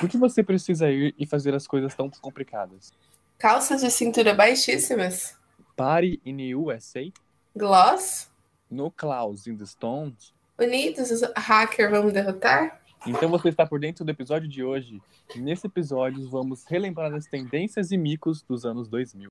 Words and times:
Por 0.00 0.08
que 0.08 0.16
você 0.16 0.42
precisa 0.42 0.90
ir 0.90 1.14
e 1.18 1.26
fazer 1.26 1.54
as 1.54 1.66
coisas 1.66 1.94
tão 1.94 2.08
complicadas? 2.08 2.90
Calças 3.36 3.82
de 3.82 3.90
cintura 3.90 4.32
baixíssimas. 4.32 5.36
Party 5.76 6.18
in 6.24 6.54
USA? 6.54 7.12
Gloss. 7.54 8.30
No 8.70 8.90
Klaus 8.90 9.46
in 9.46 9.58
the 9.58 9.66
Stones? 9.66 10.32
Unidos, 10.58 11.10
os 11.10 11.20
hackers 11.36 11.90
vamos 11.90 12.14
derrotar? 12.14 12.80
Então 13.06 13.28
você 13.28 13.50
está 13.50 13.66
por 13.66 13.78
dentro 13.78 14.02
do 14.02 14.10
episódio 14.10 14.48
de 14.48 14.64
hoje. 14.64 15.02
Nesse 15.36 15.66
episódio 15.66 16.26
vamos 16.30 16.64
relembrar 16.64 17.12
as 17.12 17.26
tendências 17.26 17.92
e 17.92 17.98
micos 17.98 18.42
dos 18.42 18.64
anos 18.64 18.88
2000. 18.88 19.28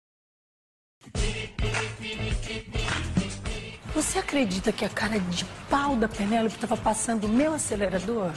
Você 3.96 4.20
acredita 4.20 4.72
que 4.72 4.86
a 4.86 4.90
cara 4.90 5.20
de 5.20 5.46
pau 5.68 5.96
da 5.96 6.08
Penélope 6.08 6.54
estava 6.54 6.78
passando 6.78 7.26
o 7.26 7.30
meu 7.30 7.54
acelerador? 7.54 8.34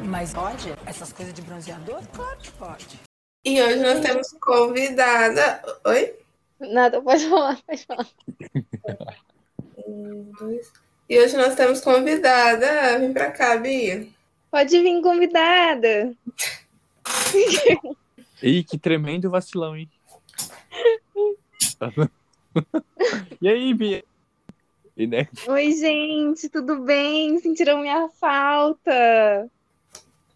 Mas 0.00 0.32
pode? 0.32 0.72
Essas 0.86 1.12
coisas 1.12 1.34
de 1.34 1.42
bronzeador? 1.42 2.02
Claro 2.12 2.38
que 2.38 2.50
pode. 2.52 3.00
E 3.44 3.60
hoje 3.60 3.80
nós 3.80 4.00
temos 4.00 4.32
convidada. 4.40 5.62
Oi? 5.84 6.14
Nada, 6.60 7.02
pode 7.02 7.28
falar, 7.28 7.60
pode 7.66 7.84
falar. 7.84 8.08
Um, 9.86 10.32
dois. 10.38 10.72
E 11.08 11.18
hoje 11.18 11.36
nós 11.36 11.54
temos 11.54 11.80
convidada. 11.80 12.98
Vem 12.98 13.12
pra 13.12 13.30
cá, 13.30 13.56
Bia. 13.56 14.06
Pode 14.50 14.80
vir 14.80 15.02
convidada. 15.02 16.14
Ih, 18.42 18.64
que 18.64 18.78
tremendo 18.78 19.30
vacilão, 19.30 19.76
hein? 19.76 19.90
e 23.40 23.48
aí, 23.48 23.74
Bia? 23.74 24.04
E, 24.96 25.06
né? 25.06 25.26
Oi, 25.48 25.72
gente, 25.72 26.48
tudo 26.48 26.80
bem? 26.80 27.38
Sentiram 27.40 27.80
minha 27.80 28.08
falta? 28.08 29.50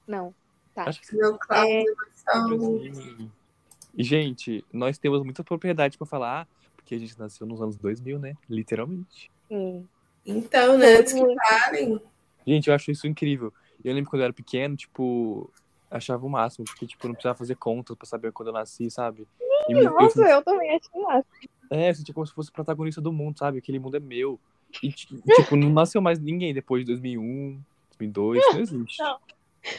Não, 0.07 0.35
tá. 0.75 0.85
Acho 0.85 1.01
que 1.01 1.17
Meu 1.17 1.37
Cláudio. 1.39 1.85
E, 3.97 4.03
gente, 4.05 4.65
nós 4.73 4.99
temos 4.99 5.23
muita 5.23 5.43
propriedade 5.43 5.97
pra 5.97 6.07
falar, 6.07 6.47
porque 6.77 6.95
a 6.95 6.99
gente 6.99 7.19
nasceu 7.19 7.47
nos 7.47 7.63
anos 7.63 7.77
2000, 7.77 8.19
né? 8.19 8.35
Literalmente. 8.49 9.31
Sim. 9.49 9.89
Então, 10.25 10.77
né? 10.77 10.97
Antes 10.97 11.13
que 11.15 11.35
parem. 11.37 12.01
Gente, 12.47 12.69
eu 12.69 12.75
acho 12.75 12.91
isso 12.91 13.07
incrível. 13.07 13.53
Eu 13.83 13.95
lembro 13.95 14.11
quando 14.11 14.21
eu 14.21 14.25
era 14.27 14.33
pequeno, 14.33 14.77
tipo, 14.77 15.51
achava 15.91 16.27
o 16.27 16.29
máximo, 16.31 16.65
porque, 16.65 16.87
tipo, 16.87 17.05
eu 17.05 17.09
não 17.09 17.15
precisava 17.15 17.39
fazer 17.39 17.57
contas 17.57 17.97
pra 17.97 18.07
saber 18.07 18.33
quando 18.33 18.49
eu 18.49 18.53
nasci, 18.55 18.91
sabe? 18.91 19.27
E 19.69 19.75
Nossa, 19.75 20.21
eu, 20.21 20.27
eu 20.27 20.43
também 20.43 20.71
achei 20.77 21.03
massa. 21.03 21.27
é, 21.71 21.91
eu 21.91 21.95
sentia 21.95 22.15
como 22.15 22.27
se 22.27 22.33
fosse 22.35 22.51
o 22.51 22.53
protagonista 22.53 23.01
do 23.01 23.13
mundo, 23.13 23.39
sabe? 23.39 23.59
Aquele 23.59 23.79
mundo 23.79 23.97
é 23.97 24.01
meu. 24.01 24.39
E, 24.83 24.93
ti- 24.93 25.09
tipo, 25.37 25.57
não 25.57 25.71
nasceu 25.71 26.01
mais 26.01 26.19
ninguém 26.19 26.53
depois 26.53 26.85
de 26.85 26.93
2001, 26.93 27.61
2002, 27.99 28.45
não 28.53 28.61
existe. 28.61 29.03
Não. 29.03 29.19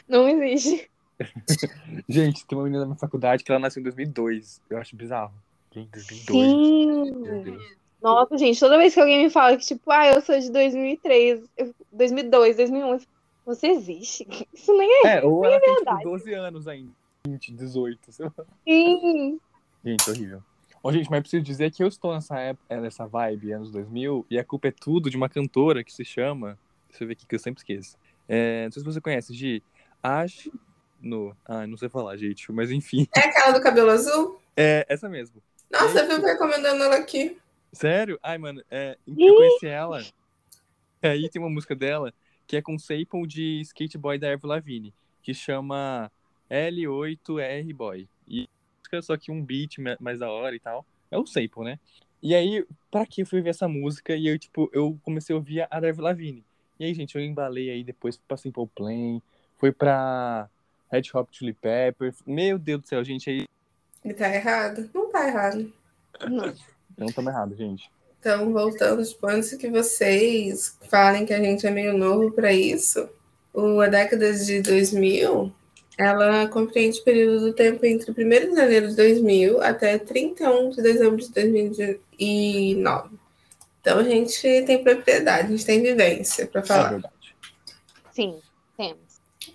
Não 0.08 0.28
existe. 0.30 0.90
Gente, 2.08 2.46
tem 2.46 2.58
uma 2.58 2.66
menina 2.66 2.82
na 2.82 2.88
minha 2.88 2.98
faculdade 3.00 3.44
que 3.44 3.52
ela 3.52 3.60
nasceu 3.60 3.80
em 3.82 3.84
2002. 3.84 4.62
Eu 4.70 4.78
acho 4.78 4.96
bizarro. 4.96 5.34
Gente, 5.74 5.90
2002. 5.92 7.18
Meu 7.18 7.44
Sim. 7.44 7.78
Nossa, 8.02 8.38
gente, 8.38 8.60
toda 8.60 8.78
vez 8.78 8.94
que 8.94 9.00
alguém 9.00 9.24
me 9.24 9.30
fala 9.30 9.58
que, 9.58 9.66
tipo, 9.66 9.90
ah, 9.92 10.08
eu 10.08 10.22
sou 10.22 10.40
de 10.40 10.52
2003, 10.52 11.44
eu- 11.58 11.74
2002, 11.92 12.56
2001, 12.56 12.90
eu 12.94 13.00
fico, 13.00 13.12
você 13.44 13.68
existe? 13.68 14.28
Isso 14.54 14.72
nem 14.78 14.90
é. 15.04 15.18
É, 15.18 15.24
ou 15.24 15.44
ela 15.44 15.60
tem, 15.60 15.74
verdade. 15.74 15.98
tipo, 15.98 16.10
12 16.12 16.34
anos 16.34 16.68
ainda. 16.68 16.92
20, 17.28 17.52
18, 17.54 18.12
sei 18.12 18.26
lá. 18.26 18.46
Sim. 18.64 19.40
Gente, 19.84 20.10
horrível. 20.10 20.44
Ô, 20.84 20.92
gente, 20.92 21.10
mas 21.10 21.22
preciso 21.22 21.44
dizer 21.44 21.72
que 21.72 21.84
eu 21.84 21.88
estou 21.88 22.14
nessa 22.14 22.40
época, 22.40 22.80
nessa 22.80 23.08
vibe, 23.08 23.52
anos 23.52 23.72
2000, 23.72 24.26
e 24.30 24.38
a 24.38 24.44
culpa 24.44 24.68
é 24.68 24.72
tudo 24.72 25.10
de 25.10 25.18
uma 25.18 25.28
cantora 25.28 25.84
que 25.84 25.92
se 25.92 26.06
chama. 26.06 26.58
Deixa 26.88 27.04
eu 27.04 27.08
ver 27.08 27.14
aqui 27.14 27.26
que 27.26 27.36
eu 27.36 27.40
sempre 27.40 27.60
esqueço. 27.60 27.98
É, 28.30 28.66
não 28.66 28.72
sei 28.72 28.82
se 28.82 28.86
você 28.86 29.02
conhece, 29.02 29.34
Gi. 29.34 29.64
Ash. 30.04 30.50
No. 31.00 31.36
Ah, 31.46 31.68
não 31.68 31.78
sei 31.78 31.90
falar, 31.90 32.18
gente, 32.18 32.52
mas 32.52 32.72
enfim. 32.72 33.08
É 33.16 33.20
aquela 33.20 33.52
do 33.52 33.62
cabelo 33.62 33.92
azul? 33.92 34.40
É 34.56 34.86
essa 34.90 35.08
mesmo. 35.08 35.42
Nossa, 35.72 36.00
eu 36.00 36.16
fico 36.16 36.26
recomendando 36.26 36.84
ela 36.84 36.96
aqui. 36.98 37.38
Sério? 37.72 38.18
Ai, 38.24 38.38
mano, 38.38 38.64
é, 38.72 38.98
eu 39.06 39.36
conheci 39.36 39.68
ela. 39.68 40.02
Aí 41.02 41.30
tem 41.30 41.42
uma 41.42 41.50
música 41.50 41.76
dela 41.76 42.14
que 42.48 42.56
é 42.56 42.62
com 42.62 42.76
o 42.76 42.80
sample 42.80 43.28
de 43.28 43.60
Skate 43.62 43.98
Boy 43.98 44.18
da 44.18 44.32
Avril 44.32 44.50
Lavigne, 44.50 44.94
que 45.22 45.34
chama 45.34 46.10
L8R 46.50 47.74
Boy. 47.74 48.08
E 48.28 48.48
música, 48.80 49.02
só 49.02 49.18
que 49.18 49.30
um 49.32 49.44
beat 49.44 49.78
ma- 49.80 49.98
mais 50.00 50.20
da 50.20 50.32
hora 50.32 50.56
e 50.56 50.60
tal. 50.60 50.86
É 51.12 51.18
o 51.18 51.26
sample, 51.26 51.64
né? 51.64 51.80
E 52.24 52.34
aí, 52.34 52.66
pra 52.90 53.06
que 53.06 53.22
eu 53.22 53.26
fui 53.26 53.42
ver 53.42 53.50
essa 53.52 53.68
música? 53.68 54.16
E 54.16 54.28
eu, 54.28 54.40
tipo, 54.40 54.70
eu 54.74 54.98
comecei 55.04 55.34
a 55.34 55.38
ouvir 55.38 55.62
a 55.70 55.80
da 55.80 55.90
Avril 55.90 56.04
Lavigne. 56.04 56.44
E 56.80 56.86
aí, 56.86 56.94
gente, 56.94 57.16
eu 57.16 57.22
embalei 57.22 57.70
aí 57.70 57.84
depois 57.84 58.18
pra 58.18 58.38
Simple 58.38 58.68
Plan, 58.74 59.22
foi 59.58 59.72
pra 59.72 60.50
Red 60.92 61.04
Hot 61.14 61.30
Chili 61.32 61.54
Peppers. 61.54 62.18
Meu 62.26 62.58
Deus 62.58 62.82
do 62.82 62.88
céu, 62.88 63.04
gente, 63.04 63.30
aí 63.30 63.46
Ele 64.04 64.14
tá 64.14 64.34
errado? 64.34 64.90
Não 64.94 65.12
tá 65.12 65.28
errado. 65.28 65.74
Não. 66.30 66.54
não 66.98 67.08
estamos 67.08 67.32
errado, 67.32 67.56
gente. 67.56 67.90
Então, 68.20 68.52
voltando, 68.52 69.04
tipo, 69.06 69.28
antes 69.28 69.54
que 69.56 69.70
vocês 69.70 70.78
falem 70.90 71.26
que 71.26 71.34
a 71.34 71.40
gente 71.40 71.66
é 71.68 71.72
meio 71.72 71.96
novo 71.98 72.32
para 72.32 72.52
isso, 72.52 73.08
o, 73.54 73.80
a 73.80 73.88
década 73.88 74.34
de 74.34 74.62
2000, 74.62 75.54
ela 75.98 76.48
compreende 76.48 77.00
o 77.00 77.04
período 77.04 77.40
do 77.42 77.54
tempo 77.54 77.86
entre 77.86 78.12
1 78.12 78.16
de 78.50 78.56
janeiro 78.56 78.88
de 78.90 78.96
2000 78.96 79.62
até 79.62 79.98
31 80.00 80.72
de 80.72 80.82
dezembro 80.82 81.18
de 81.18 81.32
2009. 81.32 83.16
Então, 83.82 84.00
a 84.00 84.04
gente 84.04 84.42
tem 84.66 84.84
propriedade, 84.84 85.48
a 85.48 85.52
gente 85.52 85.66
tem 85.66 85.82
vivência 85.82 86.48
para 86.48 86.62
É 86.62 86.66
falar. 86.66 86.90
verdade. 86.90 87.14
Sim, 88.12 88.40
temos. 88.76 89.07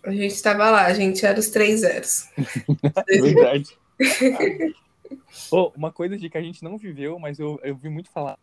A 0.05 0.11
gente 0.11 0.35
estava 0.35 0.71
lá, 0.71 0.87
a 0.87 0.95
gente 0.95 1.25
era 1.25 1.39
os 1.39 1.49
três 1.49 1.81
zeros. 1.81 2.29
Verdade. 3.09 3.79
Ô, 5.51 5.73
uma 5.77 5.93
coisa 5.93 6.17
de 6.17 6.29
que 6.29 6.39
a 6.39 6.43
gente 6.43 6.63
não 6.63 6.77
viveu, 6.77 7.19
mas 7.19 7.39
eu, 7.39 7.61
eu 7.63 7.77
vi 7.77 7.89
muito 7.89 8.11
falar, 8.11 8.39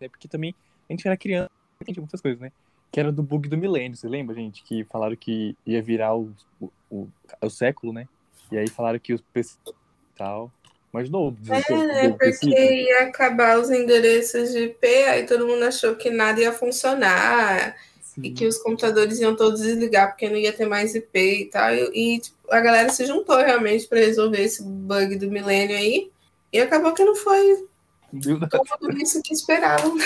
é 0.00 0.08
porque 0.08 0.28
também 0.28 0.54
a 0.88 0.92
gente 0.92 1.06
era 1.06 1.16
criança, 1.16 1.50
não 1.50 1.82
entendia 1.82 2.00
muitas 2.00 2.20
coisas, 2.20 2.40
né? 2.40 2.50
Que 2.90 3.00
era 3.00 3.12
do 3.12 3.22
bug 3.22 3.48
do 3.48 3.58
milênio, 3.58 3.96
você 3.96 4.08
lembra, 4.08 4.34
gente? 4.34 4.62
Que 4.62 4.84
falaram 4.84 5.14
que 5.14 5.54
ia 5.66 5.82
virar 5.82 6.14
o, 6.14 6.32
o, 6.60 6.70
o, 6.90 7.08
o 7.42 7.50
século, 7.50 7.92
né? 7.92 8.08
E 8.50 8.56
aí 8.56 8.68
falaram 8.68 8.98
que 8.98 9.12
os 9.12 9.20
PC 9.20 9.56
e 9.66 9.72
tal. 10.16 10.50
Mas 10.90 11.06
de 11.06 11.12
novo, 11.12 11.36
É, 11.48 11.86
né? 11.86 12.16
Porque 12.18 12.48
ia 12.48 13.02
acabar 13.02 13.58
os 13.58 13.70
endereços 13.70 14.52
de 14.52 14.64
IP, 14.64 14.86
aí 14.86 15.26
todo 15.26 15.46
mundo 15.46 15.64
achou 15.64 15.94
que 15.96 16.08
nada 16.08 16.40
ia 16.40 16.52
funcionar. 16.52 17.76
E 18.22 18.30
que 18.30 18.46
os 18.46 18.58
computadores 18.58 19.20
iam 19.20 19.36
todos 19.36 19.60
desligar 19.60 20.08
porque 20.08 20.28
não 20.28 20.36
ia 20.36 20.52
ter 20.52 20.66
mais 20.66 20.94
IP 20.94 21.18
e 21.18 21.44
tal. 21.46 21.74
E, 21.74 22.16
e, 22.16 22.20
tipo, 22.20 22.36
a 22.50 22.60
galera 22.60 22.88
se 22.90 23.06
juntou 23.06 23.36
realmente 23.36 23.86
para 23.86 23.98
resolver 23.98 24.40
esse 24.40 24.62
bug 24.62 25.16
do 25.16 25.30
milênio 25.30 25.76
aí. 25.76 26.10
E 26.52 26.60
acabou 26.60 26.94
que 26.94 27.04
não 27.04 27.14
foi 27.14 27.68
tudo 28.80 29.02
isso 29.02 29.20
que 29.22 29.34
esperavam. 29.34 29.96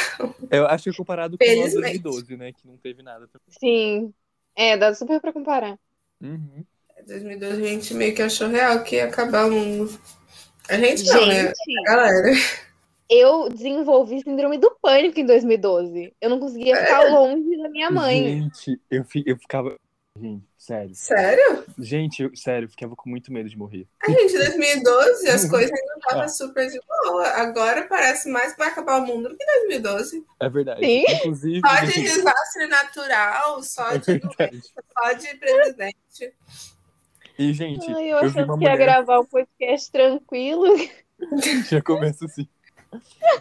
Eu 0.50 0.66
acho 0.66 0.90
que 0.90 0.96
comparado 0.96 1.38
com 1.38 1.44
o 1.44 1.46
ano 1.46 1.56
Felizmente. 1.56 1.98
2012, 2.00 2.36
né? 2.36 2.52
Que 2.52 2.66
não 2.66 2.76
teve 2.76 3.02
nada. 3.02 3.28
Sim. 3.48 4.12
É, 4.56 4.76
dá 4.76 4.94
super 4.94 5.20
pra 5.20 5.32
comparar. 5.32 5.78
Uhum. 6.20 6.64
Em 6.98 7.06
2012 7.06 7.62
a 7.62 7.66
gente 7.66 7.94
meio 7.94 8.14
que 8.14 8.22
achou 8.22 8.48
real 8.48 8.82
que 8.82 8.96
ia 8.96 9.06
acabar 9.06 9.46
o 9.46 9.52
mundo. 9.52 9.98
A 10.68 10.76
gente 10.76 11.04
não, 11.06 11.26
né? 11.26 11.44
Gente, 11.44 11.88
A 11.88 11.92
galera. 11.92 12.32
Eu 13.08 13.48
desenvolvi 13.48 14.20
síndrome 14.22 14.58
do 14.58 14.70
pânico 14.80 15.18
em 15.20 15.26
2012. 15.26 16.14
Eu 16.20 16.30
não 16.30 16.38
conseguia 16.40 16.76
ficar 16.76 17.10
longe 17.10 17.56
da 17.62 17.68
minha 17.68 17.90
mãe. 17.90 18.22
Gente, 18.42 18.80
eu, 18.90 19.04
fi- 19.04 19.24
eu 19.26 19.36
ficava. 19.36 19.76
Gente, 20.18 20.44
sério. 20.58 20.94
Sério? 20.94 21.64
Gente, 21.78 22.22
eu, 22.22 22.36
sério, 22.36 22.66
eu 22.66 22.70
ficava 22.70 22.94
com 22.94 23.08
muito 23.08 23.32
medo 23.32 23.48
de 23.48 23.56
morrer. 23.56 23.86
A 24.02 24.10
gente, 24.10 24.34
em 24.34 24.38
2012, 24.38 25.28
as 25.30 25.48
coisas 25.48 25.70
ainda 25.72 25.94
estavam 25.96 26.22
Ah. 26.24 26.28
super 26.28 26.68
de 26.70 26.78
boa. 26.86 27.26
Agora 27.28 27.86
parece 27.88 28.28
mais 28.28 28.52
que 28.52 28.58
vai 28.58 28.68
acabar 28.68 29.00
o 29.02 29.06
mundo 29.06 29.30
do 29.30 29.36
que 29.36 29.44
2012. 29.68 30.22
É 30.38 30.48
verdade. 30.50 30.84
Sim. 30.84 31.04
Inclusive. 31.08 31.60
Só 31.66 31.74
de 31.84 31.86
gente, 31.92 32.02
desastre 32.14 32.66
natural, 32.66 33.62
só 33.62 33.90
é 33.90 33.98
de, 33.98 34.20
só 34.20 35.12
de 35.14 35.36
presidente. 35.38 36.34
E, 37.38 37.52
gente, 37.54 37.90
Ai, 37.90 38.04
eu 38.04 38.08
eu 38.08 38.16
achando 38.18 38.34
que 38.34 38.40
ia 38.64 38.70
mulher. 38.72 38.76
gravar 38.76 39.18
o 39.18 39.24
podcast 39.26 39.90
tranquilo. 39.90 40.66
Já 41.70 41.80
começa 41.80 42.26
assim. 42.26 42.46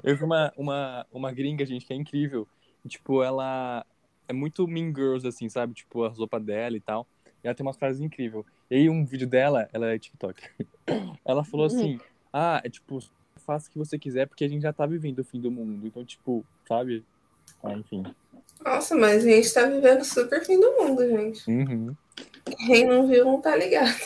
Eu 0.03 0.15
vi 0.15 0.24
uma, 0.24 0.51
uma, 0.57 1.06
uma 1.12 1.31
gringa, 1.31 1.65
gente, 1.65 1.86
que 1.86 1.94
é 1.94 1.95
incrível. 1.95 2.48
Tipo, 2.88 3.24
ela 3.24 3.86
é 4.27 4.33
muito 4.33 4.68
Mean 4.68 4.94
Girls, 4.94 5.27
assim, 5.27 5.50
sabe? 5.50 5.74
Tipo, 5.74 6.03
a 6.03 6.09
roupa 6.09 6.39
dela 6.39 6.75
e 6.75 6.80
tal. 6.80 7.07
E 7.44 7.48
ela 7.48 7.56
tem 7.56 7.65
umas 7.65 7.77
frases 7.77 8.01
incríveis. 8.01 8.45
E 8.69 8.75
aí, 8.75 8.89
um 8.89 9.06
vídeo 9.06 9.27
dela, 9.27 9.69
ela 9.74 9.92
é 9.92 10.00
TikTok. 10.00 10.42
Ela 11.25 11.44
falou 11.44 11.65
assim: 11.65 12.00
Ah, 12.31 12.62
é 12.63 12.69
tipo, 12.69 13.00
faça 13.45 13.68
o 13.68 13.71
que 13.71 13.77
você 13.77 13.98
quiser, 13.98 14.27
porque 14.27 14.44
a 14.44 14.48
gente 14.48 14.62
já 14.62 14.74
tá 14.74 14.86
vivendo 14.86 15.19
o 15.19 15.24
fim 15.24 15.39
do 15.39 15.51
mundo. 15.51 15.86
Então, 15.86 16.04
tipo, 16.06 16.45
sabe? 16.68 17.04
Ah, 17.63 17.74
enfim. 17.74 18.04
Nossa, 18.63 18.95
mas 18.95 19.25
a 19.25 19.30
gente 19.30 19.54
tá 19.54 19.65
vivendo 19.65 20.04
super 20.04 20.45
fim 20.45 20.59
do 20.59 20.71
mundo, 20.77 21.07
gente. 21.07 21.50
Uhum. 21.50 21.95
Quem 22.65 22.86
não 22.88 23.07
viu 23.07 23.25
não 23.25 23.42
tá 23.42 23.56
ligado. 23.56 24.00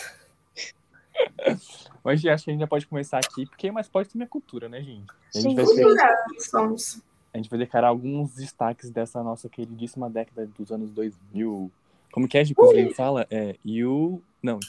Mas 2.06 2.24
acho 2.24 2.46
que 2.46 2.52
a 2.52 2.54
gente 2.54 2.62
já 2.62 2.68
pode 2.68 2.86
começar 2.86 3.18
aqui, 3.18 3.48
porque 3.48 3.72
mais 3.72 3.90
pode 3.90 4.10
ter 4.10 4.18
minha 4.18 4.28
cultura, 4.28 4.70
né, 4.70 4.80
gente? 4.80 5.08
A 5.34 5.40
gente 5.40 5.50
Sim. 5.50 5.56
vai 5.56 5.66
ter 5.66 5.84
Culturados 5.84 6.46
somos. 6.46 7.02
A 7.34 7.38
gente 7.38 7.50
vai 7.50 7.60
declarar 7.60 7.88
alguns 7.88 8.36
destaques 8.36 8.92
dessa 8.92 9.22
nossa 9.24 9.50
queridíssima 9.50 10.10
década 10.10 10.48
dos 10.58 10.72
anos 10.72 10.92
2000. 10.92 11.72
Como 12.12 12.28
que 12.28 12.38
é, 12.38 12.46
Gico? 12.46 12.70
A 12.72 12.76
gente 12.76 12.94
fala? 12.94 13.26
É, 13.30 13.56
you... 13.66 14.22
Não. 14.42 14.60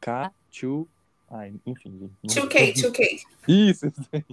K, 0.00 0.30
2, 0.60 0.86
ai, 1.30 1.54
enfim. 1.66 2.10
gente. 2.22 2.40
2K, 2.40 2.74
2K. 2.74 3.22
Isso, 3.48 3.86
isso 3.86 4.08
aí. 4.12 4.24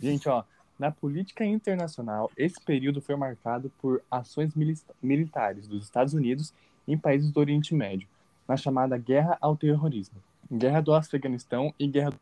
Gente, 0.00 0.28
ó, 0.28 0.44
na 0.78 0.90
política 0.90 1.44
internacional, 1.44 2.30
esse 2.36 2.60
período 2.60 3.00
foi 3.02 3.16
marcado 3.16 3.70
por 3.80 4.02
ações 4.10 4.54
mili- 4.54 4.78
militares 5.02 5.66
dos 5.66 5.84
Estados 5.84 6.14
Unidos 6.14 6.54
em 6.86 6.96
países 6.96 7.30
do 7.30 7.40
Oriente 7.40 7.74
Médio, 7.74 8.06
na 8.46 8.56
chamada 8.56 8.96
Guerra 8.96 9.36
ao 9.40 9.56
Terrorismo, 9.56 10.16
Guerra 10.50 10.80
do 10.80 10.94
Afeganistão 10.94 11.74
e 11.78 11.86
Guerra 11.86 12.12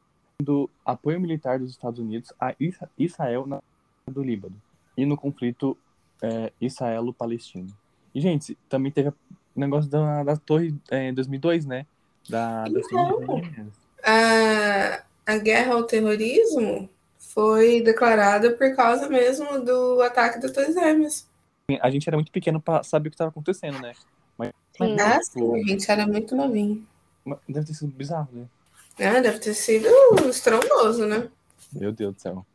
do 0.42 0.68
apoio 0.84 1.20
militar 1.20 1.58
dos 1.58 1.70
Estados 1.70 2.00
Unidos 2.00 2.32
a 2.40 2.54
Isra- 2.58 2.90
Israel 2.98 3.46
na 3.46 3.60
do 4.10 4.22
Líbano 4.22 4.56
e 4.96 5.06
no 5.06 5.16
conflito 5.16 5.76
é, 6.22 6.52
israelo-palestino. 6.60 7.68
E, 8.14 8.20
gente, 8.20 8.56
também 8.68 8.90
teve 8.92 9.08
o 9.10 9.14
negócio 9.54 9.90
da, 9.90 10.22
da 10.22 10.36
torre 10.36 10.74
é, 10.90 11.08
em 11.08 11.14
2002, 11.14 11.64
né? 11.64 11.86
Da, 12.28 12.68
das 12.68 12.84
Então. 12.86 13.42
A, 14.04 15.02
a 15.26 15.38
guerra 15.38 15.74
ao 15.74 15.84
terrorismo 15.84 16.88
foi 17.18 17.80
declarada 17.82 18.52
por 18.52 18.74
causa 18.74 19.08
mesmo 19.08 19.64
do 19.64 20.02
ataque 20.02 20.40
das 20.40 20.50
Torres 20.50 20.74
Gêmeas. 20.74 21.28
A 21.80 21.90
gente 21.90 22.08
era 22.08 22.16
muito 22.16 22.32
pequeno 22.32 22.60
pra 22.60 22.82
saber 22.82 23.08
o 23.08 23.10
que 23.10 23.14
estava 23.14 23.30
acontecendo, 23.30 23.78
né? 23.80 23.92
Mas, 24.36 24.50
Sim. 24.76 24.96
Ah, 25.00 25.20
tipo, 25.20 25.54
sim, 25.54 25.54
a 25.54 25.68
gente 25.68 25.90
era 25.90 26.06
muito 26.06 26.34
novinho. 26.34 26.86
Deve 27.48 27.66
ter 27.66 27.74
sido 27.74 27.92
bizarro, 27.92 28.28
né? 28.32 28.44
Ah, 28.98 29.20
deve 29.20 29.38
ter 29.38 29.54
sido 29.54 29.88
estrondoso, 30.28 31.06
né? 31.06 31.28
Meu 31.72 31.92
Deus 31.92 32.14
do 32.14 32.20
céu. 32.20 32.46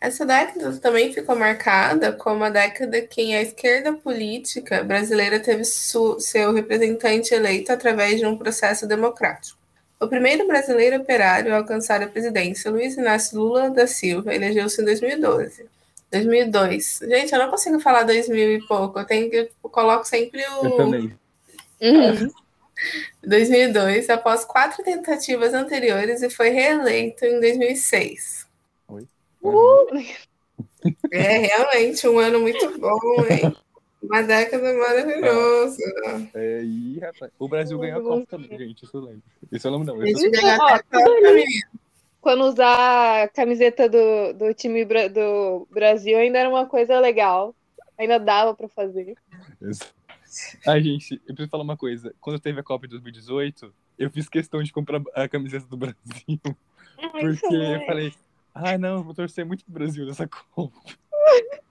Essa 0.00 0.24
década 0.26 0.76
também 0.78 1.12
ficou 1.12 1.34
marcada 1.36 2.12
como 2.12 2.44
a 2.44 2.50
década 2.50 3.00
que 3.00 3.34
a 3.34 3.42
esquerda 3.42 3.92
política 3.94 4.84
brasileira 4.84 5.40
teve 5.40 5.64
su- 5.64 6.20
seu 6.20 6.52
representante 6.52 7.34
eleito 7.34 7.72
através 7.72 8.20
de 8.20 8.26
um 8.26 8.36
processo 8.36 8.86
democrático. 8.86 9.58
O 9.98 10.06
primeiro 10.06 10.46
brasileiro 10.46 10.96
operário 11.00 11.54
a 11.54 11.56
alcançar 11.58 12.02
a 12.02 12.06
presidência, 12.06 12.70
Luiz 12.70 12.96
Inácio 12.96 13.38
Lula 13.38 13.70
da 13.70 13.86
Silva, 13.86 14.34
elegeu-se 14.34 14.80
em 14.82 14.84
2012. 14.84 15.66
2002. 16.12 17.00
Gente, 17.02 17.32
eu 17.32 17.38
não 17.38 17.50
consigo 17.50 17.80
falar 17.80 18.02
2000 18.04 18.52
e 18.58 18.66
pouco. 18.66 18.98
Eu 19.00 19.04
tenho 19.06 19.30
que 19.30 19.36
eu 19.36 19.70
coloco 19.70 20.04
sempre 20.06 20.42
Eu 20.42 20.60
o 20.66 20.76
também. 20.76 21.16
Uhum. 21.80 22.30
2002, 23.22 24.10
após 24.10 24.44
quatro 24.44 24.82
tentativas 24.82 25.54
anteriores 25.54 26.22
e 26.22 26.30
foi 26.30 26.50
reeleito 26.50 27.24
em 27.24 27.40
2006. 27.40 28.46
É 31.10 31.38
realmente 31.38 32.06
um 32.06 32.18
ano 32.18 32.40
muito 32.40 32.78
bom, 32.78 33.24
hein? 33.30 33.56
Uma 34.02 34.22
década 34.22 34.72
maravilhosa. 34.74 35.82
É, 36.34 36.62
e, 36.62 36.98
rapaz, 37.00 37.32
o 37.38 37.48
Brasil 37.48 37.78
ganhou 37.78 38.00
a 38.00 38.02
Copa 38.02 38.26
também, 38.26 38.58
gente. 38.58 38.84
Isso 38.84 38.96
eu 38.96 39.00
lembro. 39.00 39.22
Isso 39.50 39.66
eu 39.66 39.72
lembro, 39.72 39.86
não. 39.86 40.06
Isso 40.06 40.30
Ó. 40.60 40.78
Quando 42.20 42.44
usar 42.44 43.24
a 43.24 43.28
camiseta 43.28 43.88
do, 43.88 44.32
do 44.34 44.54
time 44.54 44.84
do 44.84 45.66
Brasil 45.70 46.18
ainda 46.18 46.38
era 46.38 46.48
uma 46.48 46.66
coisa 46.66 47.00
legal. 47.00 47.54
Ainda 47.98 48.18
dava 48.18 48.54
pra 48.54 48.68
fazer. 48.68 49.14
Isso. 49.62 49.94
Ai, 50.66 50.82
gente, 50.82 51.14
eu 51.26 51.34
preciso 51.34 51.50
falar 51.50 51.62
uma 51.64 51.76
coisa. 51.76 52.14
Quando 52.20 52.40
teve 52.40 52.60
a 52.60 52.62
Copa 52.62 52.86
de 52.86 52.92
2018, 52.92 53.72
eu 53.98 54.10
fiz 54.10 54.28
questão 54.28 54.62
de 54.62 54.72
comprar 54.72 55.00
a 55.14 55.28
camiseta 55.28 55.66
do 55.66 55.76
Brasil. 55.76 56.40
Porque 57.20 57.54
eu 57.54 57.86
falei, 57.86 58.12
ai 58.54 58.78
não, 58.78 58.98
eu 58.98 59.04
vou 59.04 59.14
torcer 59.14 59.44
muito 59.44 59.64
pro 59.64 59.74
Brasil 59.74 60.06
nessa 60.06 60.28
Copa. 60.28 60.76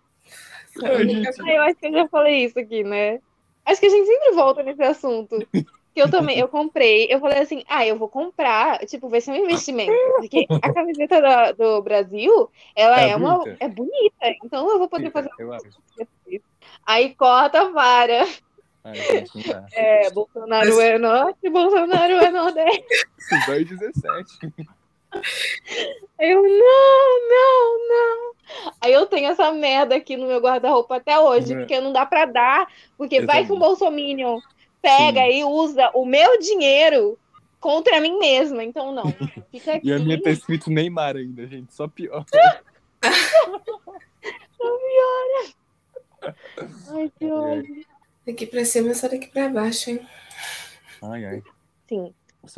Ai, 0.83 1.07
gente, 1.07 1.41
Ah, 1.41 1.53
eu 1.53 1.61
acho 1.61 1.75
que 1.75 1.87
eu 1.87 1.93
já 1.93 2.07
falei 2.09 2.43
isso 2.43 2.59
aqui, 2.59 2.83
né? 2.83 3.19
Acho 3.65 3.79
que 3.79 3.87
a 3.87 3.89
gente 3.89 4.05
sempre 4.07 4.31
volta 4.33 4.61
nesse 4.61 4.83
assunto. 4.83 5.47
Que 5.95 6.01
eu 6.01 6.11
também, 6.11 6.37
eu 6.37 6.49
comprei, 6.49 7.07
eu 7.09 7.21
falei 7.21 7.39
assim, 7.39 7.63
ah, 7.69 7.87
eu 7.87 7.97
vou 7.97 8.09
comprar, 8.09 8.79
tipo, 8.79 9.07
vai 9.07 9.21
ser 9.21 9.31
um 9.31 9.35
investimento. 9.37 9.93
Porque 10.17 10.45
a 10.49 10.73
camiseta 10.73 11.21
da- 11.21 11.51
do, 11.53 11.81
Brasil, 11.81 12.51
ela 12.75 12.99
É 12.99 13.11
é, 13.11 13.15
uma, 13.15 13.37
bonita. 13.37 13.57
é 13.63 13.69
bonita, 13.69 14.35
então 14.43 14.69
eu 14.69 14.77
vou 14.77 14.89
poder 14.89 15.09
fazer. 15.11 15.29
eu 15.39 15.53
acho. 15.53 15.69
Aí 16.85 17.15
corta, 17.15 17.71
para. 17.71 18.25
Dá. 19.47 19.65
É, 19.73 20.09
Bolsonaro 20.11 20.79
é 20.79 20.97
norte, 20.99 21.49
Bolsonaro 21.49 22.13
é 22.13 22.29
nordeste. 22.31 23.07
2017. 23.47 24.53
Aí 26.19 26.31
eu, 26.31 26.43
não, 26.43 27.29
não, 27.29 27.87
não. 27.87 28.33
Aí 28.81 28.93
eu 28.93 29.05
tenho 29.07 29.27
essa 29.29 29.51
merda 29.51 29.95
aqui 29.95 30.15
no 30.15 30.27
meu 30.27 30.39
guarda-roupa 30.39 30.97
até 30.97 31.17
hoje, 31.17 31.53
É. 31.53 31.57
porque 31.57 31.79
não 31.81 31.91
dá 31.91 32.05
pra 32.05 32.25
dar, 32.25 32.67
porque 32.97 33.21
vai 33.21 33.37
que 33.45 33.51
o 33.51 33.55
Exatamente. 33.55 33.59
Bolsominion 33.59 34.39
pega 34.81 35.21
Sim. 35.21 35.39
e 35.39 35.43
usa 35.43 35.89
o 35.93 36.05
meu 36.05 36.37
dinheiro 36.39 37.17
contra 37.59 37.99
mim 37.99 38.19
mesma. 38.19 38.63
Então, 38.63 38.91
não. 38.91 39.05
Fica 39.51 39.73
aqui. 39.73 39.87
E 39.87 39.93
a 39.93 39.97
minha 39.97 40.21
tá 40.21 40.29
escrito 40.29 40.69
Neymar 40.69 41.15
ainda, 41.15 41.47
gente. 41.47 41.73
Só 41.73 41.87
pior. 41.87 42.23
Ai, 46.91 47.11
que 47.17 47.25
ódio. 47.31 47.85
Daqui 48.25 48.45
pra 48.45 48.65
cima, 48.65 48.93
só 48.93 49.07
daqui 49.07 49.27
pra 49.27 49.49
baixo, 49.49 49.89
hein? 49.91 49.99
Ai, 51.01 51.25
ai. 51.25 51.43
Sim. 51.87 52.13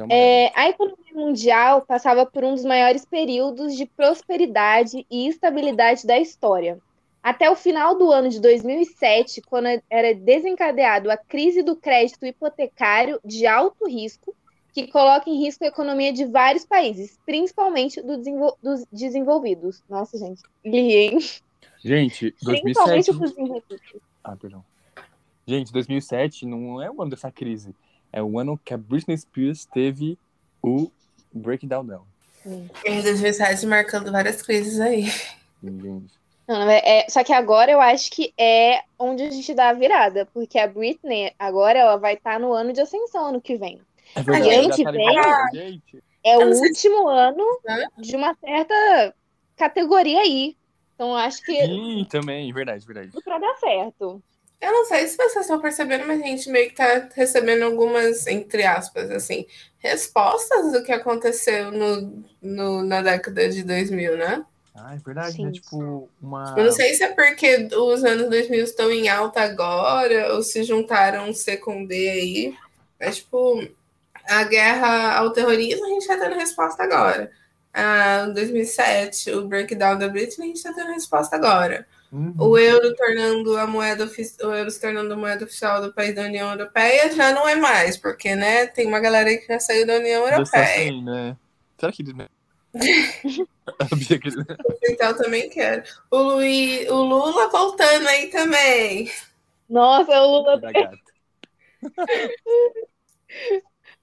É 0.10 0.46
É, 0.46 0.52
a 0.56 0.70
economia 0.70 1.14
mundial 1.14 1.82
passava 1.82 2.26
por 2.26 2.44
um 2.44 2.54
dos 2.54 2.66
maiores 2.66 3.06
períodos 3.06 3.76
de 3.76 3.86
prosperidade 3.86 5.06
e 5.10 5.28
estabilidade 5.28 6.06
da 6.06 6.20
história. 6.20 6.78
Até 7.24 7.50
o 7.50 7.56
final 7.56 7.98
do 7.98 8.12
ano 8.12 8.30
de 8.30 8.40
2007, 8.40 9.42
quando 9.42 9.68
era 9.90 10.14
desencadeado 10.14 11.10
a 11.12 11.18
crise 11.18 11.62
do 11.64 11.76
crédito 11.76 12.26
hipotecário 12.26 13.20
de 13.24 13.46
alto 13.46 13.86
risco, 13.88 14.34
que 14.74 14.88
coloca 14.88 15.30
em 15.30 15.40
risco 15.44 15.64
a 15.64 15.68
economia 15.68 16.14
de 16.14 16.26
vários 16.26 16.66
países, 16.66 17.18
principalmente 17.26 18.02
do 18.02 18.18
desenvol- 18.18 18.58
dos 18.62 18.86
desenvolvidos. 18.92 19.84
Nossa, 19.90 20.18
gente, 20.18 20.42
li, 20.64 20.94
hein? 20.96 21.20
Gente, 21.84 22.32
Principalmente 22.44 23.12
2007. 23.12 23.12
dos 23.20 23.30
desenvolvidos. 23.32 23.82
Ah, 24.24 24.36
perdão. 24.36 24.64
Gente, 25.48 25.72
2007 25.72 26.46
não 26.46 26.82
é 26.82 26.92
o 26.92 27.02
ano 27.02 27.12
dessa 27.12 27.32
crise. 27.32 27.74
É 28.12 28.22
o 28.22 28.38
ano 28.38 28.60
que 28.64 28.74
a 28.74 28.78
Britney 28.78 29.18
Spears 29.18 29.66
teve 29.66 30.18
o 30.62 30.92
breakdown 31.34 31.86
dela. 31.86 32.04
Em 32.86 33.02
2007, 33.02 33.66
marcando 33.66 34.12
várias 34.12 34.42
crises 34.42 34.80
aí. 34.80 35.06
Gente. 35.64 36.14
Não, 36.48 36.70
é- 36.70 36.82
é- 37.02 37.10
só 37.10 37.24
que 37.24 37.34
agora 37.34 37.72
eu 37.72 37.80
acho 37.82 38.10
que 38.12 38.34
é 38.38 38.82
onde 39.00 39.24
a 39.24 39.30
gente 39.30 39.54
dá 39.54 39.70
a 39.70 39.74
virada, 39.74 40.26
porque 40.34 40.58
a 40.60 40.68
Britney 40.68 41.34
agora 41.38 41.80
ela 41.80 41.98
vai 41.98 42.14
estar 42.14 42.40
no 42.40 42.54
ano 42.54 42.72
de 42.74 42.82
ascensão 42.82 43.28
ano 43.28 43.42
que 43.42 43.58
vem. 43.58 43.82
É 44.16 44.22
verdade, 44.22 44.50
gente, 44.50 44.78
já 44.78 44.84
tá 44.86 44.92
vem- 44.92 45.54
gente. 45.54 46.04
É 46.24 46.38
o 46.38 46.48
último 46.56 47.08
ano 47.08 47.44
Hã? 47.68 48.02
de 48.02 48.16
uma 48.16 48.34
certa 48.36 49.14
categoria 49.58 50.20
aí. 50.22 50.56
Então 50.96 51.10
eu 51.10 51.16
acho 51.16 51.42
que 51.44 51.66
Sim, 51.66 52.06
também, 52.10 52.52
verdade, 52.54 52.86
verdade. 52.86 53.12
tudo 53.12 53.24
pra 53.24 53.40
dar 53.40 53.56
certo. 53.58 54.22
Eu 54.60 54.72
não 54.72 54.86
sei 54.86 55.08
se 55.08 55.16
vocês 55.18 55.46
estão 55.46 55.62
percebendo, 55.62 56.08
mas 56.08 56.20
a 56.20 56.26
gente 56.26 56.50
meio 56.50 56.70
que 56.70 56.76
tá 56.76 57.08
recebendo 57.14 57.64
algumas, 57.64 58.26
entre 58.26 58.66
aspas, 58.66 59.10
assim, 59.12 59.46
respostas 59.78 60.72
do 60.72 60.84
que 60.84 60.92
aconteceu 60.92 61.72
no, 61.72 62.24
no- 62.42 62.84
na 62.84 63.02
década 63.04 63.48
de 63.50 63.64
2000, 63.64 64.18
né? 64.18 64.44
Ah, 64.76 64.96
é 64.96 64.98
verdade, 64.98 65.36
Sim. 65.36 65.46
né? 65.46 65.52
Tipo, 65.52 66.10
uma. 66.22 66.56
Eu 66.58 66.66
não 66.66 66.72
sei 66.72 66.94
se 66.96 67.04
é 67.04 67.14
porque 67.14 67.68
os 67.76 68.04
anos 68.04 68.30
2000 68.30 68.64
estão 68.64 68.92
em 68.92 69.10
alta 69.10 69.42
agora 69.42 70.34
ou 70.34 70.42
se 70.44 70.64
juntaram 70.64 71.32
C 71.34 71.58
com 71.58 71.86
D 71.86 72.10
aí. 72.10 72.56
Mas, 73.00 73.18
tipo, 73.18 73.68
a 74.28 74.44
guerra 74.44 75.18
ao 75.18 75.32
terrorismo 75.34 75.86
a 75.86 75.90
gente 75.90 76.08
tá 76.08 76.16
dando 76.16 76.36
resposta 76.36 76.84
agora. 76.84 77.32
Ah, 77.74 78.26
2007, 78.34 79.32
o 79.32 79.48
breakdown 79.48 79.98
da 79.98 80.08
Britney, 80.10 80.46
a 80.46 80.48
gente 80.48 80.64
tá 80.64 80.72
dando 80.72 80.94
resposta 80.94 81.36
agora. 81.36 81.88
Uhum. 82.12 82.34
O 82.40 82.58
euro 82.58 82.96
tornando 82.96 83.58
a 83.58 83.68
moeda 83.68 84.06
o 84.06 84.54
euro 84.54 84.72
se 84.72 84.80
tornando 84.80 85.14
a 85.14 85.18
moeda 85.18 85.44
oficial 85.44 85.82
do 85.82 85.94
país 85.94 86.16
da 86.16 86.22
União 86.22 86.50
Europeia 86.52 87.14
já 87.14 87.34
não 87.34 87.48
é 87.48 87.56
mais, 87.56 87.98
porque 87.98 88.34
né, 88.34 88.68
tem 88.68 88.88
uma 88.88 89.00
galera 89.00 89.30
aí 89.30 89.38
que 89.38 89.48
já 89.48 89.60
saiu 89.60 89.86
da 89.86 89.96
União 89.96 90.26
Europeia. 90.26 90.64
assim, 90.64 91.04
né? 91.04 91.36
Será 91.78 91.92
que 91.92 92.04
Bia 93.98 94.20
que- 94.20 94.30
Então 94.84 95.14
também 95.18 95.50
quero. 95.50 95.84
O, 96.10 96.18
Luí, 96.18 96.88
o 96.90 97.02
Lula 97.02 97.50
voltando 97.50 98.08
aí 98.08 98.28
também. 98.28 99.12
Nossa, 99.70 100.22
o 100.22 100.38
Lula 100.38 100.62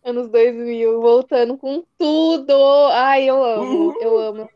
anos 0.05 0.29
2000 0.29 1.01
voltando 1.01 1.57
com 1.57 1.83
tudo. 1.99 2.53
Ai, 2.93 3.31
eu 3.31 3.43
amo, 3.43 3.95
eu 4.01 4.19
amo. 4.19 4.51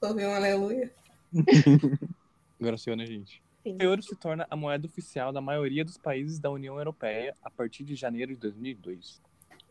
Ouvi 0.00 0.24
um 0.24 0.34
aleluia. 0.34 0.92
Né, 2.60 3.06
gente? 3.06 3.42
Sim. 3.62 3.76
O 3.80 3.82
euro 3.82 4.02
se 4.02 4.16
torna 4.16 4.46
a 4.50 4.56
moeda 4.56 4.86
oficial 4.86 5.32
da 5.32 5.40
maioria 5.40 5.84
dos 5.84 5.96
países 5.96 6.38
da 6.38 6.50
União 6.50 6.76
Europeia 6.78 7.34
a 7.42 7.50
partir 7.50 7.84
de 7.84 7.94
janeiro 7.94 8.32
de 8.32 8.38
2002. 8.38 9.20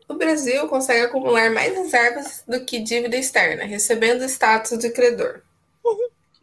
O 0.08 0.14
Brasil 0.14 0.66
consegue 0.68 1.04
acumular 1.04 1.50
mais 1.50 1.74
reservas 1.74 2.42
do 2.48 2.64
que 2.64 2.80
dívida 2.80 3.16
externa, 3.16 3.64
recebendo 3.64 4.22
status 4.24 4.78
de 4.78 4.90
credor. 4.90 5.42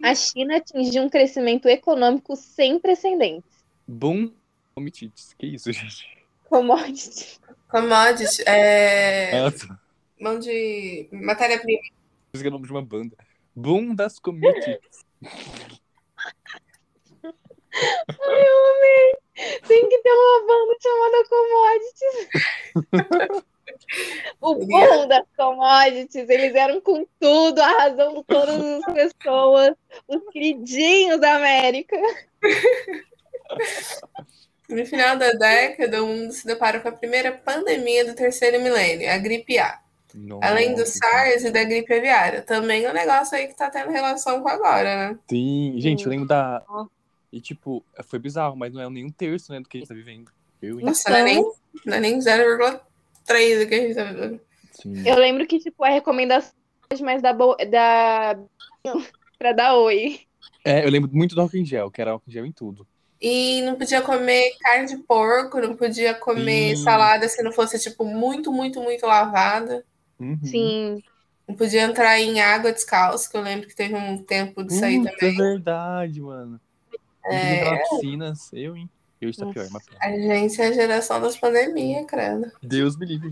A 0.04 0.14
China 0.14 0.58
atingiu 0.58 1.04
um 1.04 1.10
crescimento 1.10 1.68
econômico 1.68 2.36
sem 2.36 2.80
precedentes. 2.80 3.50
Boom 3.88 4.32
omitites. 4.76 5.34
Que 5.38 5.48
isso, 5.48 5.72
gente? 5.72 6.06
Commodity. 6.48 7.40
Commodity, 7.70 8.44
é... 8.48 9.32
Mão 10.20 10.38
de 10.38 11.08
matéria-prima. 11.12 11.82
esse 12.34 12.46
é 12.46 12.48
o 12.48 12.52
nome 12.52 12.66
de 12.66 12.72
uma 12.72 12.82
banda. 12.82 13.16
Boom 13.56 13.96
das 13.96 14.20
Committee. 18.08 19.20
Tem 19.68 19.90
que 19.90 19.98
ter 20.00 20.12
uma 20.12 20.48
banda 20.48 20.78
chamada 20.82 21.24
Commodities. 21.30 22.30
o 24.42 24.56
bom 24.56 25.08
das 25.08 25.26
Commodities, 25.38 26.30
eles 26.30 26.56
eram 26.56 26.82
com 26.82 27.06
tudo, 27.20 27.62
arrasando 27.62 28.24
todas 28.24 28.56
as 28.56 28.86
pessoas, 28.94 29.76
os 30.08 30.22
queridinhos 30.32 31.20
da 31.20 31.36
América. 31.36 31.98
No 34.70 34.86
final 34.86 35.18
da 35.18 35.32
década, 35.32 36.04
o 36.04 36.08
mundo 36.08 36.32
se 36.32 36.46
deparou 36.46 36.82
com 36.82 36.90
a 36.90 36.94
primeira 36.94 37.32
pandemia 37.32 38.06
do 38.06 38.14
terceiro 38.16 38.62
milênio, 38.62 39.12
a 39.12 39.18
gripe 39.18 39.58
A. 39.60 39.80
Além 40.42 40.74
do 40.74 40.80
Nossa. 40.80 40.98
SARS 40.98 41.44
e 41.44 41.52
da 41.52 41.64
gripe 41.64 41.94
aviária. 41.94 42.42
Também 42.42 42.86
é 42.86 42.90
um 42.90 42.94
negócio 42.94 43.38
aí 43.38 43.48
que 43.48 43.56
tá 43.56 43.70
tendo 43.70 43.92
relação 43.92 44.42
com 44.42 44.48
agora, 44.48 45.10
né? 45.10 45.20
Sim, 45.30 45.76
gente, 45.78 46.06
eu 46.06 46.10
lembro 46.10 46.28
da. 46.28 46.64
E 47.32 47.42
tipo, 47.42 47.84
foi 48.06 48.18
bizarro, 48.18 48.56
mas 48.56 48.74
não 48.74 48.82
é 48.82 48.90
nem 48.90 49.06
um 49.06 49.12
terço, 49.12 49.52
né, 49.52 49.60
do 49.60 49.68
que 49.68 49.78
a 49.78 49.80
gente 49.80 49.90
tá 49.90 49.94
vivendo. 49.94 50.32
Eu? 50.62 50.80
Nossa, 50.80 51.10
não 51.10 51.18
é 51.18 51.24
nem, 51.24 51.52
não 51.86 51.98
é 51.98 52.00
nem 52.00 52.18
0,3 52.18 53.60
do 53.60 53.68
que 53.68 53.76
a 53.76 53.80
gente 53.80 53.96
tá 53.96 54.04
vivendo. 54.06 54.40
Sim. 54.72 55.08
Eu 55.08 55.18
lembro 55.18 55.46
que, 55.46 55.60
tipo, 55.60 55.84
a 55.84 55.90
recomendação 55.90 56.54
mais 57.02 57.22
da, 57.22 57.34
bo... 57.34 57.56
da... 57.70 58.38
pra 59.38 59.52
dar 59.52 59.76
oi. 59.76 60.22
É, 60.64 60.86
eu 60.86 60.90
lembro 60.90 61.10
muito 61.14 61.36
do 61.36 61.42
álcool 61.42 61.58
em 61.58 61.66
gel, 61.66 61.92
que 61.92 62.02
era 62.02 62.12
álcool 62.12 62.30
em 62.30 62.32
gel 62.32 62.46
em 62.46 62.52
tudo. 62.52 62.88
E 63.22 63.62
não 63.64 63.76
podia 63.76 64.02
comer 64.02 64.56
carne 64.60 64.88
de 64.88 64.98
porco, 64.98 65.60
não 65.60 65.76
podia 65.76 66.14
comer 66.14 66.76
Sim. 66.78 66.84
salada 66.84 67.28
se 67.28 67.42
não 67.42 67.52
fosse, 67.52 67.80
tipo, 67.80 68.06
muito, 68.06 68.52
muito, 68.52 68.82
muito 68.82 69.06
lavada. 69.06 69.84
Uhum. 70.20 70.40
Sim. 70.44 71.04
Não 71.48 71.56
podia 71.56 71.84
entrar 71.84 72.20
em 72.20 72.42
água 72.42 72.72
descalço, 72.72 73.30
que 73.30 73.38
eu 73.38 73.42
lembro 73.42 73.68
que 73.68 73.76
teve 73.76 73.96
um 73.96 74.18
tempo 74.18 74.64
disso 74.64 74.84
aí 74.84 75.00
Putz, 75.00 75.14
é 75.14 75.18
também. 75.18 75.38
verdade, 75.38 76.22
mano. 76.22 76.60
É. 77.26 77.60
É... 77.60 77.84
piscinas, 77.90 78.52
eu, 78.54 78.76
hein? 78.76 78.90
Eu 79.22 79.30
está 79.30 79.46
pior, 79.46 79.68
mas 79.72 79.84
A 80.02 80.10
gente 80.10 80.62
é 80.62 80.68
a 80.68 80.72
geração 80.72 81.22
das 81.22 81.38
pandemias, 81.38 82.06
credo. 82.06 82.52
Deus 82.62 82.98
me 82.98 83.06
livre. 83.06 83.32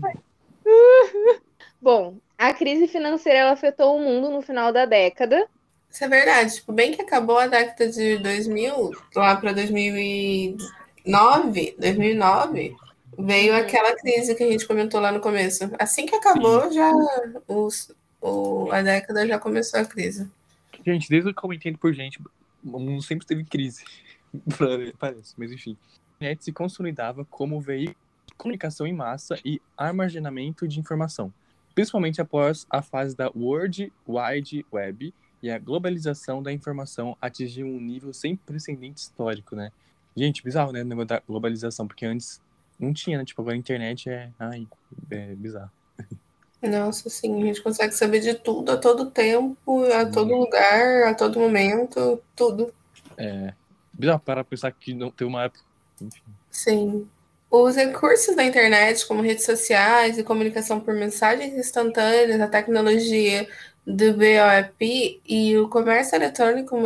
Bom, 1.80 2.16
a 2.38 2.54
crise 2.54 2.88
financeira 2.88 3.40
ela 3.40 3.52
afetou 3.52 3.96
o 3.96 4.00
mundo 4.00 4.30
no 4.30 4.42
final 4.42 4.72
da 4.72 4.86
década. 4.86 5.46
Isso 5.90 6.04
é 6.04 6.08
verdade. 6.08 6.54
Tipo, 6.54 6.72
bem 6.72 6.92
que 6.92 7.02
acabou 7.02 7.38
a 7.38 7.46
década 7.46 7.90
de 7.90 8.18
2000, 8.18 8.92
lá 9.14 9.36
para 9.36 9.52
2009, 9.52 11.76
2009, 11.78 12.74
veio 13.18 13.52
Uhum. 13.52 13.58
aquela 13.58 13.96
crise 13.96 14.34
que 14.34 14.42
a 14.42 14.50
gente 14.50 14.66
comentou 14.66 15.00
lá 15.00 15.12
no 15.12 15.20
começo. 15.20 15.70
Assim 15.78 16.06
que 16.06 16.14
acabou, 16.14 16.70
já 16.72 16.90
os, 17.48 17.92
o, 18.20 18.70
a 18.72 18.82
década 18.82 19.26
já 19.26 19.38
começou 19.38 19.80
a 19.80 19.84
crise. 19.84 20.30
Gente, 20.84 21.08
desde 21.08 21.32
que 21.32 21.44
eu 21.44 21.52
entendo 21.52 21.78
por 21.78 21.92
gente, 21.92 22.20
o 22.64 22.78
mundo 22.78 23.02
sempre 23.02 23.26
teve 23.26 23.44
crise. 23.44 23.84
Parece, 24.98 25.34
mas 25.36 25.52
enfim. 25.52 25.76
A 26.12 26.16
internet 26.16 26.44
se 26.44 26.52
consolidava 26.52 27.24
como 27.24 27.60
veículo 27.60 27.96
de 28.26 28.34
comunicação 28.34 28.86
em 28.86 28.92
massa 28.92 29.38
e 29.44 29.60
armazenamento 29.76 30.66
de 30.66 30.80
informação, 30.80 31.32
principalmente 31.74 32.20
após 32.20 32.66
a 32.70 32.82
fase 32.82 33.16
da 33.16 33.30
World 33.34 33.92
Wide 34.06 34.66
Web 34.72 35.14
e 35.42 35.50
a 35.50 35.58
globalização 35.58 36.42
da 36.42 36.52
informação 36.52 37.16
atingiu 37.20 37.66
um 37.66 37.80
nível 37.80 38.12
sem 38.12 38.34
precedente 38.36 39.00
histórico, 39.00 39.54
né? 39.54 39.70
Gente, 40.16 40.42
bizarro, 40.42 40.72
né? 40.72 40.82
O 40.82 40.84
negócio 40.86 41.08
da 41.08 41.20
globalização, 41.26 41.86
porque 41.86 42.06
antes 42.06 42.40
não 42.78 42.92
tinha, 42.92 43.18
né? 43.18 43.24
Tipo, 43.24 43.42
agora 43.42 43.56
a 43.56 43.58
internet 43.58 44.08
é. 44.08 44.30
Ai, 44.38 44.66
é 45.10 45.34
bizarro. 45.34 45.70
Nossa, 46.62 47.10
sim, 47.10 47.42
a 47.42 47.46
gente 47.46 47.62
consegue 47.62 47.94
saber 47.94 48.20
de 48.20 48.34
tudo 48.34 48.72
a 48.72 48.76
todo 48.76 49.10
tempo, 49.10 49.84
a 49.92 50.06
todo 50.06 50.34
lugar, 50.34 51.08
a 51.08 51.14
todo 51.14 51.38
momento, 51.38 52.22
tudo. 52.34 52.72
É. 53.18 53.52
Bizarro 53.92 54.20
para 54.20 54.42
pensar 54.42 54.72
que 54.72 54.94
não 54.94 55.10
teve 55.10 55.28
uma 55.28 55.44
época. 55.44 55.60
Enfim. 56.00 56.22
Sim. 56.50 57.08
Os 57.50 57.76
recursos 57.76 58.34
da 58.34 58.42
internet, 58.42 59.06
como 59.06 59.22
redes 59.22 59.44
sociais 59.44 60.18
e 60.18 60.24
comunicação 60.24 60.80
por 60.80 60.94
mensagens 60.94 61.54
instantâneas, 61.54 62.40
a 62.40 62.48
tecnologia 62.48 63.46
do 63.86 64.14
BOEP 64.14 65.20
e 65.24 65.56
o 65.58 65.68
comércio 65.68 66.16
eletrônico 66.16 66.76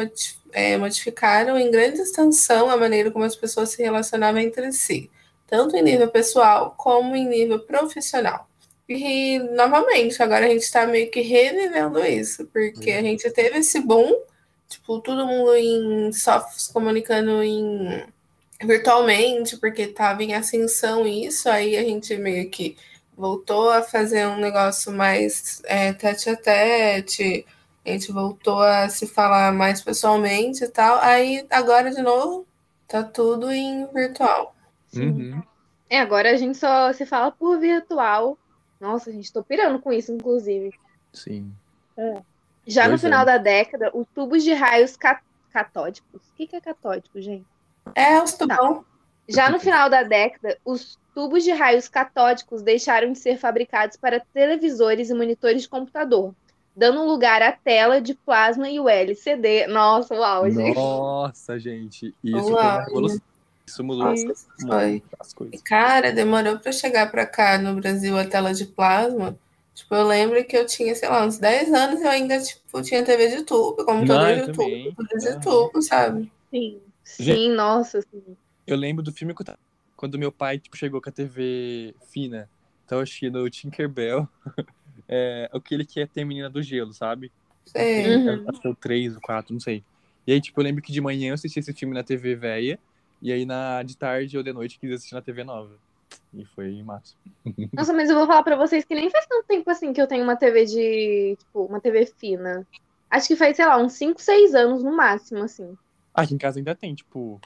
é, 0.53 0.77
modificaram 0.77 1.57
em 1.57 1.71
grande 1.71 2.01
extensão 2.01 2.69
a 2.69 2.77
maneira 2.77 3.11
como 3.11 3.25
as 3.25 3.37
pessoas 3.37 3.71
se 3.71 3.83
relacionavam 3.83 4.41
entre 4.41 4.73
si, 4.73 5.11
tanto 5.49 5.75
em 5.77 5.83
nível 5.83 6.09
pessoal 6.09 6.75
como 6.77 7.17
em 7.17 7.27
nível 7.27 7.59
profissional. 7.61 8.47
E, 8.89 9.39
novamente, 9.55 10.23
agora 10.23 10.47
a 10.47 10.49
gente 10.49 10.63
está 10.63 10.87
meio 10.87 11.11
que 11.11 11.21
revivendo 11.21 12.05
isso, 12.05 12.47
porque 12.47 12.93
a 12.93 13.03
gente 13.03 13.29
teve 13.33 13.59
esse 13.59 13.81
boom, 13.81 14.23
tipo, 14.69 15.01
todo 15.01 15.27
mundo 15.27 15.55
em 15.57 16.13
softs 16.13 16.69
comunicando 16.69 17.43
em 17.43 18.07
virtualmente, 18.63 19.57
porque 19.59 19.83
estava 19.83 20.23
em 20.23 20.35
ascensão 20.35 21.07
isso, 21.07 21.49
aí 21.49 21.77
a 21.77 21.83
gente 21.83 22.17
meio 22.17 22.51
que 22.51 22.77
voltou 23.17 23.71
a 23.71 23.83
fazer 23.83 24.27
um 24.27 24.39
negócio 24.39 24.93
mais 24.93 25.61
é, 25.65 25.93
tete 25.93 26.31
a 26.31 26.37
tete, 26.37 27.47
a 27.85 27.91
gente 27.91 28.13
voltou 28.13 28.61
a 28.61 28.89
se 28.89 29.07
falar 29.07 29.53
mais 29.53 29.83
pessoalmente 29.83 30.65
e 30.65 30.69
tal, 30.69 30.99
aí 31.01 31.47
agora 31.51 31.91
de 31.91 32.03
novo 32.03 32.47
tá 32.87 33.03
tudo 33.03 33.51
em 33.53 33.87
virtual. 33.89 34.55
Uhum. 34.97 35.43
É, 35.91 35.99
agora 36.01 36.31
a 36.31 36.37
gente 36.37 36.57
só 36.59 36.93
se 36.93 37.07
fala 37.07 37.31
por 37.31 37.59
virtual. 37.59 38.37
Nossa, 38.81 39.11
gente, 39.11 39.33
tô 39.33 39.43
pirando 39.43 39.79
com 39.79 39.93
isso, 39.93 40.13
inclusive. 40.13 40.73
Sim. 41.13 41.53
Já 42.67 42.85
no 42.85 42.91
Pois 42.91 43.05
é. 43.05 43.07
final 43.07 43.25
da 43.25 43.39
década, 43.39 43.91
os 43.95 44.07
tubos 44.15 44.45
de 44.45 44.53
raios 44.53 44.97
ca- 44.97 45.23
catódicos. 45.53 46.21
O 46.31 46.35
que, 46.37 46.47
que 46.47 46.57
é 46.57 46.61
catódico, 46.61 47.21
gente? 47.21 47.47
É, 47.95 48.23
os 48.23 48.35
tubão. 48.35 48.85
Já 49.29 49.51
no 49.51 49.59
final 49.59 49.91
da 49.91 50.03
década, 50.03 50.59
os 50.65 50.99
tubos 51.15 51.43
de 51.43 51.51
raios 51.53 51.89
catódicos 51.89 52.63
deixaram 52.63 53.13
de 53.13 53.19
ser 53.19 53.37
fabricados 53.39 53.97
para 53.97 54.21
televisores 54.21 55.11
e 55.11 55.15
monitores 55.15 55.63
de 55.63 55.69
computador, 55.69 56.35
dando 56.77 57.05
lugar 57.05 57.43
à 57.43 57.51
tela 57.53 58.01
de 58.01 58.15
plasma 58.15 58.69
e 58.71 58.79
o 58.79 58.89
LCD. 58.89 59.67
Nossa, 59.67 60.15
uau, 60.15 60.49
gente. 60.51 60.77
Nossa, 60.77 61.59
gente. 61.59 62.15
Isso 62.23 62.43
foi 62.43 62.53
Uau. 62.53 62.63
uma 62.63 62.85
revolução. 62.85 63.21
Isso 63.69 63.85
mudou 63.85 64.05
Nossa, 64.05 64.25
muito 64.25 64.47
foi. 64.67 65.03
as 65.21 65.35
coisas. 65.35 65.63
Cara, 65.63 66.11
demorou 66.11 66.59
para 66.59 66.73
chegar 66.73 67.11
para 67.11 67.27
cá 67.27 67.59
no 67.59 67.75
Brasil 67.75 68.17
a 68.17 68.25
tela 68.25 68.55
de 68.55 68.65
plasma. 68.65 69.39
Tipo, 69.75 69.95
eu 69.95 70.07
lembro 70.07 70.43
que 70.45 70.57
eu 70.57 70.67
tinha, 70.67 70.95
sei 70.95 71.09
lá, 71.09 71.25
uns 71.25 71.39
10 71.39 71.73
anos 71.73 72.01
e 72.01 72.05
eu 72.05 72.09
ainda, 72.11 72.41
tipo, 72.41 72.83
tinha 72.83 73.05
TV 73.05 73.29
de 73.37 73.43
tubo, 73.45 73.85
como 73.85 74.07
todo 74.07 74.27
eu 74.27 74.39
YouTube, 74.39 74.57
também. 74.57 74.95
tudo 74.95 75.19
de 75.19 75.41
tubo, 75.41 75.83
sabe? 75.83 76.33
Sim, 76.51 76.81
Gente. 77.21 77.39
sim, 77.39 77.51
nossa. 77.51 78.01
Sim. 78.01 78.37
Eu 78.67 78.77
lembro 78.77 79.05
do 79.05 79.13
filme 79.13 79.35
quando 79.97 80.19
meu 80.19 80.33
pai 80.33 80.59
tipo, 80.59 80.77
chegou 80.77 81.01
com 81.01 81.11
a 81.11 81.13
TV 81.13 81.95
fina. 82.11 82.49
Então 82.85 82.99
eu 82.99 83.03
assistindo 83.03 83.37
o 83.37 83.51
Tinkerbell. 83.51 84.29
É, 85.11 85.49
aquele 85.55 85.87
que 85.87 86.01
é 86.01 86.07
ter 86.07 86.23
menina 86.23 86.51
do 86.51 86.63
gelo, 86.63 86.93
sabe? 86.93 87.33
Sei. 87.65 88.15
Uhum. 88.15 88.45
Acho 88.47 88.61
que 88.61 88.69
o 88.69 88.75
3, 88.75 89.17
o 89.17 89.21
4, 89.23 89.55
não 89.55 89.61
sei. 89.61 89.83
E 90.27 90.33
aí, 90.33 90.39
tipo, 90.39 90.61
eu 90.61 90.65
lembro 90.65 90.83
que 90.83 90.93
de 90.93 91.01
manhã 91.01 91.31
eu 91.31 91.35
assisti 91.35 91.59
esse 91.59 91.73
filme 91.73 91.95
na 91.95 92.03
TV 92.03 92.35
velha. 92.35 92.79
E 93.21 93.33
aí 93.33 93.45
na, 93.45 93.83
de 93.83 93.97
tarde 93.97 94.37
ou 94.37 94.43
de 94.43 94.53
noite 94.53 94.79
quis 94.79 94.93
assistir 94.93 95.15
na 95.15 95.23
TV 95.23 95.45
nova. 95.45 95.77
E 96.33 96.45
foi 96.45 96.83
massa. 96.83 97.15
Nossa, 97.73 97.93
mas 97.93 98.11
eu 98.11 98.17
vou 98.17 98.27
falar 98.27 98.43
pra 98.43 98.57
vocês 98.57 98.85
que 98.85 98.95
nem 98.95 99.11
faz 99.11 99.27
tanto 99.27 99.47
tempo 99.47 99.71
assim 99.71 99.93
que 99.93 100.01
eu 100.01 100.07
tenho 100.07 100.25
uma 100.25 100.37
TV 100.37 100.67
de, 100.67 101.37
tipo, 101.39 101.65
uma 101.65 101.81
TV 101.81 102.07
fina. 102.07 102.67
Acho 103.11 103.29
que 103.29 103.37
faz, 103.37 103.57
sei 103.57 103.67
lá, 103.67 103.79
uns 103.79 103.95
5, 103.95 104.21
6 104.21 104.55
anos 104.55 104.83
no 104.83 104.95
máximo, 104.95 105.43
assim. 105.43 105.77
Ah, 106.13 106.23
aqui 106.23 106.35
em 106.35 106.39
casa 106.39 106.59
ainda 106.59 106.75
tem, 106.75 106.95
tipo, 106.95 107.41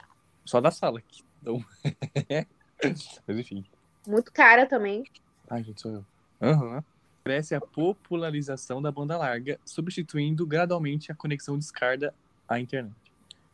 só 0.45 0.59
da 0.59 0.71
sala 0.71 0.99
aqui. 0.99 1.23
Então... 1.41 1.63
Mas 3.27 3.39
enfim. 3.39 3.63
Muito 4.05 4.31
cara 4.31 4.65
também. 4.65 5.05
Ai, 5.49 5.63
gente, 5.63 5.81
sou 5.81 5.91
eu. 5.91 6.05
Aham. 6.41 6.83
Cresce 7.23 7.55
a 7.55 7.61
popularização 7.61 8.81
da 8.81 8.91
banda 8.91 9.17
larga, 9.17 9.57
substituindo 9.63 10.45
gradualmente 10.45 11.09
a 11.09 11.15
conexão 11.15 11.57
de 11.57 11.63
escada 11.63 12.13
à 12.47 12.59
internet. 12.59 12.93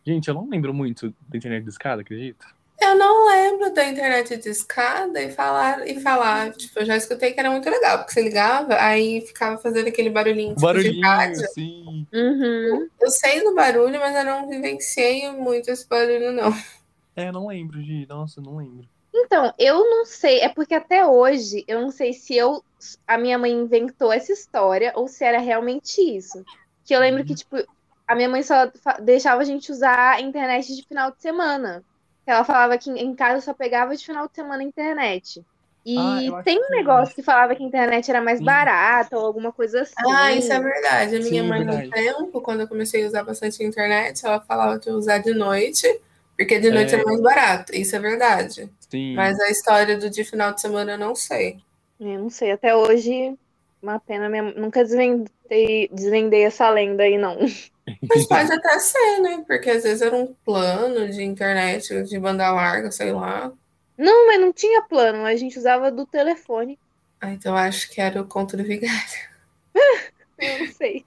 Gente, 0.09 0.27
eu 0.27 0.33
não 0.33 0.49
lembro 0.49 0.73
muito 0.73 1.13
da 1.27 1.37
internet 1.37 1.63
de 1.63 1.69
escada, 1.69 2.01
acredita? 2.01 2.43
Eu 2.81 2.95
não 2.95 3.27
lembro 3.27 3.71
da 3.71 3.85
internet 3.85 4.37
de 4.37 4.49
escada 4.49 5.21
e 5.21 5.29
falar, 5.29 5.87
e 5.87 5.99
falar. 5.99 6.51
Tipo, 6.53 6.79
eu 6.79 6.85
já 6.85 6.97
escutei 6.97 7.31
que 7.31 7.39
era 7.39 7.51
muito 7.51 7.69
legal, 7.69 7.99
porque 7.99 8.13
você 8.13 8.23
ligava, 8.23 8.73
aí 8.81 9.21
ficava 9.21 9.59
fazendo 9.59 9.87
aquele 9.87 10.09
barulhinho, 10.09 10.55
tipo, 10.55 10.61
de 10.61 10.65
Barulhinho, 10.65 11.05
rádio. 11.05 11.47
sim. 11.53 12.07
Uhum. 12.11 12.89
Eu 12.99 13.11
sei 13.11 13.43
do 13.43 13.53
barulho, 13.53 13.99
mas 13.99 14.15
eu 14.15 14.25
não 14.25 14.49
vivenciei 14.49 15.29
muito 15.29 15.69
esse 15.69 15.87
barulho, 15.87 16.31
não. 16.31 16.51
É, 17.15 17.27
eu 17.27 17.33
não 17.33 17.45
lembro, 17.45 17.79
Gi. 17.79 18.07
Nossa, 18.09 18.39
eu 18.39 18.43
não 18.43 18.57
lembro. 18.57 18.89
Então, 19.13 19.53
eu 19.59 19.77
não 19.87 20.05
sei, 20.07 20.39
é 20.39 20.49
porque 20.49 20.73
até 20.73 21.05
hoje 21.05 21.63
eu 21.67 21.81
não 21.81 21.91
sei 21.91 22.13
se 22.13 22.35
eu 22.35 22.63
a 23.05 23.15
minha 23.15 23.37
mãe 23.37 23.51
inventou 23.51 24.11
essa 24.11 24.33
história 24.33 24.91
ou 24.95 25.07
se 25.07 25.23
era 25.23 25.37
realmente 25.37 26.01
isso. 26.01 26.43
Que 26.83 26.95
eu 26.95 26.99
lembro 26.99 27.23
que 27.23 27.35
tipo 27.35 27.57
a 28.09 28.15
minha 28.15 28.27
mãe 28.27 28.43
só 28.43 28.69
deixava 29.01 29.41
a 29.41 29.45
gente 29.45 29.71
usar 29.71 30.15
a 30.15 30.21
internet 30.21 30.75
de 30.75 30.83
final 30.85 31.11
de 31.11 31.21
semana. 31.21 31.83
que 32.25 32.31
ela 32.31 32.43
falava 32.43 32.77
que 32.77 32.91
em 32.91 33.15
casa 33.15 33.41
só 33.41 33.53
pegava 33.55 33.95
de 33.95 34.05
final 34.05 34.27
de 34.27 34.35
semana 34.35 34.61
a 34.61 34.65
internet. 34.65 35.41
E 35.85 35.97
Ah, 35.97 36.43
tem 36.43 36.59
um 36.59 36.67
que- 36.67 36.75
negócio 36.75 37.15
que 37.15 37.23
falava 37.23 37.55
que 37.55 37.63
a 37.63 37.65
internet 37.65 38.07
era 38.09 38.21
mais 38.21 38.37
Sim. 38.37 38.45
barata 38.45 39.17
ou 39.17 39.25
alguma 39.25 39.51
coisa 39.51 39.81
assim. 39.81 39.93
Ah, 40.13 40.31
isso 40.33 40.51
é 40.53 40.59
verdade. 40.59 41.15
A 41.15 41.19
minha 41.19 41.41
Sim, 41.41 41.47
mãe, 41.49 41.63
no 41.65 41.71
verdade. 41.73 41.89
tempo, 41.89 42.41
quando 42.41 42.59
eu 42.61 42.67
comecei 42.67 43.03
a 43.03 43.07
usar 43.07 43.23
bastante 43.23 43.63
a 43.63 43.65
internet, 43.65 44.23
ela 44.23 44.39
falava 44.41 44.77
que 44.77 44.87
eu 44.89 44.93
usar 44.95 45.17
de 45.19 45.33
noite, 45.33 45.87
porque 46.37 46.59
de 46.59 46.69
noite 46.69 46.93
é, 46.93 46.99
É. 46.99 47.03
mais 47.03 47.19
barato. 47.21 47.73
Isso 47.75 47.95
é 47.95 47.99
verdade. 47.99 48.69
Sim. 48.91 49.15
Mas 49.15 49.39
a 49.39 49.49
história 49.49 49.97
do 49.97 50.07
de 50.09 50.23
final 50.23 50.53
de 50.53 50.61
semana 50.61 50.91
eu 50.91 50.97
não 50.99 51.15
sei. 51.15 51.57
Eu 51.99 52.19
não 52.19 52.29
sei, 52.29 52.51
até 52.51 52.75
hoje, 52.75 53.35
uma 53.81 53.99
pena, 53.99 54.29
minha... 54.29 54.43
nunca 54.43 54.83
desvendei, 54.83 55.89
desvendei 55.91 56.43
essa 56.43 56.69
lenda 56.69 57.01
aí, 57.03 57.17
não. 57.17 57.37
Mas 58.09 58.25
pode 58.27 58.51
até 58.51 58.79
ser, 58.79 59.19
né? 59.21 59.43
Porque 59.47 59.69
às 59.69 59.83
vezes 59.83 60.01
era 60.01 60.15
um 60.15 60.33
plano 60.45 61.09
de 61.09 61.23
internet, 61.23 62.03
de 62.03 62.19
banda 62.19 62.51
larga, 62.51 62.91
sei 62.91 63.11
lá. 63.11 63.51
Não, 63.97 64.27
mas 64.27 64.39
não 64.39 64.53
tinha 64.53 64.81
plano, 64.83 65.25
a 65.25 65.35
gente 65.35 65.57
usava 65.57 65.91
do 65.91 66.05
telefone. 66.05 66.79
Ah, 67.21 67.31
então 67.31 67.51
eu 67.53 67.57
acho 67.57 67.89
que 67.91 67.99
era 67.99 68.21
o 68.21 68.25
conto 68.25 68.55
do 68.55 68.63
vigário. 68.63 68.97
Eu 70.37 70.59
não 70.59 70.67
sei. 70.67 71.05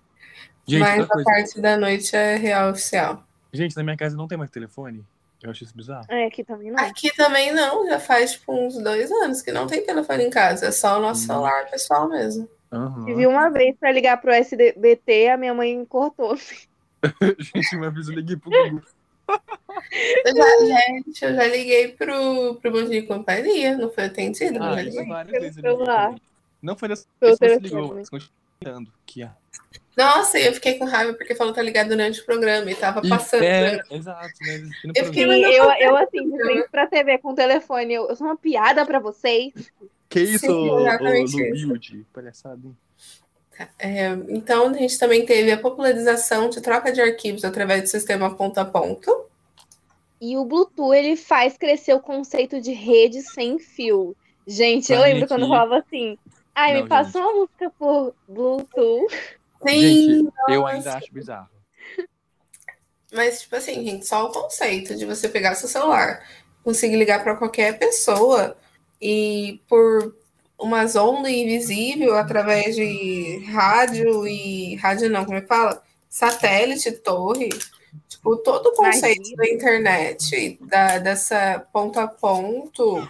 Gente, 0.66 0.80
Mas 0.80 1.00
a 1.04 1.08
coisa. 1.08 1.24
parte 1.24 1.60
da 1.60 1.76
noite 1.76 2.14
é 2.14 2.36
real 2.36 2.70
oficial. 2.70 3.24
Gente, 3.52 3.76
na 3.76 3.82
minha 3.82 3.96
casa 3.96 4.16
não 4.16 4.28
tem 4.28 4.38
mais 4.38 4.50
telefone. 4.50 5.04
Eu 5.42 5.50
acho 5.50 5.64
isso 5.64 5.76
bizarro. 5.76 6.06
É, 6.08 6.26
aqui 6.26 6.44
também 6.44 6.70
não. 6.70 6.78
Aqui 6.84 7.12
também 7.16 7.52
não, 7.52 7.86
já 7.88 7.98
faz 7.98 8.32
tipo 8.32 8.52
uns 8.52 8.76
dois 8.80 9.10
anos 9.10 9.42
que 9.42 9.50
não 9.50 9.66
tem 9.66 9.84
telefone 9.84 10.24
em 10.24 10.30
casa, 10.30 10.66
é 10.66 10.70
só 10.70 10.98
o 10.98 11.02
nosso 11.02 11.24
Hum. 11.24 11.26
celular 11.26 11.68
pessoal 11.70 12.08
mesmo. 12.08 12.48
Aham. 12.70 13.04
Tive 13.04 13.26
uma 13.26 13.50
vez 13.50 13.76
pra 13.78 13.90
ligar 13.90 14.20
pro 14.20 14.30
SBT, 14.30 15.30
a 15.30 15.36
minha 15.36 15.52
mãe 15.52 15.84
cortou. 15.86 16.36
Gente, 17.38 17.76
uma 17.76 17.90
vez 17.90 18.08
eu 18.08 18.14
liguei 18.14 18.36
pro 18.36 18.50
Google. 18.50 18.82
Eu 20.24 20.36
já, 20.36 20.66
gente, 20.66 21.24
eu 21.24 21.34
já 21.34 21.46
liguei 21.46 21.88
pro, 21.88 22.56
pro 22.56 22.70
Bom 22.70 22.84
Dia 22.84 22.98
e 22.98 23.06
Companhia, 23.06 23.76
não 23.76 23.90
foi 23.90 24.04
atendido? 24.04 24.58
mas 24.58 24.68
Ah, 24.68 24.76
já 24.76 25.22
liguei. 25.22 25.40
vezes 25.40 25.64
eu 25.64 25.78
também. 25.78 26.20
Não 26.60 26.76
foi 26.76 26.88
dessa 26.88 27.06
vez 27.20 27.38
que 27.38 27.46
você 27.46 27.58
ligou, 27.58 27.94
mas 27.94 28.08
continua 28.08 28.32
ligando. 28.60 28.92
Que, 29.06 29.22
ah. 29.22 29.36
Nossa, 29.96 30.38
eu 30.38 30.52
fiquei 30.54 30.78
com 30.78 30.84
raiva 30.84 31.12
porque 31.14 31.34
falou 31.34 31.52
que 31.52 31.58
tá 31.58 31.62
ligado 31.62 31.88
durante 31.88 32.20
o 32.20 32.24
programa 32.24 32.70
e 32.70 32.74
tava 32.74 33.02
passando. 33.06 33.42
é, 33.42 33.76
né? 33.76 33.82
exato, 33.90 34.32
né? 34.40 34.70
Eu 34.94 35.04
fiquei, 35.06 35.24
eu, 35.24 35.70
eu 35.70 35.96
assim, 35.96 36.30
de 36.30 36.42
frente 36.42 36.68
pra 36.70 36.86
TV 36.86 37.18
com 37.18 37.32
o 37.32 37.34
telefone, 37.34 37.94
eu, 37.94 38.08
eu 38.08 38.16
sou 38.16 38.26
uma 38.26 38.36
piada 38.36 38.86
pra 38.86 38.98
vocês. 38.98 39.52
Que 40.08 40.20
isso, 40.20 40.46
Sim, 40.46 40.52
ô, 40.52 40.74
ô, 40.74 40.80
exatamente 40.80 41.36
Lu 41.36 41.54
isso. 41.54 41.66
Build? 41.66 42.06
Palhaçada, 42.12 42.60
hein? 42.64 42.76
É, 43.78 44.08
então, 44.28 44.68
a 44.68 44.72
gente 44.74 44.98
também 44.98 45.24
teve 45.24 45.52
a 45.52 45.58
popularização 45.58 46.48
de 46.48 46.60
troca 46.60 46.92
de 46.92 47.00
arquivos 47.00 47.44
através 47.44 47.82
do 47.82 47.88
sistema 47.88 48.34
ponto 48.34 48.58
a 48.58 48.64
ponto. 48.64 49.26
E 50.20 50.36
o 50.36 50.44
Bluetooth, 50.44 50.96
ele 50.96 51.16
faz 51.16 51.56
crescer 51.58 51.94
o 51.94 52.00
conceito 52.00 52.60
de 52.60 52.72
rede 52.72 53.22
sem 53.22 53.58
fio. 53.58 54.16
Gente, 54.46 54.92
eu 54.92 55.00
lembro 55.00 55.26
quando 55.28 55.42
eu 55.42 55.48
falava 55.48 55.78
assim, 55.78 56.16
ai, 56.54 56.74
Não, 56.74 56.82
me 56.82 56.88
passa 56.88 57.18
uma 57.18 57.32
música 57.32 57.70
por 57.78 58.14
Bluetooth. 58.28 59.12
Sim, 59.66 59.80
Gente, 59.80 60.32
eu 60.48 60.66
ainda 60.66 60.94
acho 60.94 61.12
bizarro. 61.12 61.48
Mas, 63.12 63.42
tipo 63.42 63.56
assim, 63.56 63.84
gente, 63.84 64.06
só 64.06 64.26
o 64.26 64.32
conceito 64.32 64.96
de 64.96 65.04
você 65.04 65.28
pegar 65.28 65.54
seu 65.54 65.68
celular, 65.68 66.26
conseguir 66.64 66.96
ligar 66.96 67.22
para 67.22 67.36
qualquer 67.36 67.78
pessoa 67.78 68.56
e 69.00 69.60
por 69.68 70.16
uma 70.62 70.84
onda 71.02 71.30
invisível 71.30 72.14
através 72.16 72.74
de 72.76 73.44
rádio 73.50 74.26
e. 74.26 74.76
Rádio 74.76 75.10
não, 75.10 75.24
como 75.24 75.36
é 75.36 75.40
que 75.40 75.48
fala? 75.48 75.82
Satélite, 76.08 76.92
torre. 76.92 77.48
Tipo, 78.08 78.36
todo 78.36 78.66
o 78.68 78.72
conceito 78.72 79.18
Imagina. 79.18 79.36
da 79.36 79.48
internet, 79.50 80.58
da, 80.62 80.98
dessa 80.98 81.66
ponto 81.72 81.98
a 81.98 82.06
ponto, 82.06 83.06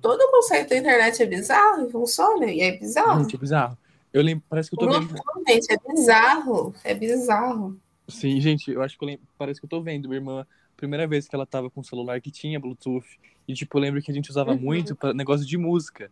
todo 0.00 0.20
o 0.20 0.30
conceito 0.30 0.70
da 0.70 0.76
internet 0.78 1.22
é 1.22 1.26
bizarro 1.26 1.86
e 1.86 1.90
funciona, 1.90 2.46
e 2.46 2.60
é 2.60 2.72
bizarro. 2.76 3.22
Gente, 3.22 3.36
é 3.36 3.38
bizarro. 3.38 3.78
Eu 4.12 4.22
lembro, 4.22 4.44
parece 4.48 4.70
que 4.70 4.76
eu 4.76 4.78
tô 4.78 4.90
vendo. 4.90 5.14
Gente, 5.48 5.66
é 5.72 5.76
bizarro, 5.92 6.74
é 6.84 6.94
bizarro. 6.94 7.76
Sim, 8.08 8.40
gente, 8.40 8.70
eu 8.70 8.82
acho 8.82 8.96
que 8.98 9.04
eu 9.04 9.06
lembro, 9.08 9.26
parece 9.38 9.58
que 9.60 9.64
eu 9.66 9.70
tô 9.70 9.80
vendo 9.82 10.08
minha 10.08 10.18
irmã, 10.20 10.46
primeira 10.76 11.06
vez 11.06 11.26
que 11.28 11.34
ela 11.34 11.46
tava 11.46 11.70
com 11.70 11.80
um 11.80 11.84
celular 11.84 12.20
que 12.20 12.30
tinha 12.30 12.60
Bluetooth. 12.60 13.06
E, 13.48 13.54
tipo, 13.54 13.76
eu 13.76 13.82
lembro 13.82 14.02
que 14.02 14.10
a 14.10 14.14
gente 14.14 14.30
usava 14.30 14.52
Uhum. 14.52 14.58
muito 14.58 14.94
pra 14.94 15.12
negócio 15.14 15.46
de 15.46 15.56
música. 15.56 16.10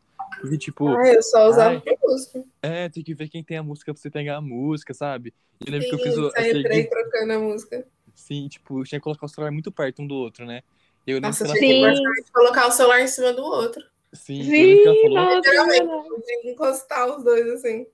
E, 0.51 0.59
tipo, 0.59 0.89
Ah, 0.89 1.09
eu 1.09 1.23
só 1.23 1.49
usava 1.49 1.71
Ai. 1.71 1.81
pra 1.81 1.95
música. 2.03 2.45
é, 2.63 2.89
tem 2.89 3.03
que 3.03 3.15
ver 3.15 3.29
quem 3.29 3.43
tem 3.45 3.57
a 3.57 3.63
música 3.63 3.93
pra 3.93 4.01
você 4.01 4.11
pegar 4.11 4.37
a 4.37 4.41
música, 4.41 4.95
sabe? 4.95 5.35
E 5.61 5.69
eu 5.69 5.73
lembro 5.73 5.89
que 5.89 5.95
eu 5.95 5.99
Sim, 5.99 6.05
fiz 6.05 6.17
o. 6.17 6.31
por 6.31 6.39
aí 6.39 6.51
aquele- 6.51 6.85
trocando 6.85 7.33
a 7.33 7.39
música. 7.39 7.87
Sim, 8.15 8.49
tipo, 8.49 8.83
tinha 8.85 8.99
que 8.99 9.05
colocar 9.05 9.27
o 9.27 9.29
celular 9.29 9.51
muito 9.51 9.71
perto 9.73 10.03
um 10.03 10.07
do 10.07 10.15
outro, 10.15 10.45
né? 10.45 10.63
Eu 11.07 11.21
Nossa, 11.21 11.45
tinha 11.47 11.93
que 11.93 12.33
colocar 12.33 12.67
o 12.67 12.71
celular 12.71 13.01
em 13.01 13.09
cima 13.09 13.33
do 13.33 13.43
outro. 13.43 13.83
Sim, 14.13 14.43
eu 14.43 14.67
lembro 14.69 14.83
que 14.83 14.87
ela 14.89 14.97
Sim, 14.97 15.03
falou. 15.03 15.19
nossa, 15.25 15.37
Literalmente, 15.37 16.49
encostar 16.49 17.17
os 17.17 17.25
dois 17.25 17.47
assim. 17.49 17.87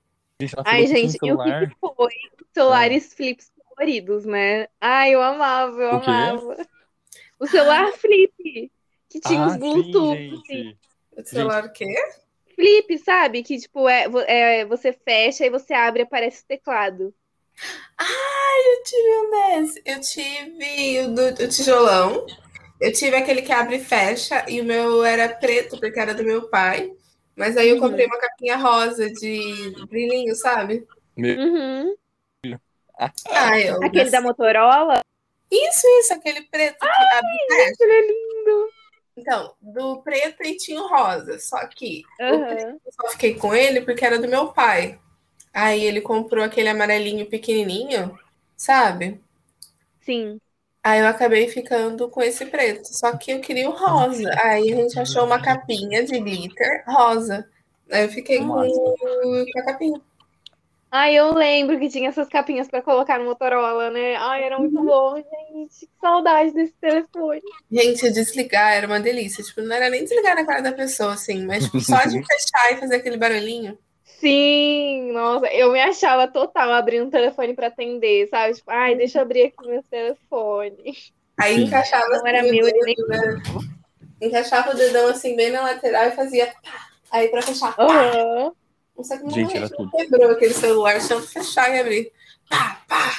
Ai, 0.65 0.83
um 0.83 0.87
gente, 0.87 1.17
e 1.23 1.31
o 1.33 1.37
que 1.37 1.75
foi 1.79 2.09
celulares 2.53 3.13
flips 3.13 3.51
coloridos, 3.65 4.25
né? 4.25 4.67
Ai, 4.79 5.13
eu 5.15 5.21
amava, 5.21 5.81
eu 5.81 5.89
O 5.89 5.95
amava. 5.95 6.67
O 7.39 7.47
celular 7.47 7.91
flip, 7.93 8.71
que 9.09 9.19
tinha 9.19 9.39
ah, 9.39 9.47
os 9.47 9.57
Bluetooth, 9.57 10.17
sim, 10.17 10.33
assim. 10.35 10.77
O 11.15 11.25
celular 11.25 11.65
o 11.65 11.71
quê? 11.71 11.85
Flip, 12.57 12.97
sabe? 12.97 13.43
Que, 13.43 13.59
tipo, 13.59 13.87
é, 13.87 14.07
é, 14.27 14.65
você 14.65 14.91
fecha 14.91 15.45
e 15.45 15.49
você 15.49 15.75
abre 15.75 16.01
e 16.01 16.03
aparece 16.05 16.41
o 16.43 16.47
teclado. 16.47 17.13
Eu 17.99 18.83
tive 18.83 19.15
um 19.17 19.31
desse. 19.31 19.81
Eu 19.85 20.01
tive 20.01 20.99
o 21.01 21.07
do 21.13 21.43
o 21.43 21.47
tijolão. 21.47 22.25
Eu 22.81 22.91
tive 22.91 23.15
aquele 23.15 23.43
que 23.43 23.51
abre 23.51 23.75
e 23.75 23.83
fecha. 23.83 24.43
E 24.49 24.59
o 24.59 24.65
meu 24.65 25.03
era 25.03 25.29
preto, 25.29 25.79
porque 25.79 25.99
era 25.99 26.15
do 26.15 26.23
meu 26.23 26.49
pai. 26.49 26.91
Mas 27.35 27.55
aí 27.55 27.69
eu 27.69 27.75
Uhum. 27.75 27.81
comprei 27.81 28.07
uma 28.07 28.19
capinha 28.19 28.57
rosa 28.57 29.07
de 29.11 29.85
brilhinho, 29.87 30.35
sabe? 30.35 30.87
Uhum. 31.15 31.95
Ah, 33.29 33.59
eu 33.59 33.83
Aquele 33.83 34.09
da 34.09 34.21
Motorola. 34.21 35.01
Isso, 35.51 35.87
isso, 35.99 36.13
aquele 36.13 36.41
preto 36.41 36.79
que 36.79 36.87
abre 36.87 37.29
e 37.31 37.55
fecha. 37.55 37.75
Ele 37.83 37.93
é 37.93 38.01
lindo. 38.07 38.69
Então, 39.17 39.53
do 39.59 40.01
preto 40.03 40.43
e 40.43 40.55
tinha 40.55 40.81
o 40.81 40.87
rosa. 40.87 41.39
Só 41.39 41.65
que 41.67 42.03
Aham. 42.21 42.77
Eu 42.85 42.91
só 42.91 43.09
fiquei 43.09 43.33
com 43.33 43.53
ele 43.53 43.81
porque 43.81 44.05
era 44.05 44.19
do 44.19 44.27
meu 44.27 44.49
pai. 44.49 44.99
Aí 45.53 45.83
ele 45.83 46.01
comprou 46.01 46.43
aquele 46.43 46.69
amarelinho 46.69 47.25
pequenininho, 47.25 48.17
sabe? 48.55 49.19
Sim. 50.01 50.39
Aí 50.83 50.99
eu 50.99 51.07
acabei 51.07 51.47
ficando 51.49 52.07
com 52.09 52.21
esse 52.21 52.45
preto. 52.45 52.85
Só 52.85 53.17
que 53.17 53.31
eu 53.31 53.41
queria 53.41 53.69
o 53.69 53.73
rosa. 53.73 54.29
Aí 54.41 54.71
a 54.71 54.75
gente 54.75 54.99
achou 54.99 55.25
uma 55.25 55.41
capinha 55.41 56.05
de 56.05 56.19
glitter 56.19 56.83
rosa. 56.87 57.49
Aí 57.91 58.03
eu 58.03 58.09
fiquei 58.09 58.37
com, 58.37 58.45
com 58.55 59.59
a 59.59 59.65
capinha. 59.65 59.99
Ai, 60.89 61.15
eu 61.15 61.33
lembro 61.33 61.77
que 61.77 61.89
tinha 61.89 62.09
essas 62.09 62.29
capinhas 62.29 62.67
pra 62.69 62.81
colocar 62.81 63.19
no 63.19 63.25
Motorola, 63.25 63.89
né? 63.89 64.15
Ai, 64.15 64.43
era 64.43 64.57
muito 64.57 64.81
bom, 64.81 65.15
gente. 65.17 65.85
Que 65.85 65.89
saudade 65.99 66.51
desse 66.53 66.73
telefone. 66.79 67.41
Gente, 67.69 68.09
desligar 68.09 68.73
era 68.73 68.87
uma 68.87 68.99
delícia. 68.99 69.43
Tipo, 69.43 69.61
não 69.61 69.75
era 69.75 69.89
nem 69.89 70.03
desligar 70.03 70.35
na 70.35 70.45
cara 70.45 70.61
da 70.61 70.71
pessoa, 70.71 71.13
assim, 71.13 71.45
mas 71.45 71.65
tipo, 71.65 71.79
só 71.81 71.97
de 72.05 72.19
fechar 72.25 72.71
e 72.73 72.77
fazer 72.77 72.95
aquele 72.95 73.17
barulhinho. 73.17 73.77
Sim, 74.05 75.11
nossa, 75.11 75.45
eu 75.47 75.71
me 75.71 75.79
achava 75.79 76.27
total 76.27 76.71
abrindo 76.71 77.07
o 77.07 77.11
telefone 77.11 77.53
pra 77.53 77.67
atender, 77.67 78.27
sabe? 78.29 78.55
Tipo, 78.55 78.71
ai, 78.71 78.95
deixa 78.95 79.19
eu 79.19 79.21
abrir 79.23 79.43
aqui 79.43 79.67
meu 79.67 79.83
telefone. 79.83 80.95
Aí 81.37 81.55
Sim. 81.55 81.65
encaixava 81.65 82.07
Não 82.17 82.25
era 82.25 82.39
assim, 82.39 82.49
o 82.49 82.51
meu, 82.55 82.67
ele 82.67 82.81
nem. 82.83 82.95
dedo, 82.95 83.07
né? 83.07 83.41
Encaixava 84.21 84.71
o 84.71 84.75
dedão 84.75 85.07
assim 85.09 85.35
bem 85.35 85.51
na 85.51 85.61
lateral 85.61 86.07
e 86.07 86.11
fazia 86.11 86.47
pá. 86.47 86.87
Aí 87.11 87.27
pra 87.27 87.41
fechar, 87.41 87.75
pá. 87.75 87.83
Aham. 87.83 88.51
Não 88.97 89.03
sei 89.03 89.19
como 89.19 89.31
Gente, 89.31 89.55
era 89.55 89.69
tudo. 89.69 89.91
quebrou 89.91 90.31
aquele 90.31 90.53
celular, 90.53 90.99
só 91.01 91.21
fechar 91.21 91.69
e 91.75 91.79
abrir. 91.79 92.11
Pá, 92.49 92.81
pá. 92.87 93.11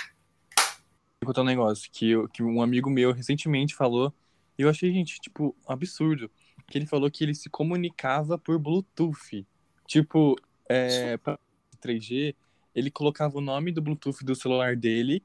Vou 1.23 1.27
contar 1.29 1.43
um 1.43 1.45
negócio 1.45 1.89
que, 1.93 2.11
eu- 2.11 2.29
que 2.29 2.43
um 2.43 2.61
amigo 2.61 2.91
meu 2.91 3.13
recentemente 3.13 3.75
falou. 3.75 4.13
E 4.59 4.63
eu 4.63 4.69
achei, 4.69 4.93
gente, 4.93 5.21
tipo, 5.21 5.55
absurdo. 5.67 6.31
Que 6.67 6.79
ele 6.79 6.87
falou 6.87 7.11
que 7.11 7.23
ele 7.25 7.35
se 7.35 7.49
comunicava 7.49 8.37
por 8.37 8.59
Bluetooth. 8.59 9.47
Tipo, 9.87 10.37
é, 10.69 11.17
pra 11.17 11.39
3G, 11.81 12.35
ele 12.75 12.91
colocava 12.91 13.39
o 13.39 13.41
nome 13.41 13.71
do 13.73 13.81
Bluetooth 13.81 14.25
do 14.25 14.35
celular 14.35 14.75
dele. 14.77 15.23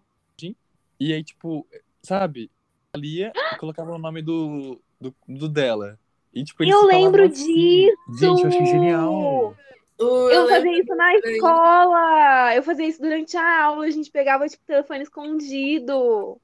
E 1.00 1.12
aí, 1.14 1.24
tipo, 1.24 1.68
sabe? 2.02 2.50
Lia 2.96 3.32
e 3.36 3.58
colocava 3.58 3.92
o 3.92 3.98
nome 3.98 4.22
do, 4.22 4.80
do, 5.02 5.14
do 5.28 5.50
dela. 5.50 6.00
E, 6.34 6.44
tipo, 6.44 6.64
Eu 6.64 6.86
lembro 6.86 7.24
assim. 7.26 7.46
disso! 7.46 7.98
Gente, 8.20 8.42
eu 8.44 8.48
achei 8.48 8.66
genial. 8.66 9.58
Eu 10.04 10.46
lembro 10.46 10.50
fazia 10.56 10.80
isso 10.80 10.96
na 10.96 11.16
escola! 11.16 12.56
Eu 12.56 12.64
fazia 12.64 12.88
isso 12.88 13.02
durante 13.02 13.38
a 13.38 13.64
aula, 13.64 13.86
a 13.86 13.90
gente 13.92 14.12
pegava, 14.12 14.48
tipo, 14.48 14.64
telefone 14.66 15.04
escondido. 15.04 16.40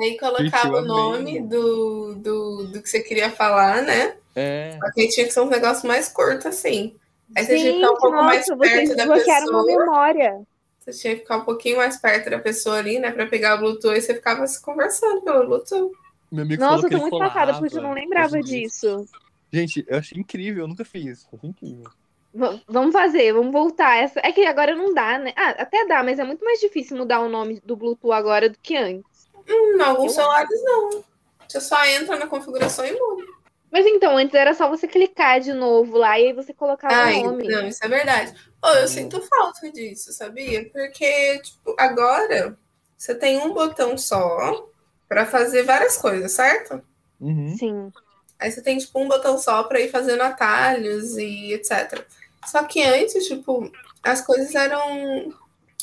Aí 0.00 0.16
colocava 0.18 0.78
eu 0.78 0.82
o 0.82 0.84
nome 0.84 1.40
do, 1.40 2.14
do, 2.14 2.66
do 2.68 2.82
que 2.82 2.88
você 2.88 3.00
queria 3.00 3.30
falar, 3.30 3.82
né? 3.82 4.16
É. 4.34 4.76
Só 4.80 4.92
que 4.92 5.08
tinha 5.08 5.26
que 5.26 5.32
ser 5.32 5.40
uns 5.40 5.50
negócios 5.50 5.84
mais 5.84 6.08
curtos, 6.08 6.46
assim. 6.46 6.96
Aí 7.36 7.44
você 7.44 7.56
tinha 7.58 7.72
que 7.72 7.78
Gente, 7.78 7.80
ficar 7.80 7.92
um 7.92 7.96
pouco 7.96 8.16
mais 8.16 8.38
nossa, 8.40 8.56
vocês 8.56 8.72
perto 8.72 8.96
da 8.96 9.04
desbloquearam 9.04 9.46
uma 9.48 9.64
pessoa. 9.64 9.84
memória. 9.84 10.42
Você 10.80 10.90
tinha 10.92 11.14
que 11.14 11.20
ficar 11.20 11.36
um 11.38 11.44
pouquinho 11.44 11.76
mais 11.78 11.96
perto 11.96 12.30
da 12.30 12.38
pessoa 12.38 12.76
ali, 12.76 12.98
né? 12.98 13.10
Pra 13.10 13.26
pegar 13.26 13.54
o 13.54 13.58
Bluetooth 13.58 13.96
e 13.96 14.00
você 14.02 14.14
ficava 14.14 14.46
se 14.46 14.60
conversando 14.60 15.22
pelo 15.22 15.46
Bluetooth. 15.46 15.92
Meu 16.30 16.44
amigo 16.44 16.62
Nossa, 16.62 16.86
eu 16.86 16.90
tô 16.90 16.98
muito 16.98 17.18
passada, 17.18 17.58
porque 17.58 17.76
eu 17.76 17.82
não 17.82 17.92
lembrava 17.92 18.40
disso. 18.40 18.98
disso. 18.98 19.08
Gente, 19.52 19.84
eu 19.86 19.98
achei 19.98 20.18
incrível, 20.18 20.64
eu 20.64 20.68
nunca 20.68 20.84
fiz. 20.84 21.26
Achei 21.32 21.48
incrível. 21.50 21.90
V- 22.34 22.60
vamos 22.68 22.92
fazer, 22.92 23.32
vamos 23.32 23.52
voltar. 23.52 23.96
Essa... 23.96 24.20
É 24.24 24.32
que 24.32 24.44
agora 24.44 24.74
não 24.74 24.92
dá, 24.92 25.18
né? 25.18 25.32
Ah, 25.36 25.50
até 25.50 25.86
dá, 25.86 26.02
mas 26.02 26.18
é 26.18 26.24
muito 26.24 26.44
mais 26.44 26.60
difícil 26.60 26.96
mudar 26.96 27.20
o 27.20 27.28
nome 27.28 27.60
do 27.64 27.76
Bluetooth 27.76 28.12
agora 28.12 28.50
do 28.50 28.58
que 28.58 28.76
antes. 28.76 29.28
Hum, 29.48 29.80
alguns 29.82 30.06
Eu 30.06 30.10
celulares 30.10 30.64
não. 30.64 31.04
Você 31.48 31.60
só 31.60 31.84
entra 31.86 32.16
na 32.18 32.26
configuração 32.26 32.84
e 32.84 32.92
muda. 32.92 33.24
Mas 33.70 33.86
então, 33.86 34.16
antes 34.16 34.34
era 34.34 34.54
só 34.54 34.68
você 34.68 34.86
clicar 34.86 35.40
de 35.40 35.52
novo 35.52 35.98
lá 35.98 36.18
e 36.18 36.28
aí 36.28 36.32
você 36.32 36.54
colocava 36.54 36.94
Ai, 36.94 37.20
o 37.20 37.32
nome. 37.32 37.48
não, 37.48 37.66
isso 37.66 37.84
é 37.84 37.88
verdade. 37.88 38.34
Ô, 38.62 38.68
eu 38.68 38.88
sinto 38.88 39.20
falta 39.22 39.70
disso, 39.70 40.12
sabia? 40.12 40.68
Porque, 40.70 41.40
tipo, 41.40 41.74
agora 41.78 42.56
você 42.96 43.14
tem 43.14 43.38
um 43.38 43.52
botão 43.52 43.98
só 43.98 44.68
pra 45.08 45.26
fazer 45.26 45.64
várias 45.64 45.96
coisas, 45.96 46.32
certo? 46.32 46.80
Uhum. 47.20 47.56
Sim. 47.56 47.92
Aí 48.38 48.50
você 48.50 48.62
tem, 48.62 48.78
tipo, 48.78 48.98
um 48.98 49.08
botão 49.08 49.38
só 49.38 49.64
pra 49.64 49.80
ir 49.80 49.90
fazendo 49.90 50.22
atalhos 50.22 51.16
e 51.16 51.52
etc. 51.52 52.06
Só 52.46 52.64
que 52.64 52.82
antes, 52.82 53.26
tipo, 53.26 53.70
as 54.02 54.20
coisas 54.20 54.54
eram. 54.54 55.32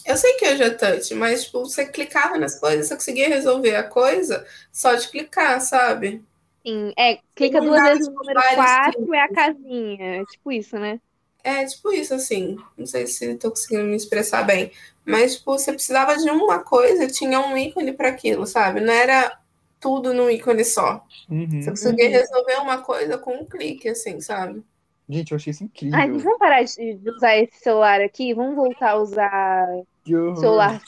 Eu 0.05 0.17
sei 0.17 0.33
que 0.33 0.47
hoje 0.47 0.63
é 0.63 0.69
touch, 0.71 1.13
mas, 1.13 1.45
tipo, 1.45 1.59
você 1.59 1.85
clicava 1.85 2.37
nas 2.37 2.59
coisas, 2.59 2.87
você 2.87 2.95
conseguia 2.95 3.29
resolver 3.29 3.75
a 3.75 3.83
coisa 3.83 4.45
só 4.71 4.95
de 4.95 5.07
clicar, 5.07 5.61
sabe? 5.61 6.23
Sim. 6.65 6.93
É, 6.97 7.19
clica 7.35 7.61
duas 7.61 7.81
vezes 7.83 8.07
no 8.07 8.13
tipo, 8.13 8.19
número 8.19 8.39
vários 8.39 8.95
4 8.95 9.13
é 9.13 9.21
a 9.21 9.33
casinha. 9.33 10.21
É 10.21 10.25
tipo 10.25 10.51
isso, 10.51 10.77
né? 10.77 10.99
É 11.43 11.65
tipo 11.65 11.91
isso, 11.91 12.13
assim. 12.13 12.57
Não 12.77 12.85
sei 12.85 13.07
se 13.07 13.35
tô 13.35 13.49
conseguindo 13.49 13.83
me 13.83 13.95
expressar 13.95 14.43
bem. 14.43 14.71
Mas, 15.05 15.35
tipo, 15.35 15.51
você 15.51 15.73
precisava 15.73 16.15
de 16.17 16.29
uma 16.29 16.59
coisa, 16.59 17.07
tinha 17.07 17.39
um 17.39 17.57
ícone 17.57 17.93
para 17.93 18.09
aquilo, 18.09 18.45
sabe? 18.45 18.79
Não 18.79 18.93
era 18.93 19.39
tudo 19.79 20.13
num 20.13 20.29
ícone 20.29 20.63
só. 20.63 21.03
Uhum. 21.29 21.61
Você 21.61 21.71
conseguia 21.71 22.09
resolver 22.09 22.57
uma 22.57 22.79
coisa 22.79 23.17
com 23.17 23.33
um 23.35 23.45
clique, 23.45 23.89
assim, 23.89 24.21
sabe? 24.21 24.63
Gente, 25.11 25.31
eu 25.31 25.35
achei 25.35 25.51
isso 25.51 25.65
incrível. 25.65 25.99
Ai, 25.99 26.09
vamos 26.09 26.39
parar 26.39 26.63
de 26.63 27.01
usar 27.09 27.35
esse 27.37 27.59
celular 27.59 27.99
aqui? 27.99 28.33
Vamos 28.33 28.55
voltar 28.55 28.91
a 28.91 28.95
usar 28.95 29.67
celular. 30.05 30.81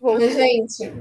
Mas, 0.00 0.34
gente, 0.34 0.92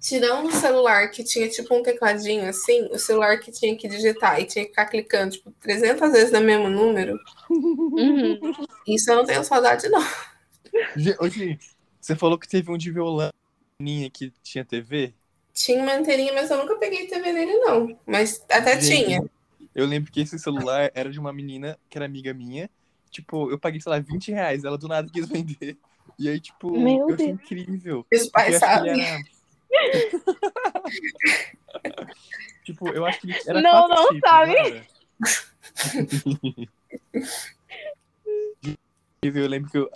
tirando 0.00 0.46
o 0.46 0.52
celular 0.52 1.10
que 1.10 1.24
tinha, 1.24 1.48
tipo, 1.48 1.74
um 1.74 1.82
tecladinho 1.82 2.48
assim, 2.48 2.88
o 2.92 2.98
celular 3.00 3.40
que 3.40 3.50
tinha 3.50 3.76
que 3.76 3.88
digitar 3.88 4.40
e 4.40 4.44
tinha 4.44 4.64
que 4.64 4.70
ficar 4.70 4.86
clicando, 4.86 5.32
tipo, 5.32 5.50
300 5.60 6.12
vezes 6.12 6.30
no 6.30 6.40
mesmo 6.40 6.70
número, 6.70 7.18
Uhum. 7.50 8.38
isso 8.86 9.10
eu 9.10 9.16
não 9.16 9.24
tenho 9.24 9.42
saudade, 9.42 9.88
não. 9.88 10.06
Gente, 10.96 11.58
você 12.00 12.14
falou 12.14 12.38
que 12.38 12.48
teve 12.48 12.70
um 12.70 12.78
de 12.78 12.92
violão 12.92 13.30
que 14.12 14.32
tinha 14.40 14.64
TV? 14.64 15.12
Tinha 15.52 15.82
uma 15.82 15.94
anteirinha, 15.94 16.32
mas 16.32 16.48
eu 16.48 16.58
nunca 16.58 16.76
peguei 16.76 17.08
TV 17.08 17.32
nele, 17.32 17.56
não. 17.56 17.98
Mas 18.06 18.40
até 18.48 18.80
Gente, 18.80 19.04
tinha. 19.04 19.24
Eu 19.74 19.86
lembro 19.86 20.12
que 20.12 20.20
esse 20.20 20.38
celular 20.38 20.90
era 20.94 21.10
de 21.10 21.18
uma 21.18 21.32
menina 21.32 21.78
que 21.88 21.96
era 21.96 22.04
amiga 22.04 22.34
minha. 22.34 22.68
Tipo, 23.10 23.50
eu 23.50 23.58
paguei, 23.58 23.80
sei 23.80 23.90
lá, 23.90 23.98
20 23.98 24.30
reais. 24.32 24.64
Ela 24.64 24.78
do 24.78 24.88
nada 24.88 25.10
quis 25.10 25.26
vender. 25.28 25.78
E 26.18 26.28
aí, 26.28 26.40
tipo, 26.40 26.70
Meu 26.70 27.08
eu 27.08 27.14
achei 27.14 27.28
Deus. 27.28 27.40
incrível. 27.40 28.06
Os 28.12 28.28
pais 28.28 28.52
eu 28.54 28.60
sabem. 28.60 29.00
era... 29.00 29.22
tipo, 32.64 32.88
eu 32.88 33.06
acho 33.06 33.20
que 33.20 33.30
ele 33.30 33.40
era 33.46 33.62
Não, 33.62 33.88
não 33.88 34.08
chips, 34.08 34.20
sabe. 34.20 34.86
eu 39.22 39.48
lembro 39.48 39.70
que 39.70 39.78
eu... 39.78 39.90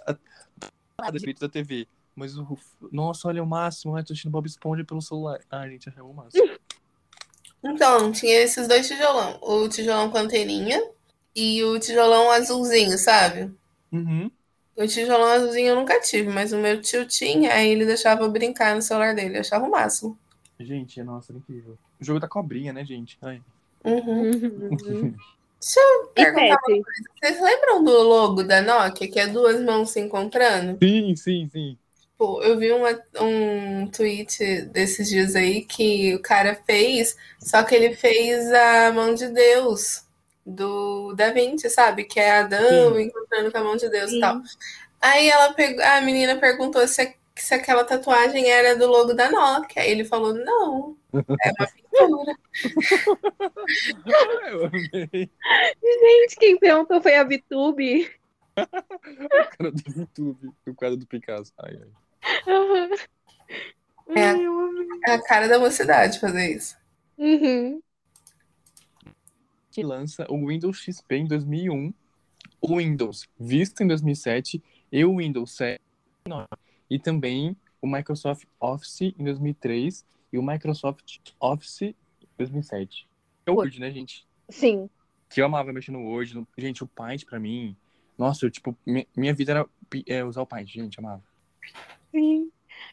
Nada 0.99 1.19
direito 1.19 1.41
da 1.41 1.49
TV. 1.49 1.87
Mas 2.15 2.39
o... 2.39 2.57
Nossa, 2.91 3.29
olha 3.29 3.43
o 3.43 3.47
máximo. 3.47 3.95
Ai, 3.95 4.03
tô 4.03 4.15
assistindo 4.15 4.33
Bob 4.33 4.47
Esponja 4.47 4.83
pelo 4.85 5.03
celular. 5.03 5.39
Ai, 5.51 5.69
gente, 5.71 5.91
achei 5.91 6.03
o 6.03 6.15
máximo. 6.15 6.59
Então, 7.72 8.12
tinha 8.12 8.40
esses 8.40 8.66
dois 8.68 8.87
tijolão. 8.87 9.38
O 9.42 9.68
tijolão 9.68 10.11
com 10.11 10.18
anteirinha 10.18 10.83
e 11.35 11.62
o 11.64 11.79
tijolão 11.79 12.31
azulzinho, 12.31 12.96
sabe? 12.98 13.50
Uhum. 13.92 14.31
O 14.76 14.87
tijolão 14.87 15.29
azulzinho 15.29 15.68
eu 15.68 15.76
nunca 15.76 16.00
tive, 16.00 16.29
mas 16.29 16.52
o 16.52 16.59
meu 16.59 16.81
tio 16.81 17.07
tinha, 17.07 17.52
aí 17.52 17.70
ele 17.70 17.87
deixava 17.87 18.22
eu 18.22 18.31
brincar 18.31 18.74
no 18.74 18.83
celular 18.83 19.14
dele. 19.14 19.37
Eu 19.37 19.40
achava 19.40 19.66
o 19.66 19.70
máximo. 19.70 20.18
Gente, 20.61 21.02
nossa, 21.02 21.33
era 21.33 21.38
incrível. 21.38 21.79
O 22.00 22.05
jogo 22.05 22.20
da 22.20 22.29
cobrinha, 22.29 22.72
né, 22.72 22.85
gente? 22.85 23.18
Ai. 23.22 23.40
Uhum. 23.85 24.31
Uhum. 24.31 25.14
Deixa 25.59 25.81
eu 25.81 26.07
perguntar, 26.09 26.59
Tetris? 26.59 26.85
vocês 27.18 27.42
lembram 27.42 27.83
do 27.83 28.02
logo 28.02 28.42
da 28.44 28.61
Nokia, 28.61 29.11
que 29.11 29.18
é 29.18 29.26
duas 29.26 29.61
mãos 29.62 29.90
se 29.90 29.98
encontrando? 29.98 30.79
Sim, 30.83 31.16
sim, 31.16 31.48
sim. 31.50 31.79
Pô, 32.18 32.42
eu 32.42 32.59
vi 32.59 32.72
uma- 32.72 32.98
um 33.20 33.87
tweet 33.90 34.62
desses 34.66 35.09
dias 35.09 35.37
aí 35.37 35.62
que 35.64 36.14
o 36.14 36.22
cara 36.22 36.55
fez, 36.66 37.14
só 37.38 37.62
que 37.62 37.74
ele 37.74 37.94
fez 37.94 38.50
a 38.52 38.90
mão 38.92 39.14
de 39.14 39.29
Deus 39.29 40.05
do 40.44 41.12
Da 41.14 41.31
Vinci, 41.31 41.68
sabe? 41.68 42.05
Que 42.05 42.18
é 42.18 42.38
Adão 42.38 42.94
Sim. 42.94 43.02
encontrando 43.02 43.52
com 43.52 43.59
a 43.59 43.64
mão 43.64 43.76
de 43.76 43.88
Deus 43.90 44.11
Sim. 44.11 44.16
e 44.16 44.20
tal. 44.20 44.40
Aí 45.00 45.29
ela 45.29 45.52
pegou, 45.52 45.85
a 45.85 46.00
menina 46.00 46.37
perguntou 46.37 46.87
se, 46.88 47.14
se 47.35 47.52
aquela 47.55 47.85
tatuagem 47.85 48.48
era 48.50 48.74
do 48.76 48.87
logo 48.87 49.12
da 49.12 49.31
Nokia. 49.31 49.83
Aí 49.83 49.90
ele 49.90 50.05
falou: 50.07 50.33
não, 50.33 50.96
é 51.12 51.52
uma 51.59 51.68
pintura. 51.68 52.37
Eu 54.50 54.66
amei. 54.66 55.31
Gente, 55.83 56.37
quem 56.38 56.59
perguntou 56.59 57.02
foi 57.02 57.14
a 57.16 57.24
Vitube. 57.24 58.11
O 58.57 59.59
cara 59.59 59.70
do 59.70 59.83
YouTube, 60.00 60.50
o 60.66 60.74
quadro 60.74 60.96
do 60.96 61.07
Picasso. 61.07 61.52
Ai, 61.59 61.79
ai. 61.79 61.88
Uhum. 62.47 62.91
É. 64.17 64.23
Ai. 64.31 64.37
É 65.07 65.12
a 65.12 65.23
cara 65.23 65.49
da 65.49 65.59
mocidade 65.59 66.19
fazer 66.21 66.57
isso. 66.57 66.77
Uhum. 67.19 67.81
Que 69.71 69.83
lança 69.83 70.27
o 70.31 70.47
Windows 70.49 70.79
XP 70.79 71.17
em 71.17 71.27
2001, 71.27 71.93
o 72.61 72.77
Windows 72.79 73.29
Vista 73.39 73.85
em 73.85 73.87
2007 73.87 74.62
e 74.91 75.05
o 75.05 75.17
Windows 75.19 75.53
7 75.57 75.81
em 76.27 76.31
2009. 76.31 76.49
E 76.89 76.99
também 76.99 77.57
o 77.81 77.87
Microsoft 77.87 78.45
Office 78.61 79.01
em 79.03 79.25
2003 79.25 80.05
e 80.33 80.39
o 80.39 80.43
Microsoft 80.43 81.19
Office 81.39 81.83
em 81.83 81.95
2007. 82.39 83.07
É 83.45 83.51
o 83.51 83.55
Word, 83.55 83.79
né, 83.81 83.91
gente? 83.91 84.27
Sim. 84.49 84.89
Que 85.29 85.41
eu 85.41 85.47
amava 85.47 85.73
mexer 85.73 85.91
no 85.93 86.01
Word. 86.03 86.35
no- 86.35 86.47
Gente, 86.57 86.83
o 86.83 86.87
Paint 86.87 87.25
pra 87.25 87.39
mim... 87.39 87.77
Nossa, 88.17 88.47
eu, 88.47 88.51
tipo, 88.51 88.75
mi- 88.87 89.07
minha 89.15 89.35
vida 89.35 89.53
era 89.53 89.67
é, 90.07 90.25
usar 90.25 90.41
o 90.43 90.47
Paint, 90.47 90.69
gente, 90.71 90.99
amava. 90.99 91.23
Sim. 92.14 92.51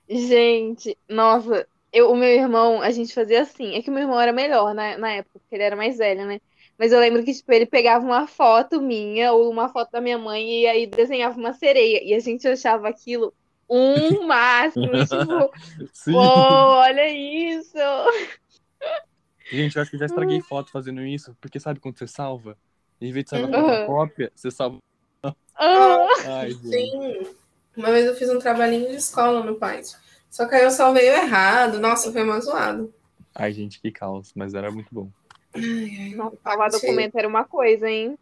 Gente, 0.10 0.97
nossa, 1.10 1.67
eu, 1.91 2.12
o 2.12 2.15
meu 2.15 2.30
irmão, 2.30 2.82
a 2.82 2.91
gente 2.91 3.13
fazia 3.13 3.41
assim. 3.41 3.76
É 3.76 3.82
que 3.82 3.89
o 3.89 3.93
meu 3.93 4.04
irmão 4.04 4.19
era 4.19 4.34
melhor 4.34 4.73
na, 4.73 4.97
na 4.97 5.12
época, 5.13 5.39
porque 5.39 5.56
ele 5.56 5.63
era 5.63 5.76
mais 5.76 5.97
velho, 5.97 6.26
né? 6.28 6.39
Mas 6.78 6.91
eu 6.91 6.99
lembro 6.99 7.23
que, 7.23 7.34
tipo, 7.34 7.52
ele 7.54 7.65
pegava 7.65 8.06
uma 8.06 8.28
foto 8.28 8.82
minha 8.82 9.34
ou 9.34 9.49
uma 9.52 9.69
foto 9.69 9.91
da 9.91 10.02
minha 10.02 10.17
mãe 10.17 10.63
e 10.63 10.67
aí 10.67 10.88
desenhava 10.88 11.38
uma 11.39 11.54
sereia. 11.54 12.04
E 12.04 12.13
a 12.13 12.19
gente 12.19 12.47
achava 12.47 12.89
aquilo 12.89 13.34
um 13.69 14.26
máximo. 14.28 14.97
Tipo, 15.06 15.52
Sim. 15.93 16.13
olha 16.15 17.08
isso! 17.10 17.78
Gente, 19.52 19.76
eu 19.76 19.82
acho 19.82 19.91
que 19.91 19.95
eu 19.95 19.99
já 19.99 20.06
estraguei 20.08 20.41
foto 20.41 20.71
fazendo 20.71 21.02
isso, 21.06 21.36
porque 21.39 21.60
sabe 21.60 21.80
quando 21.80 21.97
você 21.97 22.08
salva? 22.08 22.58
Em 22.99 23.12
vez 23.12 23.26
de 23.26 23.30
salvar 23.30 23.49
Uhum. 23.49 23.63
uma 23.65 23.86
cópia, 23.86 24.32
você 24.36 24.49
salva. 24.49 24.80
Ah, 25.56 26.08
Ai, 26.23 26.49
gente. 26.56 26.97
Sim. 27.02 27.42
Uma 27.75 27.91
vez 27.91 28.05
eu 28.05 28.15
fiz 28.15 28.29
um 28.29 28.39
trabalhinho 28.39 28.89
de 28.89 28.95
escola 28.97 29.43
no 29.43 29.55
Paint. 29.55 29.93
Só 30.29 30.47
que 30.47 30.55
aí 30.55 30.63
eu 30.63 30.71
salvei 30.71 31.09
o 31.09 31.13
errado. 31.13 31.79
Nossa, 31.79 32.12
foi 32.12 32.23
uma 32.23 32.39
zoado. 32.39 32.93
Ai, 33.36 33.51
gente, 33.53 33.79
que 33.79 33.91
caos, 33.91 34.31
mas 34.36 34.53
era 34.53 34.71
muito 34.71 34.88
bom. 34.91 35.09
nossa, 36.15 36.38
salvar 36.43 36.69
documento 36.71 37.15
era 37.17 37.27
uma 37.27 37.43
coisa, 37.43 37.89
hein? 37.89 38.17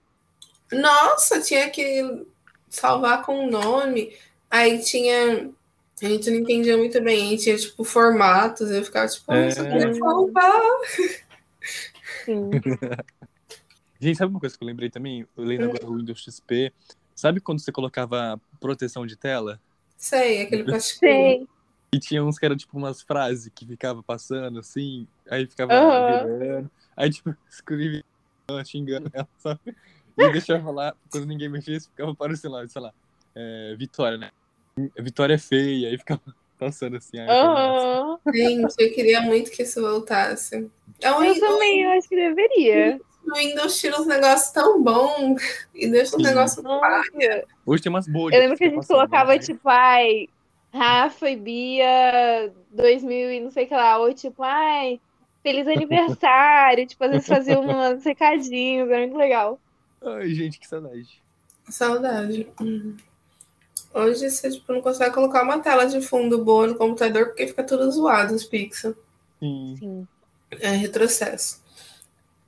Nossa, 0.72 1.42
tinha 1.42 1.70
que 1.70 2.26
salvar 2.70 3.24
com 3.24 3.46
o 3.46 3.50
nome. 3.52 4.14
Aí 4.50 4.80
tinha. 4.82 5.50
A 6.02 6.06
gente 6.08 6.30
não 6.32 6.38
entendia 6.40 6.78
muito 6.78 7.00
bem. 7.02 7.30
Aí 7.32 7.38
tinha, 7.38 7.56
tipo, 7.58 7.84
formatos. 7.84 8.72
Eu 8.72 8.84
ficava, 8.84 9.08
tipo, 9.08 9.32
eu 9.34 9.52
só 9.52 9.64
É. 9.64 9.72
queria 9.72 9.94
salvar. 9.94 10.62
Sim. 12.26 12.50
Gente, 14.00 14.18
sabe 14.18 14.32
uma 14.32 14.40
coisa 14.40 14.58
que 14.58 14.64
eu 14.64 14.68
lembrei 14.68 14.90
também? 14.90 15.28
Eu 15.38 15.44
lembro 15.44 15.66
agora 15.70 15.86
do 15.86 15.96
Windows 15.96 16.24
XP. 16.24 16.74
Sabe 17.16 17.40
quando 17.40 17.60
você 17.60 17.72
colocava 17.72 18.40
proteção 18.60 19.06
de 19.06 19.16
tela? 19.16 19.60
Sei, 19.98 20.42
aquele 20.42 20.64
plastiquinho. 20.64 21.12
Sei. 21.12 21.48
E 21.94 22.00
tinha 22.00 22.24
uns 22.24 22.40
que 22.40 22.46
eram 22.46 22.56
tipo 22.56 22.78
umas 22.78 23.02
frases 23.02 23.52
que 23.54 23.66
ficava 23.66 24.02
passando 24.02 24.60
assim, 24.60 25.06
aí 25.30 25.46
ficava 25.46 25.74
virando. 26.06 26.72
Aí, 26.96 27.10
tipo, 27.10 27.36
escrevia 27.50 28.04
xingando 28.66 29.10
ela, 29.14 29.28
sabe? 29.38 29.76
E 30.18 30.32
deixava 30.32 30.72
lá, 30.72 30.96
quando 31.10 31.26
ninguém 31.26 31.50
mexesse, 31.50 31.90
ficava 31.90 32.12
aparecendo 32.12 32.54
lá, 32.54 32.68
sei 32.68 32.82
lá, 32.82 32.94
é, 33.36 33.76
Vitória, 33.78 34.18
né? 34.18 34.32
Vitória 35.00 35.34
é 35.34 35.38
feia, 35.38 35.90
aí 35.90 35.98
ficava 35.98 36.22
passando 36.58 36.96
assim. 36.96 37.20
aí 37.20 37.30
Aham. 37.30 38.20
Gente, 38.34 38.76
eu 38.80 38.94
queria 38.94 39.22
muito 39.22 39.52
que 39.52 39.64
isso 39.64 39.82
voltasse. 39.82 40.70
É 41.02 41.12
um 41.12 41.24
Eu 41.24 41.40
também, 41.40 41.84
eu 41.84 41.92
acho 41.92 42.08
que 42.08 42.16
deveria. 42.16 43.00
O 43.32 43.36
Windows 43.36 43.80
tira 43.80 44.00
uns 44.00 44.08
negócios 44.08 44.52
tão 44.52 44.84
bons 44.84 45.42
e 45.74 45.90
deixa 45.90 46.18
Sim. 46.18 46.24
negócios 46.24 46.64
Nossa. 46.64 47.12
Hoje 47.66 47.84
tem 47.84 47.90
umas 47.90 48.08
bolhas. 48.08 48.36
Eu 48.36 48.42
lembro 48.42 48.58
que 48.58 48.66
a 48.66 48.70
gente 48.70 48.88
colocava, 48.88 49.32
né? 49.32 49.40
tipo, 49.40 49.70
ai, 49.70 50.28
Rafa 50.74 51.30
e 51.30 51.36
Bia 51.36 52.54
2000 52.72 53.32
e 53.32 53.40
não 53.40 53.52
sei 53.52 53.66
o 53.66 53.68
que 53.68 53.74
lá, 53.74 53.98
ou 53.98 54.14
tipo, 54.14 54.44
ai, 54.44 55.00
Feliz 55.44 55.68
aniversário, 55.68 56.86
tipo, 56.88 57.04
às 57.04 57.12
vezes 57.12 57.28
fazia 57.28 57.60
uns 57.60 58.04
recadinhos, 58.04 58.90
era 58.90 59.00
muito 59.00 59.18
legal. 59.18 59.60
Ai, 60.04 60.30
gente, 60.34 60.60
que 60.60 60.68
saudade. 60.68 61.22
Saudade. 61.70 62.48
Uhum. 62.60 62.96
Hoje 63.94 64.30
você 64.30 64.50
tipo, 64.52 64.72
não 64.72 64.82
consegue 64.82 65.14
colocar 65.14 65.44
uma 65.44 65.60
tela 65.60 65.86
de 65.86 66.02
fundo 66.02 66.44
boa 66.44 66.68
no 66.68 66.76
computador 66.76 67.28
porque 67.28 67.48
fica 67.48 67.64
tudo 67.64 67.92
zoado 67.92 68.34
os 68.34 68.46
pixels. 68.46 68.96
Sim. 69.40 69.76
Sim. 69.78 70.08
É 70.60 70.70
retrocesso. 70.70 71.61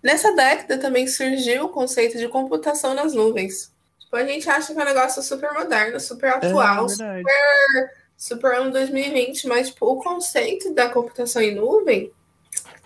Nessa 0.04 0.36
década 0.36 0.78
também 0.78 1.08
surgiu 1.08 1.66
o 1.66 1.70
conceito 1.70 2.18
de 2.18 2.28
computação 2.28 2.94
nas 2.94 3.14
nuvens. 3.14 3.72
Tipo, 4.00 4.18
a 4.18 4.26
gente 4.26 4.50
acha 4.50 4.74
que 4.74 4.80
é 4.80 4.84
um 4.84 4.86
negócio 4.86 5.24
super 5.24 5.54
moderno, 5.54 6.00
super 6.00 6.30
atual, 6.34 6.86
É 6.86 7.24
verdade. 7.24 7.24
super 8.18 8.54
ano 8.56 8.72
2020, 8.72 9.48
mas 9.48 9.70
tipo, 9.70 9.86
o 9.86 10.04
conceito 10.04 10.74
da 10.74 10.90
computação 10.90 11.42
em 11.42 11.56
nuvem 11.56 12.12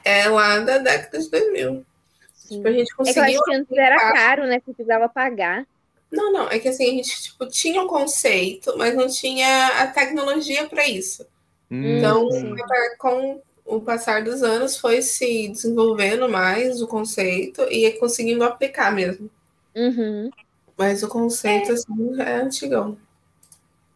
é 0.06 0.30
lá 0.30 0.60
da 0.60 0.78
década 0.78 1.18
de 1.20 1.30
2000. 1.30 1.86
Sim. 2.34 2.58
Tipo, 2.58 2.68
a 2.68 2.72
gente 2.72 2.84
É 2.84 2.86
que 2.86 2.94
eu 2.94 2.98
conseguiu 2.98 3.24
acho 3.42 3.44
que 3.44 3.56
antes 3.56 3.78
era 3.78 4.14
caro, 4.14 4.46
né? 4.46 4.60
Que 4.60 4.74
precisava 4.74 5.10
pagar. 5.10 5.66
Não, 6.12 6.32
não, 6.32 6.48
é 6.50 6.60
que 6.60 6.70
assim, 6.70 6.86
a 6.86 6.92
gente 6.92 7.22
tipo, 7.24 7.46
tinha 7.50 7.82
um 7.82 7.88
conceito, 7.88 8.78
mas 8.78 8.96
não 8.96 9.08
tinha 9.08 9.68
a 9.82 9.88
tecnologia 9.88 10.66
para 10.70 10.88
isso. 10.88 11.26
Hum, 11.70 11.98
Então, 11.98 12.32
sim. 12.32 12.56
com 12.98 13.42
o 13.68 13.82
passar 13.82 14.24
dos 14.24 14.42
anos, 14.42 14.78
foi 14.78 15.02
se 15.02 15.50
desenvolvendo 15.50 16.30
mais 16.30 16.82
o 16.82 16.88
conceito 16.88 17.62
e 17.64 17.92
conseguindo 18.00 18.44
aplicar 18.44 18.94
mesmo. 18.94 19.30
Uhum. 19.76 20.30
Mas 20.78 21.04
o 21.04 21.08
conceito, 21.08 21.74
assim, 21.74 22.22
é 22.22 22.36
antigão. 22.36 22.98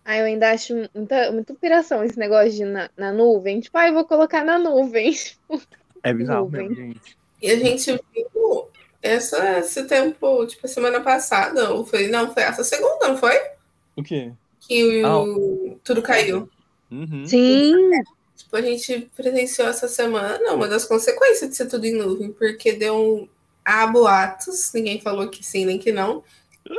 Ah, 0.03 0.17
eu 0.17 0.25
ainda 0.25 0.51
acho 0.51 0.73
muita, 0.93 1.31
muita 1.31 1.53
inspiração 1.53 2.03
esse 2.03 2.17
negócio 2.17 2.51
de 2.51 2.65
na, 2.65 2.89
na 2.97 3.13
nuvem. 3.13 3.59
Tipo, 3.59 3.77
ah, 3.77 3.87
eu 3.87 3.93
vou 3.93 4.05
colocar 4.05 4.43
na 4.43 4.57
nuvem. 4.57 5.13
é 6.03 6.13
bizarro 6.13 6.45
nuvem. 6.45 6.69
mesmo, 6.69 6.75
gente. 6.75 7.17
E 7.41 7.49
a 7.49 7.55
gente 7.55 7.99
viu 8.13 8.67
essa, 9.01 9.59
esse 9.59 9.83
tempo, 9.85 10.45
tipo, 10.45 10.67
semana 10.67 10.99
passada, 11.01 11.71
ou 11.71 11.85
foi, 11.85 12.07
não, 12.07 12.33
foi 12.33 12.43
essa 12.43 12.63
segunda, 12.63 13.07
não 13.07 13.17
foi? 13.17 13.35
O 13.95 14.03
quê? 14.03 14.31
Que 14.59 15.03
o, 15.03 15.77
tudo 15.83 16.01
caiu. 16.01 16.49
Uhum. 16.91 17.25
Sim. 17.25 17.73
Tipo, 18.51 18.57
a 18.57 18.61
gente 18.61 19.09
presenciou 19.15 19.69
essa 19.69 19.87
semana. 19.87 20.53
Uma 20.53 20.67
das 20.67 20.83
consequências 20.83 21.49
de 21.49 21.55
ser 21.55 21.67
tudo 21.67 21.85
em 21.85 21.93
nuvem, 21.93 22.33
porque 22.33 22.73
deu 22.73 22.97
um 22.97 23.29
há 23.63 23.87
boatos, 23.87 24.71
ninguém 24.73 24.99
falou 24.99 25.29
que 25.29 25.45
sim 25.45 25.65
nem 25.65 25.79
que 25.79 25.91
não, 25.91 26.21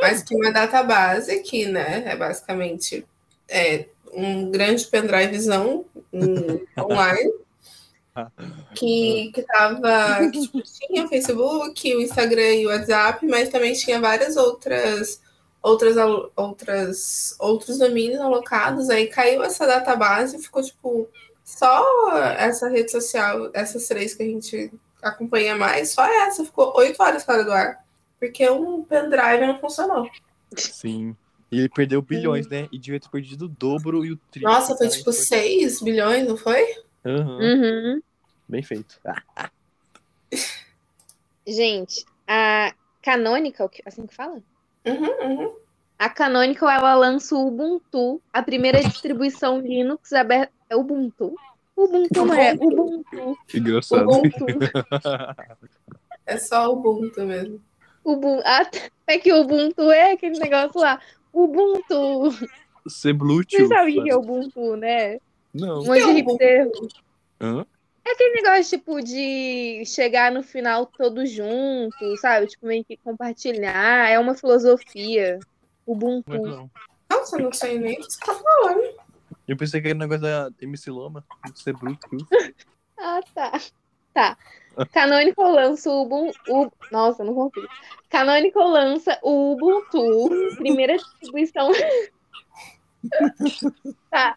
mas 0.01 0.23
que 0.23 0.35
uma 0.35 0.53
database 0.53 1.41
que, 1.41 1.65
né, 1.65 2.03
é 2.07 2.17
basicamente 2.17 3.07
é, 3.49 3.87
um 4.13 4.51
grande 4.51 4.85
pendrivezão 4.87 5.87
um, 6.13 6.61
online, 6.77 7.33
que, 8.75 9.31
que 9.33 9.43
tava, 9.43 10.29
que 10.31 10.41
tipo, 10.43 10.61
tinha 10.61 11.05
o 11.05 11.09
Facebook, 11.09 11.95
o 11.95 12.03
Instagram 12.03 12.55
e 12.55 12.67
o 12.67 12.71
WhatsApp, 12.71 13.25
mas 13.27 13.49
também 13.49 13.73
tinha 13.73 14.01
várias 14.01 14.37
outras 14.37 15.21
outras 15.63 15.97
outras 16.35 17.37
outros 17.39 17.79
domínios 17.79 18.21
alocados, 18.21 18.91
aí 18.91 19.07
caiu 19.07 19.45
essa 19.45 19.67
database 19.67 20.37
e 20.37 20.43
ficou 20.43 20.63
tipo 20.63 21.09
só 21.45 22.17
essa 22.39 22.69
rede 22.69 22.91
social, 22.91 23.51
essas 23.53 23.87
três 23.89 24.15
que 24.15 24.23
a 24.23 24.27
gente 24.27 24.73
acompanha 25.03 25.57
mais, 25.57 25.91
só 25.91 26.05
essa 26.05 26.45
ficou 26.45 26.73
oito 26.77 27.03
horas 27.03 27.25
fora 27.25 27.45
do 27.45 27.53
ar, 27.53 27.85
porque 28.19 28.49
um 28.49 28.85
pendrive 28.85 29.47
não 29.47 29.59
funcionou. 29.59 30.09
Sim. 30.57 31.17
E 31.51 31.59
ele 31.59 31.69
perdeu 31.69 32.01
bilhões, 32.01 32.49
né? 32.49 32.69
E 32.73 32.79
devia 32.79 32.99
ter 32.99 33.11
perdido 33.11 33.45
o 33.45 33.49
dobro 33.49 34.07
e 34.07 34.13
o 34.13 34.17
triplo. 34.31 34.51
Nossa, 34.51 34.77
foi 34.77 34.89
tipo 34.89 35.05
foi- 35.05 35.13
6 35.13 35.83
bilhões, 35.83 36.27
não 36.27 36.37
foi? 36.37 36.65
Aham. 37.05 37.39
Uhum. 37.39 38.03
Bem 38.49 38.63
feito. 38.63 38.99
Gente, 41.47 42.07
a 42.27 42.73
Canonical, 43.03 43.71
assim 43.85 44.07
que 44.07 44.15
fala? 44.15 44.41
Uhum, 44.87 45.29
uhum. 45.29 45.55
A 45.99 46.09
Canonical, 46.09 46.71
ela 46.71 46.95
lança 46.95 47.35
o 47.35 47.49
Ubuntu, 47.49 48.21
a 48.33 48.43
primeira 48.43 48.83
distribuição 48.83 49.61
Linux 49.61 50.13
aberta. 50.13 50.53
É 50.73 50.77
Ubuntu? 50.77 51.35
Ubuntu 51.77 52.25
não 52.25 52.35
é, 52.35 52.55
Ubuntu. 52.55 53.39
que 53.47 53.59
engraçado. 53.59 54.09
Ubuntu. 54.09 54.47
É 56.25 56.39
só 56.39 56.71
o 56.71 56.75
Ubuntu 56.75 57.21
mesmo. 57.27 57.61
Ubuntu. 58.05 58.43
Ah, 58.47 58.71
é 59.09 59.19
que 59.19 59.33
Ubuntu 59.33 59.91
é 59.91 60.13
aquele 60.13 60.39
negócio 60.39 60.81
lá. 60.81 61.01
Ubuntu. 61.33 62.31
Ser 62.87 63.13
Bluetooth. 63.13 63.61
Você 63.61 63.67
sabe 63.67 63.99
o 63.99 64.05
que 64.05 64.11
é 64.11 64.17
Ubuntu, 64.17 64.77
né? 64.77 65.19
Não. 65.53 65.81
Um 65.81 65.87
monte 65.87 66.15
de 66.15 66.39
Que 66.39 66.45
é. 66.45 66.71
Hã? 67.41 67.67
É 68.07 68.13
aquele 68.13 68.41
negócio, 68.41 68.79
tipo, 68.79 69.03
de 69.03 69.83
chegar 69.85 70.31
no 70.31 70.45
final 70.45 70.87
todos 70.87 71.29
juntos, 71.29 72.21
sabe? 72.21 72.47
Tipo, 72.47 72.67
meio 72.67 72.85
que 72.85 72.97
compartilhar. 72.97 74.09
É 74.09 74.19
uma 74.19 74.35
filosofia. 74.35 75.41
Ubuntu. 75.85 76.41
Não. 76.41 76.71
Nossa, 77.11 77.37
eu 77.37 77.43
não 77.43 77.53
sei 77.53 77.81
nem 77.81 77.95
o 77.95 77.97
que 77.97 78.05
você 78.05 78.21
tá 78.21 78.35
falando. 78.35 78.95
Eu 79.47 79.57
pensei 79.57 79.81
que 79.81 79.89
era 79.89 79.99
negócio 79.99 80.23
da 80.23 80.51
MC 80.61 80.91
Loma. 80.91 81.25
Ser 81.55 81.77
Bluetooth. 81.77 82.27
Ah, 83.05 83.21
tá. 83.35 83.51
Tá. 84.15 84.39
Canonical 84.93 85.51
lança 85.51 85.91
o 85.91 86.03
Ubuntu. 86.03 86.73
Nossa, 86.93 87.25
não 87.25 87.35
consigo. 87.35 87.67
Canonical 88.09 88.69
lança 88.69 89.19
o 89.23 89.53
Ubuntu, 89.53 90.57
primeira 90.57 90.97
distribuição. 90.97 91.73
tá. 94.09 94.37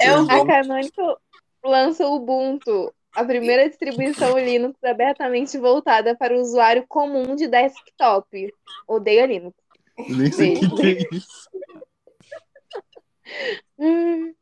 É 0.00 0.18
o 0.18 0.22
A 0.22 0.46
Canonical 0.46 1.20
lança 1.62 2.06
o 2.06 2.16
Ubuntu, 2.16 2.94
a 3.14 3.24
primeira 3.24 3.68
distribuição 3.68 4.38
Linux 4.38 4.82
abertamente 4.82 5.58
voltada 5.58 6.16
para 6.16 6.34
o 6.34 6.40
usuário 6.40 6.84
comum 6.88 7.36
de 7.36 7.46
desktop. 7.46 8.52
Odeio 8.86 9.26
Linux. 9.26 9.56
Nem 10.08 10.30
sei 10.30 10.56
o 10.56 10.60
que, 10.60 10.76
que 10.76 10.86
é 10.86 11.16
isso. 11.16 11.50
Hum, 13.78 14.34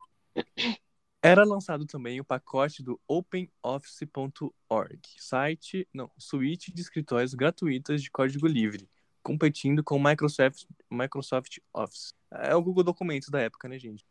Era 1.23 1.45
lançado 1.45 1.87
também 1.87 2.21
o 2.21 2.25
pacote 2.25 2.83
do 2.83 3.01
OpenOffice.org, 3.09 5.01
site, 5.19 5.89
não, 5.93 6.11
suíte 6.19 6.73
de 6.73 6.83
escritórios 6.83 7.33
gratuitas 7.35 8.03
de 8.03 8.11
código 8.11 8.47
livre, 8.47 8.87
competindo 9.23 9.83
com 9.83 9.97
o 9.97 10.05
Microsoft, 10.05 10.65
Microsoft 10.91 11.59
Office. 11.73 12.13
É 12.31 12.55
o 12.55 12.63
Google 12.63 12.85
Documentos 12.85 13.31
da 13.31 13.41
época, 13.41 13.69
né, 13.69 13.79
gente? 13.79 14.05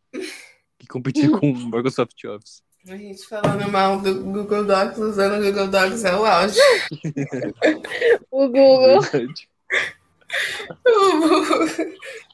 Que 0.80 0.88
competia 0.88 1.30
com 1.30 1.52
o 1.52 1.66
Microsoft 1.66 2.24
Office. 2.26 2.64
A 2.88 2.98
gente 2.98 3.26
falando 3.26 3.72
mal 3.72 4.02
do 4.02 4.24
Google 4.26 4.66
Docs, 4.66 4.98
usando 4.98 5.40
o 5.42 5.46
Google 5.46 5.68
Docs 5.68 6.04
é 6.04 6.16
o 6.16 6.26
auge. 6.26 6.60
o 8.30 8.48
Google. 8.48 9.00
Verdade. 9.10 9.50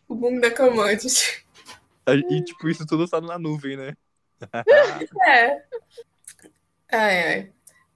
o 0.08 0.16
boom 0.16 0.40
da 0.40 0.50
commodity. 0.50 1.46
E, 2.14 2.44
tipo, 2.44 2.70
isso 2.70 2.86
tudo 2.86 3.08
tá 3.08 3.22
na 3.22 3.38
nuvem, 3.40 3.78
né? 3.78 3.94
É. 5.28 5.64
Ai, 6.92 7.24
ai. 7.24 7.54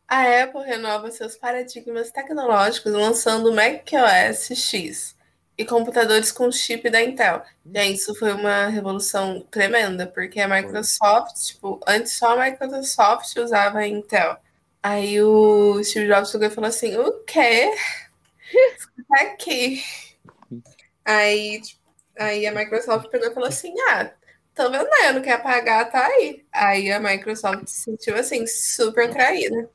A 0.07 0.43
Apple 0.43 0.63
renova 0.63 1.09
seus 1.09 1.35
paradigmas 1.35 2.11
tecnológicos 2.11 2.91
lançando 2.91 3.49
o 3.49 3.55
macOS 3.55 4.51
X 4.51 5.15
e 5.57 5.65
computadores 5.65 6.31
com 6.31 6.51
chip 6.51 6.89
da 6.89 7.01
Intel. 7.01 7.43
Gente, 7.65 7.97
isso 7.97 8.15
foi 8.15 8.33
uma 8.33 8.67
revolução 8.67 9.41
tremenda, 9.49 10.05
porque 10.07 10.39
a 10.39 10.47
Microsoft, 10.47 11.35
tipo, 11.47 11.79
antes 11.87 12.13
só 12.13 12.37
a 12.39 12.43
Microsoft 12.45 13.35
usava 13.37 13.79
a 13.79 13.87
Intel. 13.87 14.37
Aí 14.81 15.21
o 15.21 15.83
Steve 15.83 16.07
Jobs 16.07 16.29
chegou 16.29 16.47
e 16.47 16.51
falou 16.51 16.67
assim: 16.67 16.97
o 16.97 17.11
quê? 17.23 17.71
Tá 19.09 19.21
aqui. 19.21 19.83
Aí, 21.05 21.61
tipo, 21.61 21.82
aí 22.17 22.45
a 22.47 22.53
Microsoft 22.53 23.09
pegou 23.09 23.29
e 23.29 23.33
falou 23.33 23.49
assim: 23.49 23.73
ah, 23.89 24.11
tô 24.55 24.69
vendendo, 24.69 25.21
quer 25.21 25.41
pagar, 25.41 25.91
tá 25.91 26.05
aí. 26.07 26.43
Aí 26.51 26.91
a 26.91 26.99
Microsoft 26.99 27.67
se 27.67 27.81
sentiu 27.83 28.15
assim, 28.15 28.45
super 28.47 29.09
traída. 29.11 29.69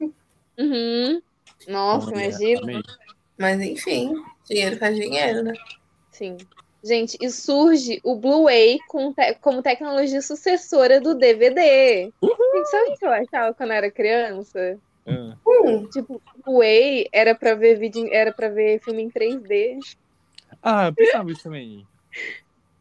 Uhum. 0.58 1.20
Nossa, 1.68 2.10
Olha, 2.14 2.24
imagina. 2.26 2.60
amei. 2.62 2.82
Mas 3.38 3.60
enfim, 3.60 4.14
dinheiro 4.46 4.76
faz 4.76 4.96
dinheiro, 4.96 5.42
né? 5.42 5.52
Sim. 6.12 6.36
Gente, 6.82 7.16
e 7.20 7.28
surge 7.30 8.00
o 8.04 8.14
Blu-ray 8.16 8.78
com 8.88 9.12
te- 9.12 9.34
como 9.40 9.62
tecnologia 9.62 10.22
sucessora 10.22 11.00
do 11.00 11.14
DVD. 11.14 12.02
Gente, 12.02 12.70
sabe 12.70 12.90
o 12.90 12.96
que 12.98 13.04
eu 13.04 13.12
achava 13.12 13.54
quando 13.54 13.70
eu 13.70 13.76
era 13.76 13.90
criança? 13.90 14.78
Ah, 15.06 15.36
Hum, 15.46 15.86
Tipo, 15.90 16.14
o 16.14 16.42
Blu-ray 16.44 17.08
era 17.12 17.34
pra 17.34 17.54
ver 17.54 17.78
vídeo, 17.78 18.08
era 18.12 18.32
para 18.32 18.48
ver 18.48 18.80
filme 18.80 19.02
em 19.02 19.10
3D. 19.10 19.78
Ah, 20.62 20.86
eu 20.86 20.94
pensava 20.94 21.30
isso 21.30 21.42
também. 21.42 21.86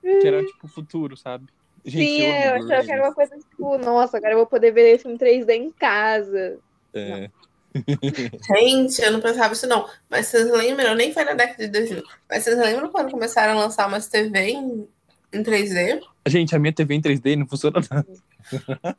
Que 0.02 0.28
era 0.28 0.45
tipo 0.45 0.65
o 0.65 0.69
futuro, 0.69 1.17
sabe? 1.17 1.47
Gente, 1.86 2.15
Sim, 2.15 2.21
eu 2.21 2.34
eu 2.34 2.56
achava 2.56 2.84
que 2.84 2.91
era 2.91 3.04
uma 3.04 3.13
coisa 3.13 3.38
tipo, 3.38 3.78
nossa, 3.78 4.17
agora 4.17 4.34
eu 4.34 4.38
vou 4.38 4.47
poder 4.47 4.71
ver 4.71 5.00
filme 5.00 5.17
3D 5.17 5.50
em 5.52 5.71
casa. 5.71 6.60
É. 6.93 7.30
gente, 8.58 9.02
eu 9.02 9.12
não 9.12 9.21
pensava 9.21 9.54
isso 9.54 9.67
não. 9.67 9.88
Mas 10.10 10.28
vocês 10.28 10.50
lembram, 10.52 10.95
nem 10.95 11.13
foi 11.13 11.23
na 11.23 11.34
década 11.34 11.65
de 11.65 11.71
2000, 11.71 12.04
mas 12.30 12.43
vocês 12.43 12.58
lembram 12.58 12.89
quando 12.89 13.12
começaram 13.12 13.54
a 13.54 13.63
lançar 13.63 13.88
umas 13.88 14.08
TV 14.08 14.39
em, 14.39 14.88
em 15.32 15.43
3D? 15.43 16.02
Gente, 16.28 16.56
a 16.56 16.60
minha 16.60 16.73
TV 16.73 16.95
em 16.95 17.02
3D 17.02 17.36
não 17.38 17.47
funciona 17.47 17.80
nada. 17.89 18.08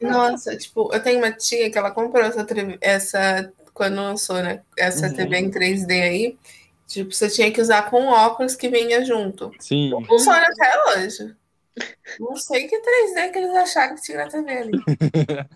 Nossa, 0.01 0.57
tipo, 0.57 0.91
eu 0.93 1.03
tenho 1.03 1.19
uma 1.19 1.33
tia 1.33 1.71
que 1.71 1.79
ela 1.79 1.91
comprou 1.91 2.25
essa, 2.25 2.47
essa 2.81 3.53
quando 3.75 3.97
lançou, 3.97 4.37
né? 4.43 4.63
Essa 4.77 5.09
Uhum. 5.09 5.15
TV 5.15 5.37
em 5.39 5.51
3D 5.51 5.91
aí. 6.03 6.39
Tipo, 6.89 7.13
você 7.13 7.29
tinha 7.29 7.53
que 7.53 7.61
usar 7.61 7.89
com 7.91 8.07
óculos 8.09 8.57
que 8.57 8.69
vinha 8.69 9.05
junto. 9.05 9.53
Sim. 9.61 9.91
Funciona 10.07 10.45
até 10.47 10.99
hoje. 10.99 11.37
Não 12.19 12.35
sei 12.35 12.67
que 12.67 12.77
3D 12.77 13.31
que 13.31 13.39
eles 13.39 13.55
acharam 13.55 13.95
que 13.95 14.03
tinha 14.03 14.19
na 14.25 14.29
TV 14.29 14.51
ali. 14.51 14.73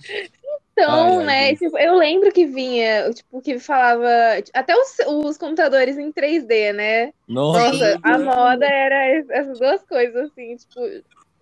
Então, 0.75 0.90
Ai, 0.90 1.16
ai, 1.18 1.25
né? 1.27 1.47
gente. 1.49 1.59
tipo, 1.59 1.77
eu 1.79 1.95
lembro 1.97 2.33
que 2.33 2.47
vinha, 2.47 3.11
tipo, 3.12 3.42
que 3.42 3.59
falava. 3.59 4.09
Até 4.55 4.75
os, 4.75 4.97
os 5.07 5.37
computadores 5.37 5.99
em 5.99 6.11
3D, 6.11 6.73
né? 6.73 7.12
Nossa. 7.29 7.61
Nossa, 7.73 7.99
a 8.03 8.18
moda 8.18 8.64
era 8.66 9.18
es- 9.18 9.29
essas 9.29 9.59
duas 9.59 9.83
coisas, 9.83 10.31
assim, 10.31 10.57
tipo, 10.57 10.81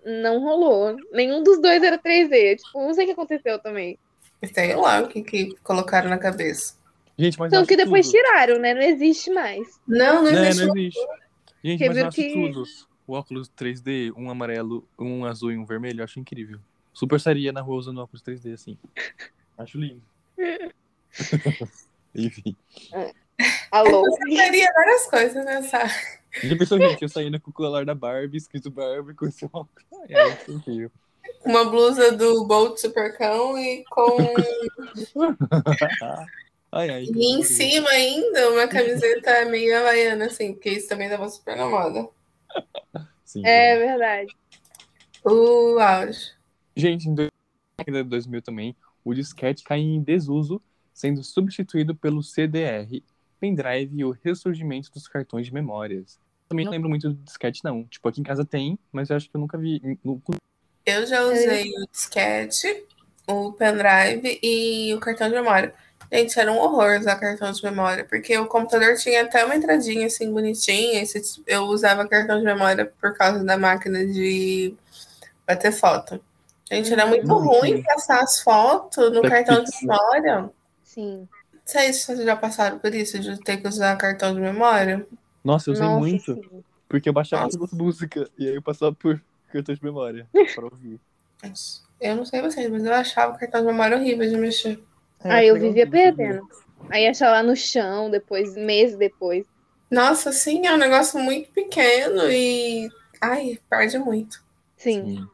não 0.05 0.41
rolou. 0.43 0.97
Nenhum 1.13 1.45
dos 1.45 1.61
dois 1.63 1.81
era 1.81 1.97
3D. 1.97 2.57
Tipo, 2.57 2.81
não 2.83 2.93
sei 2.93 3.05
o 3.05 3.07
que 3.07 3.13
aconteceu 3.13 3.61
também. 3.61 3.97
Sei 4.53 4.75
lá 4.75 5.01
o 5.01 5.07
que, 5.07 5.23
que 5.23 5.55
colocaram 5.63 6.11
na 6.11 6.19
cabeça. 6.19 6.75
Gente, 7.21 7.39
mas 7.39 7.49
Então, 7.49 7.61
acho 7.61 7.69
que 7.69 7.77
depois 7.77 8.07
tudo. 8.07 8.17
tiraram, 8.17 8.59
né? 8.59 8.73
Não 8.75 8.81
existe 8.83 9.31
mais. 9.31 9.79
Não, 9.87 10.23
não 10.25 10.33
Né, 10.33 10.49
existe. 10.49 10.67
não 10.67 10.77
existe. 10.77 11.07
Gente, 11.63 11.87
mas 11.87 11.97
eu 11.99 12.07
acho 12.07 12.17
que- 12.17 12.33
tudo. 12.33 12.65
O 13.07 13.13
óculos 13.13 13.49
3D, 13.51 14.13
um 14.17 14.31
amarelo, 14.31 14.87
um 14.99 15.25
azul 15.25 15.51
e 15.53 15.57
um 15.59 15.65
vermelho, 15.67 16.01
eu 16.01 16.05
acho 16.05 16.19
incrível. 16.21 16.59
Super 16.93 17.21
sairia 17.21 17.53
na 17.53 17.61
rua 17.61 17.77
usando 17.77 17.99
óculos 18.01 18.23
3D, 18.23 18.53
assim. 18.55 18.79
Acho 19.59 19.79
lindo. 19.79 20.03
Enfim. 22.15 22.57
Alô? 23.71 24.07
Eu 24.07 24.17
faria 24.37 24.73
várias 24.73 25.07
coisas 25.11 25.45
nessa. 25.45 25.87
Já 26.43 26.57
pensou, 26.57 26.79
gente, 26.79 27.03
eu 27.03 27.09
saindo 27.09 27.39
com 27.41 27.51
o 27.51 27.53
colar 27.53 27.85
da 27.85 27.95
Barbie, 27.95 28.39
escrito 28.39 28.71
Barbie, 28.71 29.13
com 29.15 29.27
esse 29.27 29.45
óculos. 29.47 29.69
É, 30.09 30.29
isso 30.29 30.51
é 30.51 30.55
incrível. 30.55 30.91
Uma 31.45 31.65
blusa 31.67 32.13
do 32.13 32.47
Bolt 32.47 32.79
Supercão 32.79 33.59
e 33.59 33.85
com. 33.91 34.17
Ai, 36.73 36.91
ai. 36.91 37.05
e 37.05 37.33
em 37.35 37.43
cima 37.43 37.89
ainda 37.91 38.51
uma 38.53 38.67
camiseta 38.69 39.45
meio 39.47 39.77
havaiana, 39.77 40.27
assim, 40.27 40.53
porque 40.53 40.71
isso 40.71 40.89
também 40.89 41.09
dava 41.09 41.29
super 41.29 41.57
na 41.57 41.67
moda. 41.69 42.09
Sim, 43.25 43.43
É 43.47 43.77
verdade. 43.79 44.35
O 45.25 45.79
auge. 45.79 46.33
Gente, 46.77 47.09
em 47.09 47.15
dois- 47.15 47.29
na 47.79 47.85
década 47.85 48.03
de 48.05 48.11
2000 48.11 48.43
também, 48.43 48.77
o 49.05 49.15
disquete 49.15 49.63
cai 49.63 49.79
em 49.81 50.03
desuso, 50.03 50.61
sendo 50.93 51.23
substituído 51.23 51.95
pelo 51.95 52.23
CDR, 52.23 53.03
pendrive 53.39 53.99
e 53.99 54.05
o 54.05 54.11
ressurgimento 54.11 54.91
dos 54.93 55.07
cartões 55.09 55.47
de 55.47 55.55
memórias. 55.55 56.19
Também 56.49 56.65
não 56.65 56.73
lembro 56.73 56.89
muito 56.89 57.09
do 57.09 57.15
disquete, 57.23 57.61
não. 57.63 57.85
Tipo, 57.85 58.09
aqui 58.09 58.21
em 58.21 58.25
casa 58.25 58.45
tem, 58.45 58.79
mas 58.91 59.09
eu 59.09 59.17
acho 59.17 59.31
que 59.31 59.37
eu 59.37 59.41
nunca 59.41 59.57
vi. 59.57 59.81
Eu 60.85 61.07
já 61.07 61.23
usei 61.23 61.71
o 61.71 61.87
disquete, 61.91 62.85
o 63.27 63.53
pendrive 63.53 64.41
e 64.43 64.93
o 64.95 64.99
cartão 64.99 65.29
de 65.29 65.35
memória. 65.35 65.73
Gente, 66.13 66.39
era 66.41 66.51
um 66.51 66.59
horror 66.59 66.99
usar 66.99 67.17
cartão 67.17 67.53
de 67.53 67.63
memória, 67.63 68.05
porque 68.05 68.37
o 68.37 68.47
computador 68.47 68.97
tinha 68.97 69.23
até 69.23 69.45
uma 69.45 69.55
entradinha 69.55 70.07
assim 70.07 70.33
bonitinha. 70.33 71.03
e 71.03 71.07
se- 71.07 71.43
Eu 71.47 71.63
usava 71.67 72.07
cartão 72.09 72.39
de 72.39 72.45
memória 72.45 72.93
por 73.01 73.15
causa 73.15 73.45
da 73.45 73.57
máquina 73.57 74.05
de 74.05 74.75
bater 75.47 75.73
foto. 75.73 76.21
Gente, 76.71 76.93
era 76.93 77.07
muito 77.07 77.31
Uhum. 77.33 77.47
ruim 77.61 77.83
passar 77.83 78.21
as 78.23 78.41
fotos 78.41 79.13
no 79.13 79.23
cartão 79.23 79.63
de 79.63 79.71
memória. 79.83 80.51
Sim. 80.85 81.29
Não 81.53 81.61
sei 81.65 81.93
se 81.93 82.07
vocês 82.07 82.25
já 82.25 82.37
passaram 82.37 82.79
por 82.81 82.93
isso, 82.95 83.19
de 83.19 83.39
ter 83.45 83.59
que 83.59 83.69
usar 83.69 83.95
cartão 83.97 84.35
de 84.35 84.41
memória. 84.41 85.07
Nossa, 85.45 85.71
eu 85.71 85.75
usei 85.75 85.87
Nossa, 85.87 85.99
muito, 86.01 86.35
sim. 86.35 86.65
porque 86.89 87.09
eu 87.09 87.13
baixava 87.13 87.45
Nossa. 87.45 87.57
todas 87.59 87.73
as 87.73 87.79
músicas 87.79 88.29
e 88.37 88.49
aí 88.49 88.55
eu 88.57 88.63
passava 88.63 88.93
por 88.93 89.21
cartão 89.53 89.75
de 89.75 89.85
memória 89.85 90.27
pra 90.57 90.65
ouvir. 90.65 90.99
Eu 92.01 92.17
não 92.17 92.25
sei 92.25 92.41
vocês, 92.43 92.69
mas 92.71 92.85
eu 92.85 92.93
achava 92.95 93.35
o 93.35 93.39
cartão 93.39 93.61
de 93.61 93.67
memória 93.69 93.97
horrível 93.97 94.29
de 94.29 94.37
mexer. 94.37 94.83
É, 95.25 95.31
Aí 95.31 95.49
eu 95.49 95.59
vivia 95.59 95.89
perdendo. 95.89 96.49
Aí 96.89 97.07
achar 97.07 97.31
lá 97.31 97.43
no 97.43 97.55
chão, 97.55 98.11
depois, 98.11 98.55
meses 98.57 98.97
depois. 98.97 99.45
Nossa, 99.91 100.33
sim, 100.33 100.67
é 100.67 100.73
um 100.73 100.79
negócio 100.79 101.19
muito 101.19 101.51
pequeno 101.51 102.31
e. 102.31 102.89
Ai, 103.21 103.59
perde 103.69 103.99
muito. 103.99 104.43
Sim. 104.77 105.17
Sim. 105.17 105.29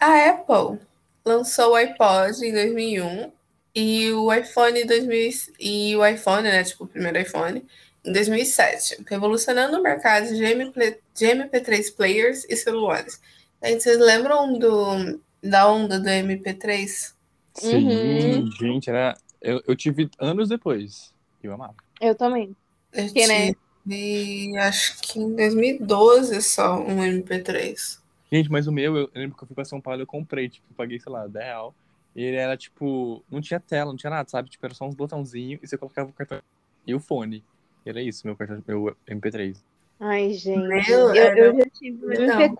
A 0.00 0.30
Apple 0.30 0.78
lançou 1.24 1.72
o 1.72 1.74
iPod 1.74 2.46
em 2.46 2.52
2001 2.52 3.32
e 3.74 4.12
o 4.12 4.32
iPhone 4.32 4.80
em 4.80 4.86
2000 4.86 5.30
e 5.58 5.96
o 5.96 6.06
iPhone, 6.06 6.44
né, 6.44 6.64
tipo 6.64 6.84
o 6.84 6.86
primeiro 6.88 7.18
iPhone, 7.18 7.66
em 8.04 8.12
2007, 8.12 9.04
revolucionando 9.06 9.78
o 9.78 9.82
mercado 9.82 10.28
de, 10.28 10.42
MP, 10.42 11.00
de 11.14 11.26
MP3 11.26 11.94
players 11.94 12.46
e 12.48 12.56
celulares. 12.56 13.20
Gente, 13.62 13.82
vocês 13.82 13.98
lembram 13.98 14.58
do, 14.58 15.20
da 15.42 15.68
onda 15.70 15.98
do 15.98 16.08
MP3? 16.08 17.12
Sim, 17.58 18.40
Uhum. 18.40 18.50
gente, 18.50 18.88
era. 18.90 19.16
Eu, 19.40 19.62
eu 19.66 19.76
tive 19.76 20.10
anos 20.18 20.48
depois. 20.48 21.12
Eu 21.42 21.52
amava. 21.54 21.74
Eu 22.00 22.14
também. 22.14 22.54
Eu 22.92 23.12
Que, 23.12 23.26
né? 23.26 23.54
tive, 23.84 24.56
acho 24.58 25.00
que 25.00 25.18
em 25.20 25.34
2012 25.34 26.42
só, 26.42 26.78
um 26.80 27.02
MP3. 27.02 28.02
Gente, 28.30 28.50
mas 28.50 28.66
o 28.66 28.72
meu, 28.72 28.96
eu 28.96 29.10
lembro 29.14 29.36
que 29.36 29.42
eu 29.44 29.46
fui 29.46 29.54
pra 29.54 29.64
São 29.64 29.80
Paulo 29.80 30.00
e 30.00 30.02
eu 30.02 30.06
comprei, 30.06 30.48
tipo, 30.48 30.66
paguei, 30.74 30.98
sei 31.00 31.10
lá, 31.12 31.26
10 31.26 31.44
real. 31.44 31.74
E 32.14 32.22
ele 32.22 32.36
era, 32.36 32.56
tipo, 32.56 33.22
não 33.30 33.40
tinha 33.40 33.60
tela, 33.60 33.90
não 33.90 33.96
tinha 33.96 34.10
nada, 34.10 34.28
sabe? 34.28 34.50
Tipo, 34.50 34.66
era 34.66 34.74
só 34.74 34.86
uns 34.86 34.94
botãozinhos 34.94 35.60
e 35.62 35.66
você 35.66 35.78
colocava 35.78 36.10
o 36.10 36.12
cartão 36.12 36.40
e 36.86 36.94
o 36.94 37.00
fone. 37.00 37.44
E 37.86 37.88
era 37.90 38.02
isso, 38.02 38.26
meu 38.26 38.36
cartão, 38.36 38.62
meu 38.66 38.96
MP3. 39.06 39.62
Ai, 40.00 40.32
gente. 40.34 40.58
Meu, 40.68 41.14
eu, 41.14 41.14
era 41.14 41.38
eu 41.38 41.56
já 41.58 41.66
tive 41.70 42.04
um 42.04 42.08
legal. 42.08 42.40
MP4 42.42 42.58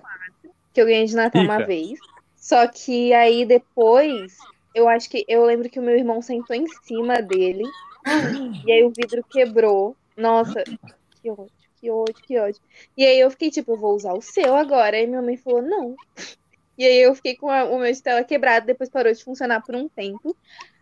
que 0.73 0.81
eu 0.81 0.87
ganhei 0.87 1.07
de 1.07 1.17
Natal 1.17 1.43
uma 1.43 1.55
Rica. 1.55 1.67
vez. 1.67 1.99
Só 2.37 2.67
que 2.69 3.13
aí 3.13 3.45
depois, 3.45 4.37
eu 4.75 4.89
acho 4.89 5.09
que 5.11 5.25
eu 5.29 5.45
lembro 5.45 5.69
que 5.69 5.79
o 5.79 5.83
meu 5.83 5.97
irmão 5.97 6.21
sentou 6.23 6.55
em 6.57 6.67
cima 6.85 7.21
dele. 7.23 7.65
E 8.65 8.73
aí 8.73 8.85
o 8.85 8.93
vidro 8.95 9.23
quebrou. 9.29 9.97
Nossa, 10.17 10.63
que 10.65 11.31
ódio, 11.31 11.51
que 11.81 11.91
ódio, 11.91 12.15
que 12.27 12.39
ódio. 12.39 12.61
E 12.97 13.05
aí 13.05 13.21
eu 13.21 13.31
fiquei 13.31 13.51
tipo, 13.51 13.73
eu 13.73 13.77
vou 13.77 13.95
usar 13.95 14.13
o 14.15 14.21
seu 14.23 14.55
agora. 14.55 14.97
Aí 14.97 15.07
minha 15.07 15.23
mãe 15.23 15.37
falou, 15.37 15.63
não. 15.63 15.95
E 16.77 16.85
aí 16.85 17.03
eu 17.03 17.15
fiquei 17.15 17.37
com 17.37 17.49
a- 17.51 17.65
o 17.65 17.79
meu 17.79 17.93
de 17.93 18.03
tela 18.03 18.23
quebrado, 18.25 18.67
depois 18.67 18.89
parou 18.89 19.13
de 19.13 19.23
funcionar 19.23 19.63
por 19.63 19.75
um 19.75 19.89
tempo. 19.89 20.35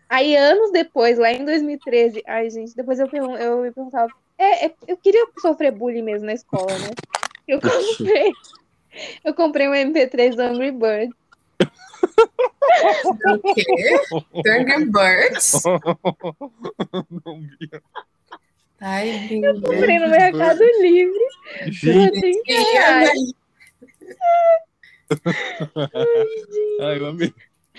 Aí 0.09 0.35
anos 0.35 0.71
depois, 0.71 1.17
lá 1.17 1.31
em 1.31 1.43
2013, 1.43 2.23
ai 2.25 2.49
gente, 2.49 2.75
depois 2.75 2.99
eu, 2.99 3.09
pergun- 3.09 3.35
eu 3.37 3.61
me 3.61 3.71
perguntava, 3.71 4.11
é, 4.37 4.67
é- 4.67 4.73
eu 4.87 4.95
queria 4.97 5.25
sofrer 5.39 5.71
bullying 5.71 6.03
mesmo 6.03 6.25
na 6.27 6.33
escola, 6.33 6.71
né? 6.79 6.91
Eu 7.47 7.59
comprei, 7.61 8.31
eu 9.23 9.33
comprei 9.33 9.67
um 9.67 9.73
MP3 9.73 10.35
do 10.35 10.41
Angry 10.41 10.71
Bird. 10.71 11.13
O 13.33 13.53
quê? 13.53 13.63
Angry 14.47 14.85
Birds? 14.85 15.63
não 17.25 17.41
vi. 17.41 17.69
Ai, 18.79 19.29
meu 19.31 19.61
Comprei 19.61 19.99
no 19.99 20.09
Mercado 20.09 20.63
Livre. 20.79 21.27
Gente, 21.67 22.19
30 22.43 22.71
reais. 22.71 23.19
ai, 26.81 26.99
eu 26.99 27.07
amei. 27.07 27.33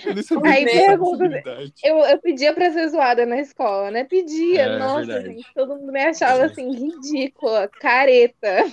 Eu 0.05 0.45
Aí 0.45 0.65
pergunta-. 0.65 1.43
Eu, 1.83 1.97
eu 1.99 2.17
pedia 2.19 2.53
pra 2.53 2.71
ser 2.71 2.89
zoada 2.89 3.25
na 3.25 3.39
escola, 3.39 3.91
né? 3.91 4.03
Pedia. 4.03 4.61
É, 4.61 4.79
Nossa, 4.79 5.05
verdade. 5.05 5.35
gente, 5.35 5.53
todo 5.53 5.75
mundo 5.75 5.91
me 5.91 6.01
achava 6.01 6.45
assim, 6.45 6.71
ridícula, 6.71 7.69
careta. 7.79 8.65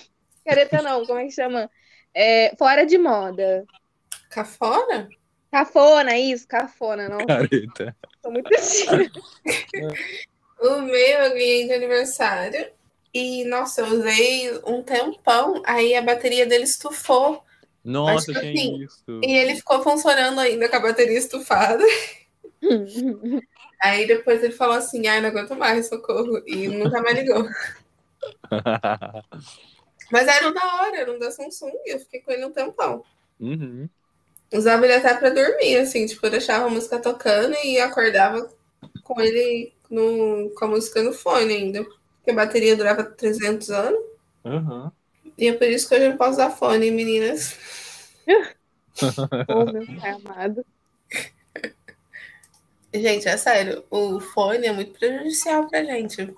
Careta 0.45 0.83
não, 0.83 1.05
como 1.05 1.19
é 1.19 1.25
que 1.25 1.33
chama? 1.33 1.71
É, 2.15 2.55
fora 2.57 2.87
de 2.87 2.97
moda. 2.99 3.65
Cafona? 4.31 5.09
Cafona, 5.57 6.19
isso, 6.19 6.47
cafona, 6.47 7.09
não. 7.09 7.25
Careta. 7.27 7.97
Sou 8.21 8.31
muito. 8.31 8.51
O 10.61 10.83
meu 10.83 10.97
eu 10.97 11.31
ganhei 11.31 11.67
de 11.67 11.73
aniversário. 11.73 12.69
E, 13.15 13.43
nossa, 13.47 13.81
eu 13.81 13.87
usei 13.87 14.53
um 14.67 14.83
tempão. 14.83 15.63
Aí 15.65 15.95
a 15.95 16.03
bateria 16.03 16.45
dele 16.45 16.65
estufou. 16.65 17.43
Nossa, 17.83 18.33
Acho 18.33 18.41
que 18.41 18.47
assim, 18.49 18.83
isso. 18.83 19.21
E 19.25 19.33
ele 19.33 19.55
ficou 19.55 19.83
funcionando 19.83 20.41
ainda 20.41 20.69
com 20.69 20.77
a 20.77 20.81
bateria 20.81 21.17
estufada. 21.17 21.83
Aí 23.81 24.07
depois 24.07 24.43
ele 24.45 24.53
falou 24.53 24.77
assim: 24.77 25.07
ai, 25.07 25.23
não 25.23 25.31
aguento 25.31 25.57
mais, 25.57 25.89
socorro. 25.89 26.43
E 26.47 26.69
nunca 26.69 27.01
mais 27.01 27.17
ligou. 27.17 27.49
Mas 30.13 30.29
era 30.29 30.49
um 30.49 30.53
da 30.53 30.83
hora, 30.83 30.99
era 30.99 31.11
um 31.11 31.19
da 31.19 31.31
Samsung. 31.31 31.73
Eu 31.87 31.99
fiquei 32.01 32.21
com 32.21 32.31
ele 32.31 32.45
um 32.45 32.53
tempão. 32.53 33.03
uhum. 33.41 33.89
Usava 34.53 34.85
ele 34.85 34.95
até 34.95 35.15
pra 35.15 35.31
dormir, 35.31 35.77
assim, 35.77 36.07
tipo, 36.07 36.25
eu 36.25 36.31
deixava 36.31 36.67
a 36.67 36.71
música 36.71 36.99
tocando 36.99 37.55
e 37.65 37.81
acordava 37.81 38.49
com 39.03 39.21
ele 39.21 39.73
no, 39.91 40.51
com 40.57 40.65
a 40.65 40.69
música 40.69 41.03
no 41.03 41.13
fone 41.13 41.53
ainda. 41.53 41.85
Porque 41.85 42.31
a 42.31 42.35
bateria 42.35 42.77
durava 42.77 43.05
300 43.05 43.71
anos. 43.71 44.01
Uhum. 44.45 44.91
E 45.37 45.49
é 45.49 45.53
por 45.53 45.67
isso 45.67 45.89
que 45.89 45.95
hoje 45.95 46.05
eu 46.05 46.11
não 46.11 46.17
posso 46.17 46.33
usar 46.33 46.51
fone, 46.51 46.91
meninas. 46.91 47.59
oh, 49.49 49.73
meu 49.73 49.87
pai 50.01 50.11
amado. 50.11 50.65
Gente, 52.95 53.29
é 53.29 53.37
sério, 53.37 53.85
o 53.91 54.19
fone 54.21 54.67
é 54.67 54.73
muito 54.73 54.99
prejudicial 54.99 55.69
pra 55.69 55.85
gente. 55.85 56.35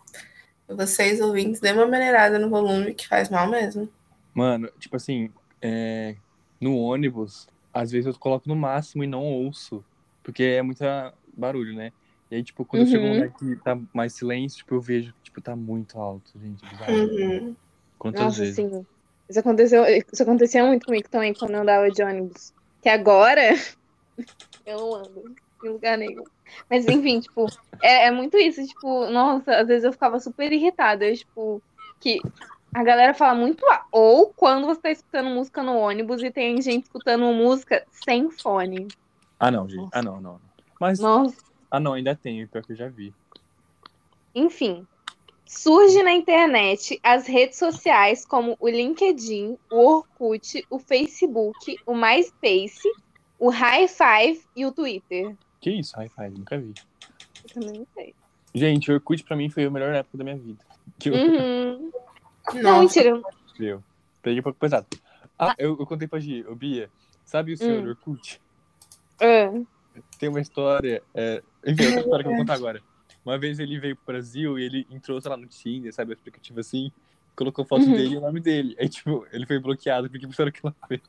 Vocês 0.67 1.21
ouvintes, 1.21 1.61
dê 1.61 1.73
uma 1.73 1.87
maneirada 1.87 2.39
no 2.39 2.51
volume 2.51 2.95
que 2.95 3.07
faz 3.07 3.31
mal 3.31 3.49
mesmo. 3.49 3.89
Mano, 4.35 4.71
tipo 4.79 4.97
assim, 4.97 5.31
é, 5.63 6.17
no 6.61 6.77
ônibus, 6.77 7.47
às 7.73 7.91
vezes 7.91 8.07
eu 8.07 8.19
coloco 8.19 8.49
no 8.49 8.57
máximo 8.57 9.05
e 9.05 9.07
não 9.07 9.25
ouço, 9.25 9.85
porque 10.23 10.43
é 10.43 10.63
muita 10.63 11.15
barulho, 11.37 11.75
né? 11.75 11.93
E 12.31 12.37
aí, 12.37 12.45
tipo, 12.45 12.65
quando 12.65 12.83
eu 12.83 12.87
chego 12.87 13.05
num 13.05 13.13
Uhum. 13.13 13.21
lugar 13.21 13.33
que 13.39 13.57
tá 13.63 13.79
mais 13.95 14.15
silêncio, 14.15 14.59
tipo, 14.59 14.75
eu 14.75 14.81
vejo, 14.81 15.15
tipo, 15.23 15.41
tá 15.41 15.57
muito 15.57 15.99
alto, 15.99 16.31
gente. 16.39 16.65
Uhum. 16.89 17.57
Quantas 17.99 18.21
Nossa, 18.23 18.39
vezes? 18.39 18.57
sim. 18.57 18.87
Isso 19.29 19.41
aconteceu, 19.41 19.85
isso 20.13 20.23
acontecia 20.23 20.65
muito 20.65 20.87
comigo 20.87 21.09
também 21.09 21.35
quando 21.35 21.53
eu 21.55 21.61
andava 21.61 21.91
de 21.91 22.03
ônibus. 22.03 22.53
Que 22.83 22.89
agora 22.89 23.43
eu 24.67 24.81
não 24.81 24.95
ando 24.95 25.37
em 25.63 25.69
lugar 25.69 25.99
nenhum. 25.99 26.25
Mas 26.71 26.87
enfim, 26.87 27.21
tipo, 27.21 27.47
é, 27.83 28.07
é 28.07 28.11
muito 28.11 28.37
isso, 28.39 28.65
tipo, 28.67 29.07
nossa, 29.11 29.57
às 29.57 29.67
vezes 29.67 29.85
eu 29.85 29.93
ficava 29.93 30.19
super 30.21 30.53
irritada, 30.53 31.13
tipo, 31.15 31.63
que 32.01 32.21
a 32.75 32.83
galera 32.83 33.15
fala 33.15 33.35
muito 33.35 33.65
a- 33.67 33.85
ou 33.91 34.33
quando 34.35 34.67
você 34.67 34.81
tá 34.81 34.91
escutando 34.91 35.31
música 35.31 35.63
no 35.63 35.77
ônibus 35.77 36.23
e 36.23 36.31
tem 36.31 36.61
gente 36.61 36.85
escutando 36.85 37.25
música 37.33 37.85
sem 37.91 38.31
fone. 38.31 38.89
Ah, 39.41 39.51
não, 39.51 39.69
gente. 39.69 39.89
Ah, 39.93 40.03
não, 40.03 40.21
não. 40.21 40.41
Mas, 40.81 40.99
Nossa. 40.99 41.37
ah, 41.71 41.81
não, 41.81 41.95
ainda 41.95 42.15
tem, 42.15 42.47
pior 42.47 42.63
que 42.65 42.73
eu 42.73 42.77
já 42.77 42.89
vi. 42.89 43.13
Enfim, 44.35 44.87
surge 45.47 46.03
na 46.03 46.13
internet 46.13 46.99
as 47.03 47.27
redes 47.27 47.59
sociais 47.59 48.25
como 48.25 48.57
o 48.61 48.69
LinkedIn, 48.69 49.57
o 49.71 49.77
Orkut, 49.97 50.65
o 50.71 50.79
Facebook, 50.79 51.77
o 51.87 51.95
MySpace, 51.95 52.89
o 53.39 53.49
High 53.49 53.89
Five 53.89 54.43
e 54.55 54.67
o 54.67 54.73
Twitter. 54.73 55.35
Que 55.61 55.71
isso, 55.71 55.97
Hi-Fi, 55.99 56.31
nunca 56.31 56.57
vi. 56.59 56.73
Eu 57.45 57.55
também 57.63 57.79
não 57.81 57.87
sei. 57.95 58.15
Gente, 58.55 58.91
o 58.91 58.95
Orkut 58.95 59.25
pra 59.25 59.37
mim 59.37 59.51
foi 59.51 59.65
a 59.65 59.71
melhor 59.71 59.93
época 59.95 60.19
da 60.19 60.25
minha 60.25 60.37
vida. 60.37 60.65
Eu, 61.05 61.15
Uhum. 61.15 61.91
Não, 62.55 62.81
mentira. 62.81 63.21
eu 63.59 63.83
peguei 64.23 64.41
um 64.41 64.43
pouco 64.43 64.59
pesado. 64.59 64.87
Ah, 65.39 65.55
eu, 65.59 65.77
eu 65.79 65.87
contei 65.87 66.09
pra 66.09 66.19
Gi, 66.21 66.45
ô 66.47 66.55
Bia, 66.55 66.91
sabe 67.25 67.53
o 67.53 67.57
senhor 67.57 67.85
Hum. 67.85 67.89
Orkut? 67.91 68.41
Ah, 69.21 69.53
Tem 70.19 70.29
uma 70.29 70.41
história, 70.41 71.03
é... 71.15 71.43
enfim, 71.67 71.87
outra 71.87 72.01
história 72.01 72.23
que 72.25 72.29
eu 72.29 72.33
vou 72.33 72.41
contar 72.43 72.55
agora. 72.55 72.83
Uma 73.25 73.39
vez 73.39 73.59
ele 73.59 73.79
veio 73.79 73.97
pro 73.97 74.07
Brasil 74.15 74.59
e 74.59 74.65
ele 74.65 74.87
entrou, 74.91 75.21
sei 75.21 75.31
lá, 75.31 75.37
no 75.37 75.47
Tinder, 75.47 75.93
sabe, 75.93 76.13
aplicativo 76.13 76.61
assim, 76.61 76.91
colocou 77.37 77.65
foto 77.65 77.87
Uhum. 77.87 77.95
dele 77.95 78.15
e 78.15 78.19
o 78.19 78.21
nome 78.21 78.41
dele. 78.41 78.77
Aí, 78.79 78.89
tipo, 78.89 79.27
ele 79.33 79.47
foi 79.47 79.59
bloqueado 79.59 80.09
porque 80.11 80.27
pensaram 80.27 80.51
que 80.51 80.61
ela 80.65 80.75
foi. 80.87 81.01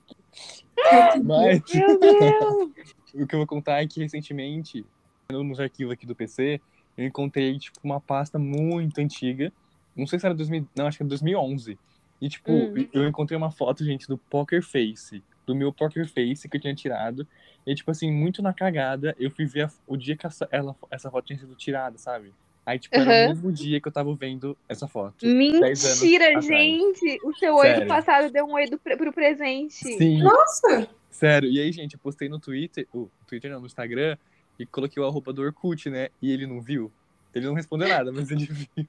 Mas 1.24 1.62
Meu 1.74 1.86
Deus! 1.98 2.74
o 3.14 3.28
que 3.28 3.36
eu 3.36 3.40
vou 3.40 3.48
contar 3.48 3.82
é 3.82 3.88
que 3.88 4.00
recentemente, 4.02 4.86
no- 5.32 5.44
nos 5.44 5.60
arquivos 5.60 5.94
aqui 5.94 6.06
do 6.06 6.16
PC, 6.16 6.60
eu 6.98 7.06
encontrei, 7.06 7.58
tipo, 7.58 7.80
uma 7.84 8.02
pasta 8.02 8.38
muito 8.40 9.00
antiga. 9.00 9.52
Não 9.96 10.08
sei 10.08 10.20
se 10.20 10.26
era 10.26 10.36
2000, 10.36 10.68
não, 10.76 10.88
acho 10.88 10.98
que 10.98 11.04
era 11.04 11.10
2011. 11.10 11.78
E, 12.22 12.28
tipo, 12.30 12.52
Hum. 12.52 12.88
eu 12.94 13.08
encontrei 13.08 13.38
uma 13.38 13.52
foto, 13.52 13.84
gente, 13.84 14.08
do 14.08 14.18
Poker 14.18 14.62
Face, 14.62 15.24
do 15.48 15.56
meu 15.56 15.72
Poker 15.72 16.08
Face 16.08 16.48
que 16.50 16.58
eu 16.58 16.62
tinha 16.62 16.76
tirado. 16.76 17.26
E, 17.66 17.74
tipo 17.74 17.90
assim, 17.92 18.12
muito 18.12 18.42
na 18.42 18.54
cagada, 18.54 19.16
eu 19.20 19.32
fui 19.32 19.46
ver 19.46 19.64
a- 19.66 19.72
o 19.88 19.96
dia 19.96 20.16
que 20.18 20.26
essa, 20.28 20.48
ela, 20.52 20.76
essa 20.92 21.10
foto 21.10 21.26
tinha 21.26 21.40
sido 21.40 21.56
tirada, 21.56 21.98
sabe? 21.98 22.34
Aí, 22.66 22.78
tipo, 22.78 23.00
era 23.00 23.10
Aham. 23.10 23.26
o 23.26 23.28
mesmo 23.30 23.52
dia 23.52 23.82
que 23.82 23.88
eu 23.88 23.92
tava 23.92 24.14
vendo 24.16 24.56
essa 24.68 24.88
foto. 24.88 25.16
10 25.26 25.86
anos 25.86 26.02
Mentira, 26.02 26.42
gente! 26.42 27.18
O 27.24 27.34
seu 27.36 27.56
oi 27.56 27.74
do 27.80 27.88
passado 27.88 28.32
deu 28.32 28.46
um 28.46 28.54
oi 28.54 28.68
do, 28.70 28.78
pro 28.78 29.14
presente. 29.14 29.74
Sim, 29.74 30.22
Nossa, 30.22 30.88
sério. 31.10 31.50
E 31.50 31.60
aí, 31.60 31.72
gente, 31.72 31.94
eu 31.94 32.00
postei 32.00 32.30
no 32.30 32.40
Twitter, 32.40 32.86
o 32.94 33.10
Twitter 33.26 33.50
não, 33.52 33.62
no 33.62 33.66
Instagram, 33.66 34.18
e 34.60 34.66
coloquei 34.66 35.02
o 35.02 35.06
arroba 35.06 35.34
do 35.34 35.42
Orkut, 35.42 35.90
né? 35.90 36.10
E 36.22 36.32
ele 36.32 36.46
não 36.46 36.62
viu. 36.62 36.92
Ele 37.34 37.48
não 37.48 37.54
respondeu 37.56 37.88
nada, 37.88 38.12
mas 38.12 38.30
ele 38.30 38.46
viu. 38.52 38.88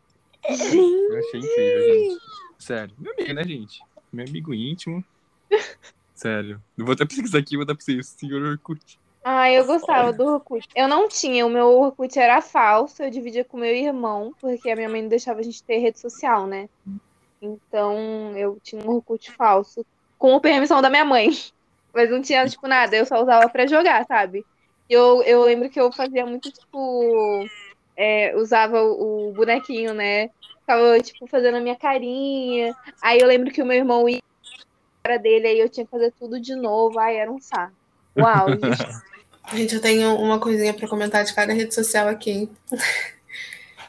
Gente! 0.49 0.77
Eu 0.77 1.19
achei 1.19 1.41
incrível, 1.41 1.95
gente. 1.95 2.21
Sério. 2.59 2.95
Meu 2.99 3.13
amigo, 3.13 3.35
né, 3.35 3.45
gente? 3.45 3.83
Meu 4.13 4.27
amigo 4.27 4.55
íntimo. 4.55 5.05
Sério. 6.15 6.63
Eu 6.77 6.85
vou 6.85 6.93
até 6.93 7.05
pesquisar 7.05 7.39
aqui 7.39 7.55
e 7.55 7.57
vou 7.57 7.67
dar 7.67 7.75
pra 7.75 7.85
vocês, 7.85 8.09
senhor 8.09 8.43
Orkut. 8.43 8.99
Ah, 9.23 9.51
eu 9.51 9.67
gostava 9.67 10.13
do 10.13 10.25
Orkut. 10.25 10.67
Eu 10.75 10.89
não 10.89 11.09
tinha, 11.09 11.47
o 11.47 11.51
meu 11.51 11.67
Orkut 11.67 12.19
era 12.19 12.41
falso, 12.41 13.03
eu 13.03 13.11
dividia 13.11 13.45
com 13.45 13.59
meu 13.59 13.75
irmão, 13.75 14.35
porque 14.41 14.71
a 14.71 14.77
minha 14.77 14.89
mãe 14.89 15.03
não 15.03 15.09
deixava 15.09 15.41
a 15.41 15.43
gente 15.43 15.63
ter 15.63 15.79
rede 15.79 16.01
social, 16.01 16.47
né? 16.47 16.69
Então 17.41 18.37
eu 18.37 18.59
tinha 18.63 18.83
um 18.83 18.91
Orkut 18.91 19.31
falso, 19.33 19.85
com 20.19 20.37
a 20.37 20.41
permissão 20.41 20.81
da 20.81 20.91
minha 20.91 21.05
mãe. 21.05 21.31
Mas 21.93 22.11
não 22.11 22.23
tinha, 22.23 22.47
tipo, 22.47 22.69
nada, 22.69 22.97
eu 22.97 23.05
só 23.05 23.21
usava 23.21 23.49
pra 23.49 23.67
jogar, 23.67 24.07
sabe? 24.07 24.45
Eu, 24.89 25.23
eu 25.23 25.43
lembro 25.43 25.69
que 25.69 25.81
eu 25.81 25.91
fazia 25.91 26.25
muito, 26.25 26.51
tipo, 26.53 27.47
é, 28.01 28.35
usava 28.35 28.83
o, 28.83 29.29
o 29.29 29.33
bonequinho, 29.33 29.93
né? 29.93 30.31
Ficava, 30.61 30.99
tipo, 31.01 31.27
fazendo 31.27 31.59
a 31.59 31.61
minha 31.61 31.77
carinha. 31.77 32.75
Aí 33.03 33.21
eu 33.21 33.27
lembro 33.27 33.53
que 33.53 33.61
o 33.61 33.67
meu 33.67 33.77
irmão 33.77 34.09
ia 34.09 34.17
na 34.17 34.63
cara 35.03 35.19
dele, 35.19 35.47
aí 35.47 35.59
eu 35.61 35.69
tinha 35.69 35.85
que 35.85 35.91
fazer 35.91 36.11
tudo 36.19 36.41
de 36.41 36.57
novo. 36.57 36.99
Ai, 36.99 37.17
era 37.17 37.31
um 37.31 37.39
saco. 37.39 37.75
Uau, 38.17 38.49
gente. 38.57 39.57
gente, 39.57 39.75
eu 39.75 39.83
tenho 39.83 40.17
uma 40.17 40.41
coisinha 40.41 40.73
pra 40.73 40.89
comentar 40.89 41.25
de 41.25 41.35
cada 41.35 41.53
rede 41.53 41.75
social 41.75 42.09
aqui. 42.09 42.49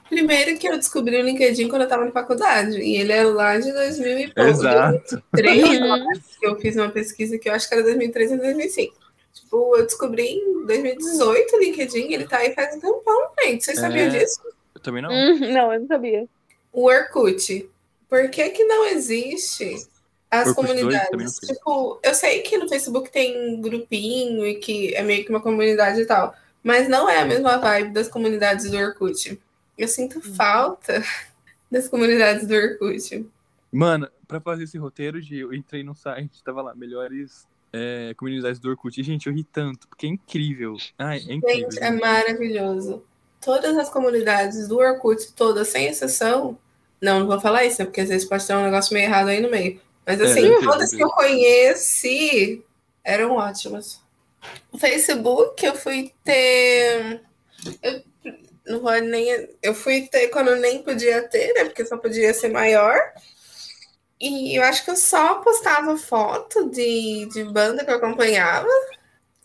Primeiro 0.09 0.59
que 0.59 0.67
eu 0.67 0.77
descobri 0.77 1.15
o 1.15 1.23
LinkedIn 1.23 1.69
quando 1.69 1.83
eu 1.83 1.87
tava 1.87 2.03
na 2.03 2.11
faculdade. 2.11 2.77
E 2.81 2.97
ele 2.97 3.13
é 3.13 3.23
lá 3.23 3.57
de 3.57 3.71
2000 3.71 4.19
e 4.19 4.33
pouco. 4.33 4.49
Exato. 4.49 5.23
2003, 5.31 5.79
Uhum. 5.79 6.07
que 6.37 6.47
eu 6.47 6.59
fiz 6.59 6.75
uma 6.75 6.89
pesquisa 6.89 7.37
que 7.37 7.47
eu 7.47 7.53
acho 7.53 7.69
que 7.69 7.75
era 7.75 7.83
2003 7.83 8.33
ou 8.33 8.37
2005. 8.39 8.93
Tipo, 9.33 9.77
eu 9.77 9.85
descobri 9.85 10.23
em 10.27 10.65
2018 10.65 11.55
o 11.55 11.59
LinkedIn, 11.59 12.11
ele 12.13 12.27
tá 12.27 12.37
aí 12.37 12.53
faz 12.53 12.75
um 12.75 12.79
tempão, 12.79 13.29
gente. 13.43 13.63
Vocês 13.63 13.77
É. 13.77 13.81
sabiam 13.81 14.09
disso? 14.09 14.41
Eu 14.75 14.81
também 14.81 15.01
não. 15.01 15.11
Hum, 15.11 15.39
não, 15.51 15.73
eu 15.73 15.79
não 15.81 15.87
sabia. 15.87 16.27
O 16.73 16.85
Orkut. 16.85 17.69
Por 18.09 18.29
que 18.29 18.49
que 18.49 18.63
não 18.65 18.85
existe 18.87 19.87
as 20.29 20.47
Orkut 20.49 20.67
comunidades? 20.67 21.35
Tipo, 21.39 21.99
eu 22.03 22.13
sei 22.13 22.41
que 22.41 22.57
no 22.57 22.67
Facebook 22.67 23.09
tem 23.09 23.61
grupinho 23.61 24.45
e 24.45 24.55
que 24.55 24.93
é 24.95 25.01
meio 25.01 25.23
que 25.23 25.29
uma 25.29 25.41
comunidade 25.41 26.01
e 26.01 26.05
tal, 26.05 26.33
mas 26.63 26.89
não 26.89 27.09
é 27.09 27.19
a 27.19 27.25
mesma 27.25 27.57
vibe 27.57 27.93
das 27.93 28.07
comunidades 28.09 28.69
do 28.69 28.77
Orkut. 28.77 29.39
Eu 29.77 29.87
sinto 29.87 30.15
Uhum. 30.17 30.35
falta 30.35 31.01
das 31.71 31.87
comunidades 31.87 32.45
do 32.45 32.53
Orkut. 32.53 33.25
Mano, 33.71 34.09
pra 34.27 34.41
fazer 34.41 34.65
esse 34.65 34.77
roteiro, 34.77 35.21
Gi, 35.21 35.39
eu 35.39 35.53
entrei 35.53 35.81
no 35.83 35.95
site, 35.95 36.43
tava 36.43 36.61
lá, 36.61 36.75
melhores 36.75 37.47
é, 37.73 38.13
comunidades 38.15 38.59
do 38.59 38.69
Orkut. 38.69 38.99
E, 38.99 39.03
gente, 39.03 39.27
eu 39.27 39.33
ri 39.33 39.43
tanto, 39.43 39.87
porque 39.87 40.05
é 40.05 40.09
incrível. 40.09 40.75
Ai, 40.97 41.19
é 41.27 41.33
incrível. 41.33 41.71
Gente, 41.71 41.83
é 41.83 41.91
maravilhoso. 41.91 43.03
Todas 43.39 43.77
as 43.77 43.89
comunidades 43.89 44.67
do 44.67 44.77
Orkut, 44.77 45.33
todas, 45.33 45.69
sem 45.69 45.87
exceção. 45.87 46.57
Não, 47.01 47.21
não 47.21 47.27
vou 47.27 47.39
falar 47.39 47.65
isso, 47.65 47.79
né? 47.79 47.85
Porque 47.85 48.01
às 48.01 48.09
vezes 48.09 48.27
pode 48.27 48.45
ter 48.45 48.53
um 48.53 48.63
negócio 48.63 48.93
meio 48.93 49.05
errado 49.05 49.29
aí 49.29 49.41
no 49.41 49.49
meio. 49.49 49.79
Mas 50.05 50.19
É, 50.19 50.25
assim, 50.25 50.41
ter, 50.41 50.63
todas 50.63 50.91
que 50.91 51.03
eu 51.03 51.09
conheci 51.09 52.63
eram 53.03 53.31
ótimas. 53.37 53.99
O 54.71 54.77
Facebook, 54.77 55.65
eu 55.65 55.75
fui 55.75 56.11
ter. 56.23 57.21
Eu 57.81 58.03
não 58.67 58.79
vou 58.81 58.99
nem. 59.01 59.49
Eu 59.61 59.73
fui 59.73 60.07
ter 60.07 60.27
quando 60.27 60.55
nem 60.55 60.83
podia 60.83 61.27
ter, 61.27 61.53
né? 61.53 61.65
Porque 61.65 61.85
só 61.85 61.97
podia 61.97 62.33
ser 62.33 62.49
maior. 62.49 62.99
E 64.21 64.55
eu 64.55 64.63
acho 64.63 64.85
que 64.85 64.91
eu 64.91 64.95
só 64.95 65.35
postava 65.41 65.97
foto 65.97 66.69
de, 66.69 67.25
de 67.33 67.43
banda 67.43 67.83
que 67.83 67.89
eu 67.89 67.95
acompanhava. 67.95 68.67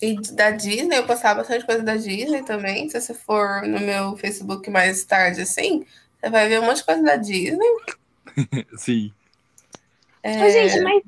E 0.03 0.21
da 0.35 0.51
Disney, 0.51 0.99
eu 0.99 1.07
postava 1.07 1.41
bastante 1.41 1.65
coisa 1.65 1.83
da 1.83 1.97
Disney 1.97 2.43
também. 2.43 2.87
Se 2.91 3.01
você 3.01 3.15
for 3.15 3.63
no 3.63 3.81
meu 3.81 4.15
Facebook 4.19 4.69
mais 4.69 5.03
tarde, 5.05 5.41
assim, 5.41 5.87
você 6.21 6.29
vai 6.29 6.47
ver 6.47 6.61
um 6.61 6.67
monte 6.67 6.79
de 6.79 6.85
coisa 6.85 7.03
da 7.03 7.17
Disney. 7.17 7.77
Sim. 8.77 9.15
É, 10.23 10.51
gente, 10.51 10.81
mas. 10.83 11.03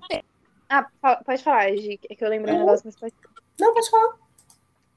Ah, 0.71 0.87
pode 1.23 1.43
falar, 1.43 1.77
Gi, 1.77 2.01
é 2.09 2.15
que 2.15 2.25
eu 2.25 2.29
lembrei 2.31 2.55
um 2.55 2.61
negócio, 2.61 2.87
mas 2.87 2.97
pode. 2.97 3.13
Não, 3.61 3.75
pode 3.75 3.91
falar. 3.91 4.15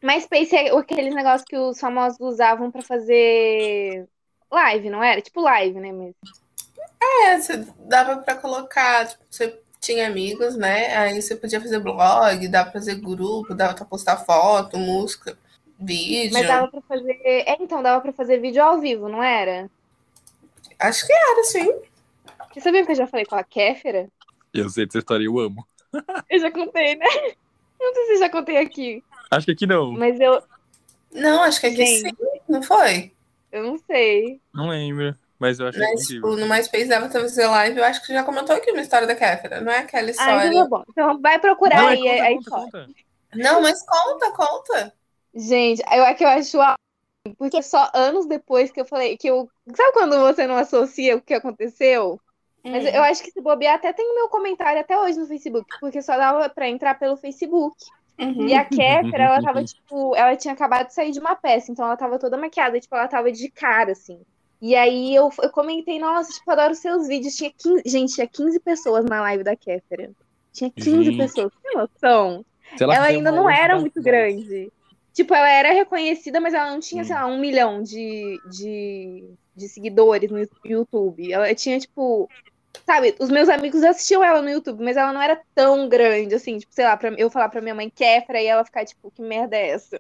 MySpace 0.02 0.56
é 0.56 0.76
aqueles 0.76 1.14
negócios 1.14 1.44
que 1.44 1.58
os 1.58 1.78
famosos 1.78 2.20
usavam 2.22 2.72
pra 2.72 2.82
fazer 2.82 4.08
live, 4.50 4.90
não 4.90 5.04
era? 5.04 5.22
Tipo 5.22 5.42
live, 5.42 5.78
né? 5.80 5.92
Mesmo. 5.92 6.16
É, 7.02 7.38
você 7.40 7.66
dava 7.80 8.18
pra 8.18 8.36
colocar, 8.36 9.08
tipo, 9.08 9.24
você 9.30 9.60
tinha 9.80 10.08
amigos, 10.08 10.56
né? 10.56 10.96
Aí 10.96 11.22
você 11.22 11.36
podia 11.36 11.60
fazer 11.60 11.80
blog, 11.80 12.48
dava 12.48 12.66
pra 12.72 12.80
fazer 12.80 12.96
grupo, 12.96 13.54
dava 13.56 13.74
pra 13.74 13.86
postar 13.86 14.18
foto, 14.18 14.78
música, 14.78 15.38
vídeo. 15.80 16.34
Mas 16.34 16.48
dava 16.48 16.68
pra 16.70 16.82
fazer. 16.82 17.20
É, 17.24 17.56
então, 17.62 17.82
dava 17.82 18.02
pra 18.02 18.14
fazer 18.14 18.40
vídeo 18.40 18.64
ao 18.64 18.80
vivo, 18.80 19.10
não 19.10 19.24
era? 19.24 19.70
Acho 20.80 21.06
que 21.06 21.14
era, 21.14 21.44
sim. 21.46 21.74
Você 22.54 22.62
sabia 22.62 22.86
que 22.86 22.92
eu 22.92 22.96
já 22.96 23.08
falei 23.08 23.26
com 23.26 23.36
a 23.36 23.44
Kéfera? 23.44 24.08
Eu 24.54 24.70
sei 24.70 24.86
dessa 24.86 25.00
história, 25.00 25.26
eu 25.26 25.40
amo. 25.40 25.66
Eu 26.30 26.40
já 26.40 26.52
contei, 26.52 26.96
né? 26.96 27.06
Não 27.80 27.94
sei 27.94 28.06
se 28.06 28.14
eu 28.14 28.20
já 28.20 28.30
contei 28.30 28.58
aqui, 28.58 29.04
Acho 29.32 29.46
que 29.46 29.52
aqui 29.54 29.66
não. 29.66 29.92
mas 29.94 30.20
eu, 30.20 30.42
Não, 31.12 31.44
acho 31.44 31.60
que 31.60 31.68
aqui 31.68 31.78
Gente. 31.78 32.10
sim, 32.10 32.16
não 32.48 32.62
foi? 32.62 33.12
eu 33.52 33.64
não 33.64 33.78
sei. 33.80 34.40
Não 34.54 34.70
lembro. 34.70 35.16
Mas 35.42 35.60
eu 35.60 35.68
acho 35.68 35.80
Mas, 35.80 36.04
incrível. 36.04 36.30
tipo, 36.32 36.42
no 36.42 36.48
MySpace 36.48 36.86
dava 36.88 37.10
pra 37.10 37.20
fazer 37.22 37.48
live, 37.48 37.80
eu 37.80 37.84
acho 37.84 38.00
que 38.02 38.08
você 38.08 38.14
já 38.14 38.24
comentou 38.24 38.56
aqui 38.56 38.72
uma 38.72 38.82
história 38.82 39.08
da 39.08 39.16
Kéfera, 39.16 39.60
não 39.60 39.72
é 39.72 39.80
aquela 39.80 40.08
Ah, 40.08 40.12
história. 40.12 40.48
então 40.48 40.64
tá 40.64 40.70
bom. 40.70 40.84
Então 40.90 41.20
vai 41.20 41.40
procurar 41.40 41.78
Não, 41.78 41.90
é, 41.90 41.94
aí, 41.94 42.00
conta, 42.04 42.24
aí 42.24 42.36
conta, 42.36 42.50
só. 42.50 42.60
conta. 42.62 42.88
Não, 43.34 43.62
mas 43.62 43.84
conta, 43.84 44.32
conta. 44.32 44.94
Gente, 45.34 45.82
eu, 45.92 46.04
é 46.04 46.14
que 46.14 46.24
eu 46.24 46.28
acho 46.30 46.62
a- 46.62 46.76
porque 47.38 47.62
só 47.64 47.90
anos 47.94 48.28
depois 48.28 48.72
que 48.72 48.80
eu 48.82 48.86
falei 48.86 49.18
que 49.18 49.28
eu. 49.28 49.50
Sabe 49.76 49.94
quando 49.94 50.20
você 50.20 50.46
não 50.46 50.58
associa 50.58 51.16
o 51.18 51.22
que 51.22 51.34
aconteceu? 51.34 52.20
Mas 52.64 52.84
Hum. 52.86 52.90
eu 52.90 53.02
acho 53.04 53.24
que 53.24 53.32
se 53.32 53.42
bobear 53.42 53.76
até 53.76 53.92
tem 53.94 54.06
o 54.12 54.16
meu 54.16 54.30
comentário 54.30 54.80
até 54.80 54.96
hoje 55.00 55.18
no 55.18 55.26
Facebook, 55.26 55.66
porque 55.80 56.02
só 56.04 56.16
dava 56.18 56.48
pra 56.50 56.70
entrar 56.70 57.00
pelo 57.00 57.18
Facebook. 57.18 57.76
Uhum. 58.20 58.48
E 58.48 58.54
a 58.54 58.64
Kéfera, 58.64 59.24
ela 59.24 59.42
tava, 59.42 59.64
tipo, 59.64 60.16
ela 60.16 60.36
tinha 60.36 60.54
acabado 60.54 60.88
de 60.88 60.94
sair 60.94 61.10
de 61.12 61.20
uma 61.20 61.36
peça, 61.36 61.72
então 61.72 61.86
ela 61.86 61.98
tava 61.98 62.20
toda 62.20 62.38
maquiada, 62.38 62.80
tipo, 62.80 62.96
ela 62.96 63.08
tava 63.08 63.32
de 63.32 63.50
cara, 63.50 63.94
assim. 63.94 64.22
E 64.62 64.76
aí 64.76 65.16
eu, 65.16 65.30
eu 65.42 65.50
comentei, 65.50 65.98
nossa, 65.98 66.32
tipo, 66.32 66.52
adoro 66.52 66.76
seus 66.76 67.08
vídeos. 67.08 67.36
Tinha 67.36 67.52
15, 67.52 67.82
gente, 67.86 68.14
tinha 68.14 68.28
15 68.28 68.60
pessoas 68.60 69.06
na 69.06 69.22
live 69.22 69.44
da 69.44 69.56
Kéfera. 69.56 70.12
Tinha 70.54 70.70
15 70.70 71.04
Gente. 71.06 71.18
pessoas, 71.18 71.52
tem 71.64 71.74
noção? 71.76 72.46
Ela, 72.80 73.06
ainda 73.06 73.32
não 73.32 73.50
era 73.50 73.80
muito 73.80 74.02
grande. 74.02 74.72
Tipo, 75.14 75.34
ela 75.34 75.50
era 75.50 75.72
reconhecida, 75.74 76.40
mas 76.40 76.54
ela 76.54 76.72
não 76.72 76.80
tinha, 76.80 77.02
Hum. 77.02 77.06
sei 77.06 77.16
lá, 77.16 77.26
um 77.26 77.40
milhão 77.40 77.82
de, 77.82 78.40
de, 78.50 79.26
de 79.56 79.68
seguidores 79.68 80.30
no 80.30 80.48
YouTube. 80.64 81.32
Ela 81.32 81.54
tinha, 81.56 81.80
tipo. 81.80 82.30
Sabe, 82.86 83.16
os 83.20 83.30
meus 83.30 83.50
amigos 83.50 83.84
assistiam 83.84 84.24
ela 84.24 84.42
no 84.42 84.50
YouTube, 84.50 84.82
mas 84.84 84.96
ela 84.96 85.12
não 85.12 85.22
era 85.22 85.42
tão 85.54 85.90
grande, 85.90 86.36
assim, 86.36 86.58
tipo, 86.58 86.74
sei 86.74 86.86
lá, 86.86 86.96
pra 86.96 87.10
eu 87.18 87.30
falar 87.30 87.50
pra 87.50 87.62
minha 87.62 87.76
mãe 87.76 87.90
Kéfera 87.90 88.42
e 88.42 88.46
ela 88.48 88.64
ficar, 88.64 88.86
tipo, 88.86 89.12
que 89.12 89.22
merda 89.22 89.58
é 89.58 89.72
essa? 89.72 89.98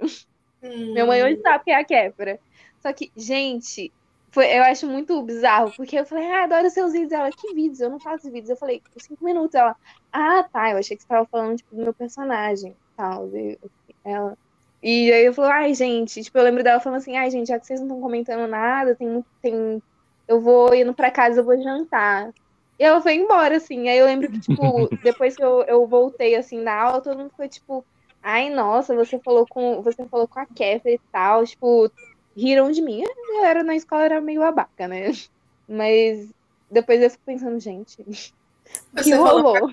Hum. 0.64 0.94
Minha 0.94 1.06
mãe 1.06 1.24
hoje 1.24 1.42
sabe 1.42 1.64
quem 1.66 1.74
é 1.74 1.78
a 1.78 1.84
Kéfera. 1.84 2.40
Só 2.82 2.94
que, 2.94 3.12
gente, 3.16 3.92
foi, 4.32 4.46
eu 4.58 4.64
acho 4.64 4.88
muito 4.88 5.22
bizarro, 5.24 5.74
porque 5.76 6.00
eu 6.00 6.06
falei, 6.06 6.26
ah, 6.32 6.46
adoro 6.46 6.70
seus 6.70 6.94
vídeos. 6.94 7.12
Ela, 7.12 7.30
que 7.32 7.54
vídeos? 7.54 7.82
Eu 7.82 7.90
não 7.90 8.00
faço 8.00 8.32
vídeos. 8.32 8.50
Eu 8.50 8.56
falei, 8.56 8.82
por 8.94 9.02
cinco 9.02 9.24
minutos. 9.26 9.56
Ela, 9.56 9.76
ah, 10.12 10.44
tá, 10.44 10.72
eu 10.72 10.78
achei 10.78 10.96
que 10.96 11.04
você 11.04 11.10
tava 11.10 11.26
falando, 11.26 11.58
tipo, 11.58 11.76
do 11.76 11.84
meu 11.84 11.94
personagem. 11.94 12.74
Tal. 12.96 13.28
E 13.36 13.60
Ela. 14.06 14.38
E 14.82 15.12
aí 15.12 15.26
eu 15.26 15.34
falei, 15.34 15.52
ai, 15.52 15.74
gente, 15.74 16.24
tipo, 16.24 16.38
eu 16.38 16.44
lembro 16.44 16.64
dela 16.64 16.80
falando 16.80 17.00
assim, 17.00 17.16
ai, 17.18 17.30
gente, 17.30 17.50
já 17.50 17.60
que 17.60 17.68
vocês 17.68 17.80
não 17.82 17.88
estão 17.88 18.02
comentando 18.02 18.48
nada, 18.48 18.96
tem. 18.96 19.24
Tem... 19.42 19.84
Eu 20.28 20.40
vou 20.40 20.74
indo 20.74 20.94
pra 20.94 21.12
casa, 21.12 21.42
eu 21.42 21.44
vou 21.44 21.62
jantar. 21.62 22.34
E 22.80 22.84
ela 22.84 23.02
foi 23.02 23.16
embora, 23.16 23.58
assim. 23.58 23.90
Aí 23.90 23.98
eu 23.98 24.06
lembro 24.06 24.32
que, 24.32 24.40
tipo, 24.40 24.88
depois 25.04 25.36
que 25.36 25.44
eu, 25.44 25.64
eu 25.64 25.86
voltei 25.86 26.36
assim 26.36 26.64
da 26.64 26.74
aula, 26.74 27.02
todo 27.02 27.18
mundo 27.18 27.32
foi, 27.36 27.50
tipo, 27.50 27.84
ai, 28.24 28.50
nossa, 28.50 28.96
você 28.96 29.20
falou 29.20 29.46
com. 29.46 29.82
Você 29.82 30.06
falou 30.06 30.28
com 30.28 30.40
a 30.40 30.46
Kéfera 30.46 30.96
e 30.96 31.02
tal, 31.12 31.46
tipo, 31.46 31.92
riram 32.36 32.72
de 32.72 32.82
mim. 32.82 33.04
Eu 33.04 33.46
era 33.46 33.64
na 33.64 33.76
escola, 33.76 34.04
era 34.04 34.22
meio 34.22 34.42
babaca, 34.42 34.88
né? 34.88 35.12
Mas 35.68 36.30
depois 36.70 37.02
eu 37.02 37.10
fico 37.10 37.24
pensando, 37.26 37.60
gente, 37.60 38.02
o 38.02 38.06
que 39.04 39.14
rolou? 39.14 39.70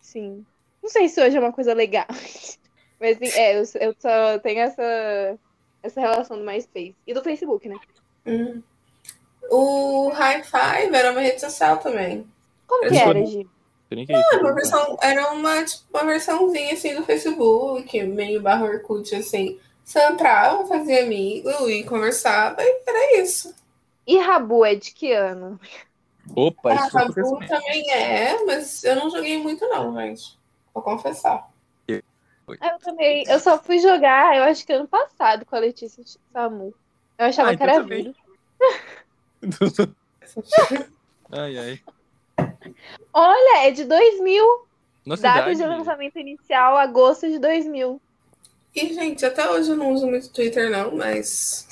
Sim. 0.00 0.44
Não 0.82 0.90
sei 0.90 1.08
se 1.08 1.20
hoje 1.20 1.36
é 1.36 1.40
uma 1.40 1.52
coisa 1.52 1.74
legal. 1.74 2.06
Mas 2.98 3.16
assim, 3.16 3.28
é, 3.38 3.58
eu, 3.58 3.64
eu 3.80 3.94
só 3.98 4.38
tenho 4.38 4.60
essa, 4.60 5.38
essa 5.82 6.00
relação 6.00 6.38
do 6.38 6.44
MySpace. 6.44 6.94
E 7.06 7.12
do 7.12 7.22
Facebook, 7.22 7.68
né? 7.68 7.76
Hum. 8.24 8.62
O 9.50 10.08
High 10.08 10.42
Five 10.42 10.94
era 10.94 11.12
uma 11.12 11.20
rede 11.20 11.40
social 11.40 11.78
também. 11.78 12.26
Como 12.66 12.88
que 12.88 12.96
era, 12.96 13.24
Gi? 13.24 13.48
É 13.90 14.02
isso. 14.02 14.12
Era 14.12 14.42
uma, 14.42 14.54
versão, 14.54 14.98
era 15.00 15.32
uma, 15.32 15.64
tipo, 15.64 15.84
uma 15.90 16.04
versãozinha 16.04 16.72
assim 16.72 16.94
do 16.94 17.04
Facebook, 17.04 18.02
meio 18.02 18.40
barra 18.40 18.66
Orkut, 18.66 19.14
assim. 19.14 19.60
Você 19.86 20.00
entrava, 20.04 20.66
fazia 20.66 21.04
amigo 21.04 21.48
e 21.70 21.84
conversava, 21.84 22.56
e 22.60 22.82
era 22.84 23.20
isso. 23.22 23.54
E 24.04 24.18
Rabu 24.18 24.64
é 24.64 24.74
de 24.74 24.92
que 24.92 25.12
ano? 25.12 25.60
Opa, 26.34 26.72
A 26.72 26.74
isso 26.74 26.96
Rabu 26.96 27.38
também 27.46 27.88
é, 27.92 28.44
mas 28.44 28.82
eu 28.82 28.96
não 28.96 29.08
joguei 29.08 29.38
muito 29.40 29.64
não, 29.68 29.94
gente. 29.94 30.36
Vou 30.74 30.82
confessar. 30.82 31.48
Ah, 32.60 32.72
Eu 32.72 32.78
também. 32.80 33.24
Eu 33.28 33.38
só 33.38 33.58
fui 33.62 33.78
jogar, 33.78 34.36
eu 34.36 34.42
acho 34.44 34.66
que 34.66 34.72
ano 34.72 34.88
passado, 34.88 35.44
com 35.46 35.54
a 35.54 35.60
Letícia 35.60 36.02
Samu. 36.32 36.74
Eu 37.18 37.26
achava 37.26 37.50
Ah, 37.50 37.56
que 37.56 37.62
então 37.62 37.74
era 37.74 37.82
também. 37.82 38.02
vírus. 38.02 38.16
ai, 41.30 41.58
ai. 41.58 41.80
Olha, 43.12 43.66
é 43.66 43.70
de 43.70 43.84
2000. 43.84 44.66
Nossa 45.04 45.22
Data 45.22 45.38
idade. 45.52 45.56
de 45.58 45.64
lançamento 45.66 46.18
inicial, 46.18 46.76
agosto 46.76 47.28
de 47.28 47.38
2000. 47.38 48.00
E, 48.76 48.92
gente, 48.92 49.24
até 49.24 49.50
hoje 49.50 49.70
eu 49.70 49.76
não 49.76 49.90
uso 49.92 50.06
muito 50.06 50.30
Twitter, 50.30 50.70
não, 50.70 50.94
mas 50.94 51.66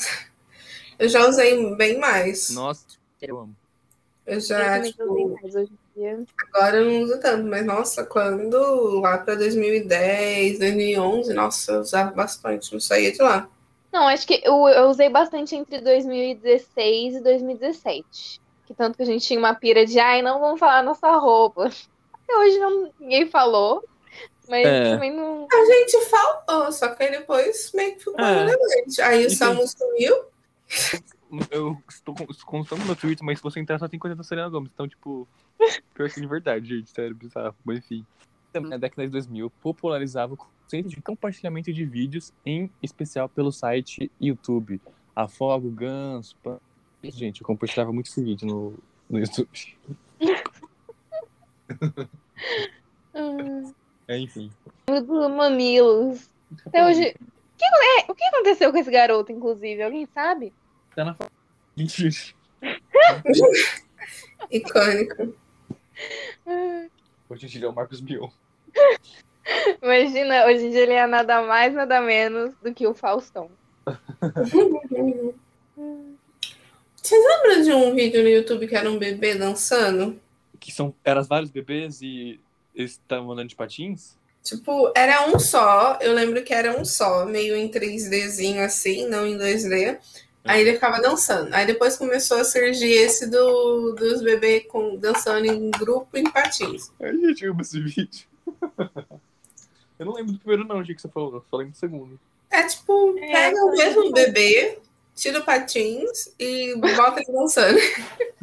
eu 0.99 1.07
já 1.07 1.29
usei 1.29 1.77
bem 1.77 1.99
mais. 1.99 2.49
Nossa, 2.49 2.87
eu 3.21 3.41
amo. 3.41 3.55
Eu 4.27 4.37
Eu 4.37 4.41
já, 4.41 4.77
também 4.77 4.91
tipo, 4.91 5.39
agora 6.39 6.79
eu 6.79 6.87
não 6.87 7.03
uso 7.03 7.21
tanto, 7.21 7.47
mas 7.47 7.67
nossa, 7.67 8.07
quando 8.07 9.01
lá 9.01 9.19
pra 9.19 9.35
2010, 9.35 10.59
2011, 10.59 11.35
nossa, 11.35 11.73
eu 11.73 11.81
usava 11.81 12.11
bastante, 12.11 12.73
não 12.73 12.81
saía 12.81 13.13
de 13.13 13.21
lá. 13.21 13.51
Não, 13.93 14.09
acho 14.09 14.27
que 14.27 14.41
eu, 14.43 14.67
eu 14.67 14.89
usei 14.89 15.11
bastante 15.11 15.55
entre 15.55 15.83
2016 15.83 17.17
e 17.17 17.21
2017. 17.21 18.41
Que 18.67 18.73
tanto 18.73 18.97
que 18.97 19.03
a 19.03 19.07
gente 19.07 19.27
tinha 19.27 19.39
uma 19.39 19.55
pira 19.55 19.85
de, 19.85 20.01
ai, 20.01 20.23
não 20.23 20.41
vamos 20.41 20.59
falar 20.59 20.83
nossa 20.83 21.15
roupa. 21.17 21.67
Até 22.25 22.37
hoje 22.39 22.59
não, 22.59 22.91
ninguém 22.99 23.29
falou. 23.29 23.85
Mas 24.49 24.67
É. 24.67 24.95
também 24.95 25.15
não. 25.15 25.47
A 25.51 25.65
gente 25.65 26.01
falou, 26.07 26.73
só 26.73 26.95
que 26.95 27.03
aí 27.03 27.11
depois 27.11 27.73
meio 27.75 27.95
que 27.97 28.05
ficou 28.05 28.21
É. 28.25 28.35
relevante. 28.45 29.01
Aí 29.03 29.27
o 29.27 29.31
Samu 29.31 29.67
sumiu. 29.67 30.25
Eu 31.51 31.77
estou 31.89 32.15
con- 32.15 32.27
consultando 32.27 32.81
no 32.83 32.87
meu 32.87 32.97
Twitter, 32.97 33.25
mas 33.25 33.39
se 33.39 33.43
você 33.43 33.59
entrar 33.61 33.79
só 33.79 33.89
tem 33.89 33.99
coisa 33.99 34.15
da 34.15 34.23
Selena 34.23 34.49
Gomes. 34.49 34.71
Então, 34.73 34.87
tipo, 34.87 35.27
pior 35.95 36.09
que 36.11 36.21
de 36.21 36.27
verdade, 36.27 36.67
gente. 36.77 36.91
Sério, 36.91 37.15
bizarro. 37.15 37.55
Mas 37.65 37.79
enfim. 37.79 38.05
Na 38.55 38.77
década 38.77 39.05
de 39.05 39.09
2000, 39.11 39.51
popularizava 39.61 40.35
o 40.35 40.37
conceito 40.37 40.89
de 40.89 41.01
compartilhamento 41.03 41.73
de 41.73 41.85
vídeos, 41.85 42.33
em 42.47 42.71
especial 42.83 43.29
pelo 43.29 43.51
site 43.51 44.11
YouTube. 44.21 44.81
Afogo, 45.17 45.71
Ganso, 45.71 46.37
Pan... 46.43 46.59
Gente, 47.03 47.41
eu 47.41 47.47
compartilhava 47.47 47.93
muito 47.93 48.07
esse 48.07 48.23
vídeo 48.23 48.47
no, 48.47 48.75
no 49.11 49.19
YouTube. 49.19 49.49
É, 54.09 54.19
enfim. 54.19 54.51
do 54.87 55.29
Mamilos. 55.31 56.29
Até 56.67 56.87
hoje. 56.87 57.15
O 57.15 57.57
que, 57.57 57.65
é- 57.65 58.11
o 58.11 58.15
que 58.15 58.25
aconteceu 58.25 58.71
com 58.73 58.79
esse 58.79 58.91
garoto, 58.91 59.33
inclusive? 59.33 59.83
Alguém 59.83 60.07
sabe? 60.13 60.53
Tá 60.95 61.05
na 61.05 61.17
Mentira. 61.77 62.11
Icônico. 64.51 65.35
Hoje 67.29 67.47
em 67.47 67.49
dia 67.49 67.65
é 67.67 67.69
o 67.69 67.73
Marcos 67.75 68.01
Mion. 68.01 68.29
Imagina, 69.83 70.47
hoje 70.47 70.67
em 70.67 70.71
dia 70.71 70.81
ele 70.81 70.93
é 70.93 71.07
nada 71.07 71.43
mais, 71.43 71.73
nada 71.75 72.01
menos 72.01 72.55
do 72.63 72.73
que 72.73 72.87
o 72.87 72.95
Faustão. 72.95 73.51
Vocês 76.97 77.25
lembram 77.25 77.63
de 77.63 77.73
um 77.73 77.95
vídeo 77.95 78.23
no 78.23 78.29
YouTube 78.29 78.67
que 78.67 78.75
era 78.77 78.91
um 78.91 78.99
bebê 78.99 79.35
dançando? 79.35 80.21
Que 80.61 80.73
são, 80.73 80.95
eram 81.05 81.23
vários 81.25 81.51
bebês 81.51 82.01
e 82.03 82.41
eles 82.75 82.93
estavam 82.93 83.33
andando 83.33 83.49
de 83.49 83.57
patins? 83.57 84.17
Tipo, 84.43 84.93
era 84.95 85.27
um 85.27 85.39
só. 85.39 85.99
Eu 86.01 86.13
lembro 86.13 86.43
que 86.45 86.53
era 86.53 86.79
um 86.79 86.85
só, 86.85 87.25
meio 87.25 87.57
em 87.57 87.71
3Dzinho 87.71 88.61
assim, 88.61 89.09
não 89.09 89.27
em 89.27 89.39
2D. 89.39 89.99
Aí 90.45 90.61
ele 90.61 90.75
ficava 90.75 91.01
dançando. 91.01 91.55
Aí 91.55 91.67
depois 91.67 91.97
começou 91.97 92.37
a 92.39 92.45
surgir 92.45 92.93
esse 92.93 93.27
do, 93.27 93.93
dos 93.93 94.23
bebês 94.23 94.67
com, 94.69 94.97
dançando 94.97 95.47
em 95.47 95.71
grupo 95.71 96.19
em 96.19 96.31
patins. 96.31 96.93
Ai, 97.01 97.17
gente, 97.17 97.45
eu 97.45 97.53
amo 97.53 97.63
esse 97.63 97.81
vídeo. 97.81 98.27
eu 99.99 100.05
não 100.05 100.13
lembro 100.13 100.35
do 100.35 100.39
primeiro, 100.39 100.69
não, 100.69 100.85
gente, 100.85 100.97
que 100.97 101.03
você 101.03 101.09
falou. 101.09 101.43
Eu 101.51 101.59
lembro 101.59 101.73
do 101.73 101.79
segundo. 101.79 102.21
É 102.51 102.63
tipo, 102.65 103.17
É, 103.19 103.33
pega 103.33 103.65
o 103.65 103.69
foi 103.69 103.77
mesmo 103.79 104.13
bebê, 104.13 104.79
tira 105.17 105.41
o 105.41 105.45
patins 105.45 106.35
e 106.39 106.77
bota 106.77 107.21
ele 107.21 107.33
dançando. 107.33 107.79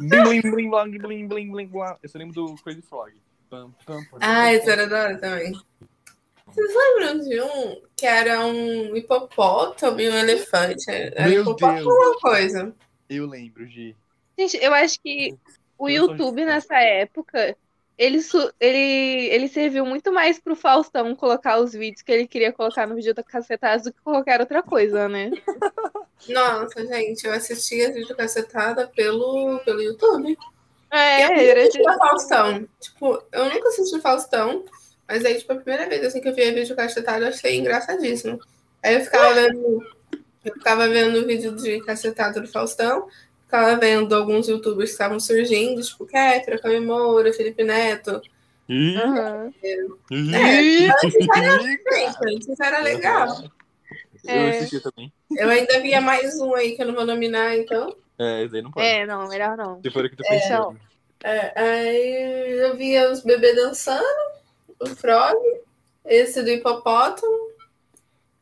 Blim, 0.00 0.40
blim, 0.40 0.70
blim, 0.70 0.70
blim, 0.70 1.28
blim, 1.28 1.28
blim, 1.28 1.66
blim. 1.68 1.70
Eu 2.02 2.08
só 2.08 2.18
lembro 2.18 2.34
do 2.34 2.54
Crazy 2.56 2.82
Frog. 2.82 3.12
Pam, 3.52 3.70
pam, 3.84 4.02
pam, 4.10 4.18
Ah, 4.22 4.44
pam. 4.64 4.70
era 4.72 4.86
da 4.86 5.02
hora 5.02 5.18
também. 5.18 5.52
Vocês 6.46 6.74
lembram 6.74 7.18
de 7.20 7.38
um 7.42 7.82
que 7.94 8.06
era 8.06 8.46
um 8.46 8.96
hipopótamo 8.96 10.00
e 10.00 10.08
um 10.08 10.16
elefante? 10.16 10.90
Era 10.90 11.28
Meu 11.28 11.42
hipopótamo 11.42 11.74
Deus. 11.74 11.86
alguma 11.86 12.18
coisa. 12.18 12.74
Eu 13.10 13.26
lembro, 13.26 13.66
Gi. 13.66 13.94
Gente, 14.38 14.56
eu 14.56 14.72
acho 14.72 14.98
que 15.02 15.36
o 15.78 15.86
Eu 15.86 16.06
YouTube 16.06 16.36
de- 16.36 16.46
nessa 16.46 16.76
época, 16.78 17.54
ele, 17.98 18.22
su- 18.22 18.50
ele, 18.58 19.28
ele 19.28 19.48
serviu 19.48 19.84
muito 19.84 20.10
mais 20.10 20.38
pro 20.40 20.56
Faustão 20.56 21.14
colocar 21.14 21.58
os 21.58 21.74
vídeos 21.74 22.00
que 22.00 22.10
ele 22.10 22.26
queria 22.26 22.54
colocar 22.54 22.86
no 22.86 22.94
vídeo 22.94 23.12
da 23.12 23.22
Cacetadas 23.22 23.82
do 23.84 23.92
que 23.92 24.00
qualquer 24.00 24.40
outra 24.40 24.62
coisa, 24.62 25.10
né? 25.10 25.30
Nossa, 26.26 26.86
gente, 26.86 27.26
eu 27.26 27.32
assistia 27.34 27.88
a 27.88 27.92
vídeo 27.92 28.16
cacetada 28.16 28.88
pelo, 28.88 29.58
pelo 29.62 29.82
YouTube. 29.82 30.38
É, 30.92 31.24
eu 31.24 31.28
nunca 31.30 31.42
era 31.42 31.60
assisti 31.62 31.88
a 31.88 31.96
Faustão. 31.98 32.68
Tipo, 32.80 33.22
eu 33.32 33.44
nunca 33.46 33.68
assisti 33.68 34.00
Faustão, 34.00 34.64
mas 35.08 35.24
aí, 35.24 35.38
tipo, 35.38 35.52
a 35.52 35.56
primeira 35.56 35.88
vez 35.88 36.04
assim, 36.04 36.20
que 36.20 36.28
eu 36.28 36.34
vi 36.34 36.42
a 36.42 36.52
vídeo 36.52 36.76
cacetada, 36.76 37.24
eu 37.24 37.28
achei 37.30 37.58
engraçadíssimo. 37.58 38.38
Aí 38.82 38.94
eu 38.96 39.00
ficava 39.00 39.32
vendo, 39.34 39.86
eu 40.44 40.52
ficava 40.52 40.88
vendo 40.88 41.18
o 41.20 41.26
vídeo 41.26 41.56
de 41.56 41.80
cacetada 41.80 42.40
do 42.40 42.48
Faustão, 42.48 43.08
ficava 43.44 43.76
vendo 43.76 44.14
alguns 44.14 44.48
youtubers 44.48 44.90
que 44.90 44.94
estavam 44.94 45.18
surgindo, 45.18 45.80
tipo, 45.82 46.04
Kéfera, 46.04 46.58
Cami 46.58 46.80
Moura, 46.80 47.32
Felipe 47.32 47.64
Neto. 47.64 48.20
Ih, 48.68 48.96
É, 48.96 49.50
Gente, 50.10 50.90
antes 52.26 52.60
era 52.60 52.80
legal. 52.80 53.28
Eu 54.24 54.34
É. 54.34 54.50
assistia 54.50 54.80
também. 54.80 55.12
Eu 55.36 55.48
ainda 55.48 55.80
via 55.80 56.00
mais 56.00 56.38
um 56.40 56.54
aí 56.54 56.76
que 56.76 56.82
eu 56.82 56.86
não 56.86 56.94
vou 56.94 57.04
nominar, 57.06 57.56
então. 57.56 57.94
É, 58.18 58.42
esse 58.44 58.56
aí 58.56 58.62
não 58.62 58.70
pode. 58.70 58.86
É, 58.86 59.06
não, 59.06 59.28
melhor 59.28 59.56
não. 59.56 59.80
Depois 59.80 60.08
que 60.08 60.14
eu 60.14 60.18
tô 60.18 60.24
É. 60.32 60.38
pensando. 60.38 60.80
É, 61.24 61.60
aí 61.60 62.52
eu 62.58 62.76
via 62.76 63.10
os 63.10 63.22
bebês 63.22 63.54
dançando, 63.54 64.04
o 64.80 64.86
Frog, 64.88 65.36
esse 66.04 66.42
do 66.42 66.50
hipopótamo. 66.50 67.52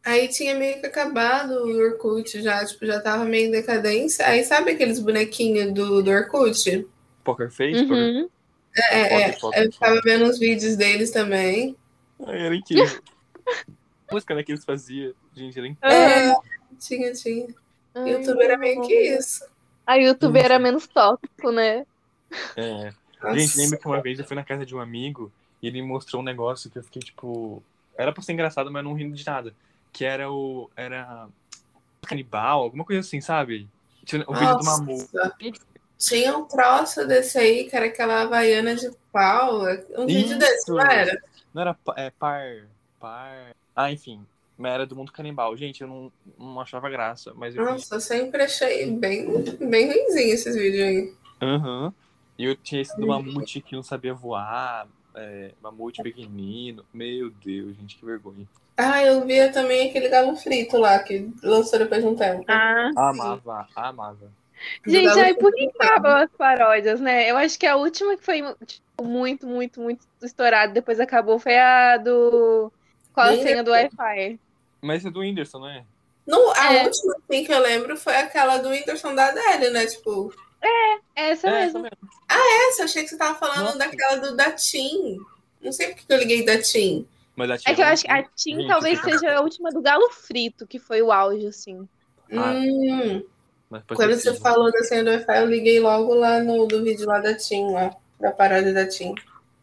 Aí 0.02 0.28
tinha 0.28 0.54
meio 0.54 0.80
que 0.80 0.86
acabado 0.86 1.52
o 1.52 1.76
Orkut 1.76 2.40
já, 2.40 2.64
tipo, 2.64 2.86
já 2.86 3.00
tava 3.00 3.24
meio 3.26 3.48
em 3.48 3.50
decadência. 3.50 4.26
Aí 4.26 4.42
sabe 4.44 4.70
aqueles 4.70 4.98
bonequinhos 4.98 5.72
do, 5.74 6.02
do 6.02 6.10
Orkut? 6.10 6.88
Poker 7.22 7.50
Face? 7.50 7.82
Poker... 7.82 7.96
Uhum. 7.96 8.30
É, 8.90 9.00
é, 9.00 9.32
Foto, 9.32 9.40
foto, 9.40 9.58
eu 9.58 9.72
ficava 9.72 10.00
vendo 10.02 10.24
os 10.24 10.38
vídeos 10.38 10.76
deles 10.76 11.10
também. 11.10 11.76
Ai, 12.26 12.46
era 12.46 12.54
incrível. 12.56 13.00
A 14.08 14.14
música 14.14 14.34
né, 14.34 14.42
que 14.42 14.52
eles 14.52 14.64
faziam, 14.64 15.12
gente, 15.34 15.58
era 15.58 15.68
incrível. 15.68 15.98
É, 15.98 16.34
tinha, 16.78 17.12
tinha. 17.12 17.48
Ai, 17.94 18.12
YouTube 18.12 18.42
era 18.42 18.56
meio 18.56 18.80
que 18.82 18.94
isso. 18.94 19.44
A 19.86 19.96
YouTube 19.96 20.38
era 20.38 20.58
menos 20.58 20.86
tóxico, 20.86 21.50
né? 21.50 21.84
É. 22.56 22.92
Nossa. 23.22 23.38
Gente, 23.38 23.58
lembra 23.58 23.78
que 23.78 23.86
uma 23.86 24.00
vez 24.00 24.18
eu 24.18 24.24
fui 24.24 24.36
na 24.36 24.44
casa 24.44 24.64
de 24.64 24.74
um 24.74 24.80
amigo 24.80 25.30
e 25.62 25.66
ele 25.66 25.82
mostrou 25.82 26.22
um 26.22 26.24
negócio 26.24 26.70
que 26.70 26.78
eu 26.78 26.82
fiquei, 26.82 27.02
tipo. 27.02 27.62
Era 27.96 28.12
pra 28.12 28.22
ser 28.22 28.32
engraçado, 28.32 28.70
mas 28.70 28.82
não 28.82 28.94
rindo 28.94 29.14
de 29.14 29.26
nada. 29.26 29.54
Que 29.92 30.04
era 30.04 30.30
o. 30.30 30.70
Era. 30.76 31.28
Canibal, 32.06 32.62
alguma 32.62 32.84
coisa 32.84 33.00
assim, 33.00 33.20
sabe? 33.20 33.68
O 34.26 34.34
vídeo 34.34 34.58
do 34.58 34.64
Mamu. 34.64 34.96
Nossa. 35.12 35.36
Tinha 35.98 36.36
um 36.36 36.46
troço 36.46 37.06
desse 37.06 37.38
aí, 37.38 37.68
que 37.68 37.76
era 37.76 37.86
aquela 37.86 38.22
havaiana 38.22 38.74
de 38.74 38.90
pau. 39.12 39.60
Um 39.98 40.06
vídeo 40.06 40.30
Isso. 40.30 40.38
desse, 40.38 40.70
não 40.70 40.80
era? 40.80 41.22
Não 41.52 41.62
era 41.62 41.76
é, 41.96 42.10
par. 42.10 42.42
Par. 42.98 43.54
Ah, 43.76 43.92
enfim. 43.92 44.24
Mas 44.60 44.74
era 44.74 44.84
do 44.84 44.94
mundo 44.94 45.10
canibal. 45.10 45.56
Gente, 45.56 45.80
eu 45.80 45.88
não, 45.88 46.12
não 46.38 46.60
achava 46.60 46.90
graça, 46.90 47.32
mas 47.34 47.56
eu 47.56 47.64
Nossa, 47.64 47.94
eu 47.94 48.00
sempre 48.00 48.42
achei 48.42 48.92
bem, 48.92 49.26
bem 49.58 49.86
ruimzinho 49.86 50.34
esses 50.34 50.54
vídeos 50.54 50.86
aí. 50.86 51.14
Aham. 51.40 51.94
E 52.38 52.44
eu 52.44 52.54
tinha 52.54 52.82
esse 52.82 52.94
do 53.00 53.06
mamute 53.06 53.62
que 53.62 53.74
não 53.74 53.82
sabia 53.82 54.12
voar. 54.12 54.86
É, 55.14 55.52
mamute 55.62 56.02
pequenino. 56.02 56.84
Meu 56.92 57.30
Deus, 57.30 57.74
gente, 57.74 57.96
que 57.96 58.04
vergonha. 58.04 58.46
Ah, 58.76 59.02
eu 59.02 59.24
via 59.24 59.50
também 59.50 59.88
aquele 59.88 60.10
galo 60.10 60.36
frito 60.36 60.76
lá, 60.76 60.98
que 60.98 61.30
lançou 61.42 61.78
depois 61.78 62.02
de 62.02 62.08
um 62.08 62.14
tempo. 62.14 62.44
Ah, 62.46 62.90
Amava, 62.96 63.66
amava. 63.74 64.30
Gente, 64.86 65.18
aí 65.18 65.34
por 65.34 65.54
que 65.54 65.70
acabam 65.80 66.22
as 66.22 66.30
paródias, 66.36 67.00
né? 67.00 67.30
Eu 67.30 67.38
acho 67.38 67.58
que 67.58 67.66
a 67.66 67.76
última 67.76 68.14
que 68.14 68.24
foi 68.24 68.42
tipo, 68.66 69.04
muito, 69.04 69.46
muito, 69.46 69.80
muito 69.80 70.06
estourada, 70.22 70.70
depois 70.70 71.00
acabou, 71.00 71.38
foi 71.38 71.56
a 71.56 71.96
do. 71.96 72.70
Qual 73.14 73.26
a 73.26 73.36
senha 73.36 73.64
do 73.64 73.70
Wi-Fi? 73.70 74.38
Mas 74.80 75.04
é 75.04 75.10
do 75.10 75.20
Whindersson, 75.20 75.58
não 75.60 75.68
é? 75.68 75.84
No, 76.26 76.50
a 76.56 76.74
É. 76.74 76.84
última 76.84 77.14
assim, 77.16 77.44
que 77.44 77.52
eu 77.52 77.58
lembro 77.60 77.96
foi 77.96 78.14
aquela 78.16 78.58
do 78.58 78.68
Whindersson 78.68 79.14
da 79.14 79.26
Adele, 79.28 79.70
né? 79.70 79.86
Tipo, 79.86 80.32
Essa 81.16 81.48
é, 81.48 81.50
mesmo. 81.64 81.78
essa 81.78 81.78
mesmo. 81.78 82.08
essa, 82.28 82.82
eu 82.82 82.84
achei 82.84 83.02
que 83.02 83.08
você 83.08 83.16
tava 83.16 83.38
falando 83.38 83.64
Nossa. 83.64 83.78
daquela 83.78 84.16
do 84.16 84.36
da 84.36 84.50
Tim. 84.52 85.18
Não 85.60 85.72
sei 85.72 85.88
porque 85.88 86.04
que 86.06 86.12
eu 86.12 86.18
liguei 86.18 86.44
da 86.44 86.60
Tim. 86.60 87.06
Mas 87.36 87.50
a 87.50 87.54
É 87.70 87.74
que 87.74 87.80
eu 87.82 87.86
acho 87.86 88.04
que 88.04 88.10
a 88.10 88.16
Gente, 88.16 88.30
Tim 88.36 88.66
talvez 88.68 89.00
seja 89.00 89.36
a 89.36 89.40
última 89.40 89.70
do 89.70 89.80
Galo 89.80 90.10
Frito, 90.10 90.66
que 90.66 90.78
foi 90.78 91.00
o 91.02 91.10
auge, 91.12 91.46
assim. 91.46 91.88
Ah, 92.32 92.52
Hum, 92.52 93.24
quando 93.94 94.14
você 94.14 94.34
falou 94.34 94.70
da 94.70 94.82
senha 94.84 95.02
do 95.04 95.10
Wi-Fi, 95.10 95.38
eu 95.38 95.46
liguei 95.46 95.80
logo 95.80 96.14
lá 96.14 96.40
no 96.40 96.66
do 96.66 96.82
vídeo 96.84 97.06
lá 97.06 97.18
da 97.18 97.34
Tim, 97.34 97.70
lá, 97.72 97.94
da 98.20 98.30
paródia 98.30 98.72
da 98.72 98.86
Tim. 98.86 99.14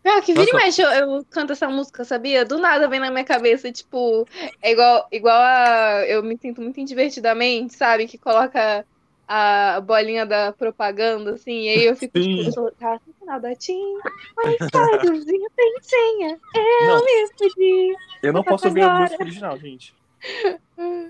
Ah, 0.09 0.21
que 0.21 0.33
vira 0.33 0.49
e 0.49 0.53
mexe, 0.55 0.81
eu, 0.81 0.89
eu 0.89 1.25
canto 1.29 1.51
essa 1.53 1.67
música, 1.69 2.05
sabia? 2.05 2.45
Do 2.45 2.57
nada 2.57 2.87
vem 2.87 2.99
na 2.99 3.11
minha 3.11 3.25
cabeça, 3.25 3.71
tipo, 3.71 4.25
é 4.61 4.71
igual, 4.71 5.07
igual 5.11 5.35
a. 5.41 6.05
Eu 6.07 6.23
me 6.23 6.37
sinto 6.37 6.61
muito 6.61 6.83
divertidamente, 6.85 7.75
sabe? 7.75 8.07
Que 8.07 8.17
coloca 8.17 8.85
a 9.27 9.81
bolinha 9.81 10.25
da 10.25 10.53
propaganda, 10.53 11.33
assim, 11.33 11.63
e 11.63 11.69
aí 11.69 11.83
eu 11.85 11.95
fico, 11.97 12.17
Sim. 12.17 12.37
tipo, 12.37 12.47
eu 12.47 12.51
sou- 12.53 12.71
tá 12.79 12.97
no 13.05 13.13
final 13.15 13.41
da 13.41 13.53
TIM, 13.55 13.95
Wi-Fi 14.37 14.97
do 15.05 15.11
vizinho 15.11 15.49
tem 15.53 15.73
senha, 15.81 16.39
eu 16.55 16.87
Não, 16.87 17.03
me 17.03 17.27
fudi. 17.37 17.95
eu 18.23 18.33
não 18.33 18.43
posso 18.43 18.69
ouvir 18.69 18.83
a 18.83 18.89
música 18.97 19.23
original, 19.23 19.59
gente. 19.59 19.93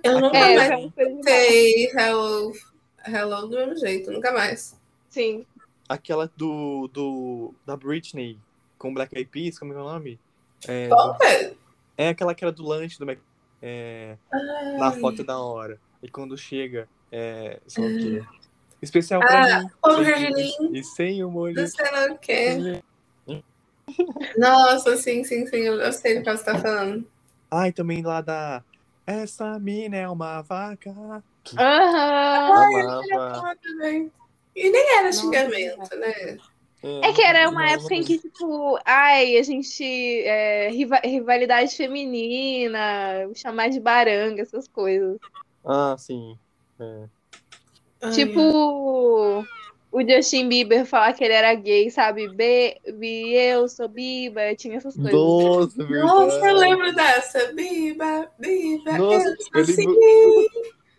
Eu 0.04 0.20
nunca 0.20 0.38
É, 0.38 0.56
mais 0.56 0.72
é 0.72 1.06
demais. 1.06 1.24
sei 1.24 1.92
Hello, 1.94 2.54
Hello 3.06 3.48
do 3.48 3.56
mesmo 3.56 3.78
jeito, 3.78 4.12
nunca 4.12 4.32
mais. 4.32 4.76
Sim. 5.10 5.46
Aquela 5.88 6.30
do, 6.36 6.88
do. 6.88 7.54
da 7.66 7.78
Britney 7.78 8.38
com 8.78 8.94
Black 8.94 9.16
Eyed 9.16 9.30
Peas, 9.30 9.60
como 9.60 9.72
é 9.72 9.76
que 9.76 9.80
é 9.80 9.84
o 9.84 9.88
nome? 9.88 10.20
É, 10.68 10.88
Qual 10.90 11.18
é? 11.22 11.54
é 11.98 12.10
aquela 12.10 12.34
que 12.36 12.44
era 12.44 12.52
do 12.52 12.66
lanche 12.66 12.98
do 13.00 13.06
Mac. 13.06 13.20
É, 13.62 14.18
na 14.78 14.92
foto 14.92 15.24
da 15.24 15.40
hora. 15.40 15.80
E 16.02 16.10
quando 16.10 16.38
chega, 16.38 16.88
é. 17.12 17.60
Sei 17.68 17.84
lá 17.84 17.90
o 17.90 17.98
quê? 17.98 18.24
Especial 18.82 19.22
pra 19.22 19.42
Ah, 19.58 19.60
mim. 19.62 19.70
o 19.84 19.94
sem 19.96 20.06
Gerlin. 20.06 20.52
E 20.74 20.84
sem 20.84 21.24
o 21.24 21.32
molho. 21.32 21.56
Não 21.56 21.68
sei 21.68 21.92
lá 21.92 22.06
o 22.14 22.18
quê. 22.20 22.82
Nossa, 24.38 24.98
sim, 24.98 25.24
sim, 25.24 25.48
sim. 25.48 25.58
Eu 25.58 25.80
eu 25.82 25.92
sei 25.92 26.16
do 26.20 26.24
que 26.24 26.32
você 26.32 26.44
tá 26.44 26.60
falando. 26.60 27.08
Ai, 27.50 27.72
também 27.72 28.04
lá 28.04 28.22
da. 28.22 28.64
Essa 29.06 29.58
mina 29.58 29.96
é 29.96 30.08
uma 30.10 30.42
vaca. 30.42 30.92
Aham. 30.92 31.24
Amava. 31.58 33.50
Ah, 33.50 33.56
também. 33.64 34.12
E 34.56 34.70
nem 34.70 34.98
era 34.98 35.06
Nossa. 35.06 35.22
xingamento, 35.22 35.96
né? 35.96 36.38
É 36.84 37.12
que 37.12 37.22
era 37.22 37.50
uma 37.50 37.70
época 37.72 37.94
em 37.96 38.04
que, 38.04 38.20
tipo, 38.20 38.80
ai, 38.86 39.38
a 39.38 39.44
gente. 39.44 39.84
é, 40.24 40.70
riva- 40.70 41.02
rivalidade 41.04 41.76
feminina, 41.76 43.30
chamar 43.36 43.70
de 43.70 43.80
baranga, 43.80 44.42
essas 44.42 44.68
coisas. 44.68 45.18
Ah, 45.66 45.96
sim. 45.98 46.38
É. 46.80 47.04
Ai, 48.02 48.12
Tipo, 48.12 49.46
o 49.92 50.02
Justin 50.08 50.48
Bieber 50.50 50.86
falar 50.86 51.14
que 51.14 51.24
ele 51.24 51.34
era 51.34 51.54
gay, 51.56 51.90
sabe? 51.90 52.28
Baby, 52.28 53.34
eu 53.34 53.68
sou 53.68 53.88
Biba, 53.88 54.56
tinha 54.56 54.78
essas 54.78 54.96
coisas. 54.96 55.12
Nossa, 55.14 55.84
verdade. 55.86 56.04
Nossa, 56.04 56.46
eu 56.48 56.58
lembro 56.58 56.96
dessa. 56.96 57.54
Biba, 57.54 58.32
biba, 58.40 58.98
Nossa, 58.98 59.28
eu 59.30 59.36
eu 59.36 59.38
sou 59.42 59.62
assim. 59.62 59.86
lembro- 59.88 60.00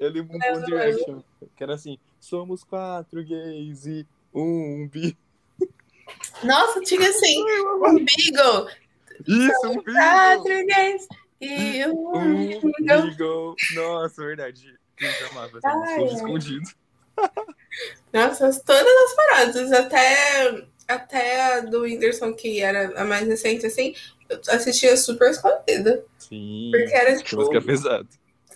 Eu 0.00 0.10
lembro 0.10 0.36
um 0.36 0.64
Direction, 0.64 1.20
que 1.56 1.62
era 1.62 1.74
assim, 1.74 1.98
somos 2.20 2.62
quatro 2.64 3.22
gays 3.24 3.86
e 3.86 4.06
um 4.34 4.88
bi. 4.88 5.16
Nossa, 6.44 6.80
tinha 6.80 7.08
assim, 7.08 7.42
um 7.42 7.94
Beagle. 8.04 8.68
Isso, 9.26 9.68
um 9.70 9.82
gays 10.66 11.08
e 11.40 11.84
um 11.86 12.16
Um 12.16 12.48
Beagle. 12.78 13.02
Beagle. 13.10 13.54
Nossa, 13.74 14.22
verdade. 14.24 14.74
Eu 15.00 15.28
amava 15.30 15.58
essa 15.58 15.68
Ai, 15.68 15.74
música, 15.74 15.96
tudo 15.96 16.08
ai. 16.10 16.14
escondido. 16.16 16.70
Nossa, 18.12 18.62
todas 18.64 19.10
as 19.10 19.14
paradas, 19.16 19.72
até, 19.72 20.64
até 20.86 21.42
a 21.54 21.60
do 21.60 21.82
Whindersson, 21.82 22.32
que 22.32 22.60
era 22.60 23.00
a 23.00 23.04
mais 23.04 23.26
recente, 23.26 23.66
assim, 23.66 23.94
eu 24.28 24.40
assistia 24.48 24.96
super 24.96 25.30
escondida. 25.30 26.04
Sim. 26.18 26.70
Porque 26.72 26.94
era 26.94 27.16
Que 27.16 27.24
tipo. 27.24 27.36
música 27.42 27.60
pesada. 27.62 28.06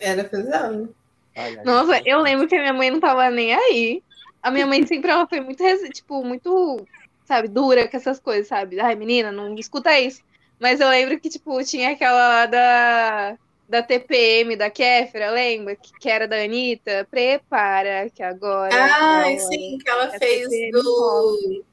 Era 0.00 0.24
pesado. 0.24 0.94
Ai, 1.36 1.56
ai, 1.56 1.64
Nossa, 1.64 2.00
eu 2.04 2.20
lembro 2.20 2.46
que 2.48 2.54
a 2.56 2.60
minha 2.60 2.72
mãe 2.72 2.90
não 2.90 3.00
tava 3.00 3.30
nem 3.30 3.54
aí. 3.54 4.02
A 4.42 4.50
minha 4.50 4.66
mãe 4.66 4.84
sempre 4.86 5.10
ela 5.10 5.26
foi 5.26 5.40
muito, 5.40 5.62
tipo, 5.92 6.24
muito, 6.24 6.84
sabe, 7.24 7.48
dura 7.48 7.88
com 7.88 7.96
essas 7.96 8.18
coisas, 8.20 8.48
sabe? 8.48 8.78
Ai, 8.80 8.94
menina, 8.94 9.30
não 9.32 9.54
escuta 9.56 9.98
isso. 9.98 10.20
Mas 10.60 10.80
eu 10.80 10.88
lembro 10.88 11.18
que, 11.18 11.28
tipo, 11.28 11.62
tinha 11.64 11.90
aquela 11.90 12.28
lá 12.28 12.46
da, 12.46 13.36
da 13.68 13.82
TPM, 13.82 14.54
da 14.56 14.70
Kéfera, 14.70 15.30
lembra? 15.30 15.74
Que, 15.74 15.92
que 15.98 16.08
era 16.08 16.28
da 16.28 16.36
Anitta. 16.36 17.06
Prepara, 17.10 18.08
que 18.14 18.22
agora. 18.22 18.72
é 18.74 18.78
Ai, 18.80 19.34
agora. 19.36 19.38
sim, 19.48 19.78
que 19.82 19.90
ela 19.90 20.08
fez 20.10 20.48
TPM 20.48 20.70
do. 20.72 21.64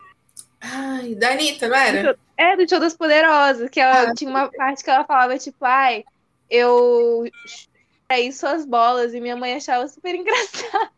Ai, 0.62 1.16
da 1.16 1.30
Anitta, 1.32 1.68
não 1.68 1.76
era? 1.76 2.18
É, 2.36 2.56
do 2.56 2.68
Show 2.68 2.80
das 2.80 2.96
Poderosas, 2.96 3.70
que 3.70 3.80
ela 3.80 4.10
Ah. 4.10 4.14
tinha 4.14 4.30
uma 4.30 4.50
parte 4.52 4.84
que 4.84 4.90
ela 4.90 5.04
falava, 5.06 5.38
tipo, 5.38 5.64
ai, 5.64 6.04
eu 6.50 7.24
aí 8.10 8.32
suas 8.34 8.66
bolas, 8.66 9.14
e 9.14 9.22
minha 9.22 9.36
mãe 9.36 9.54
achava 9.54 9.88
super 9.88 10.16
engraçado. 10.16 10.90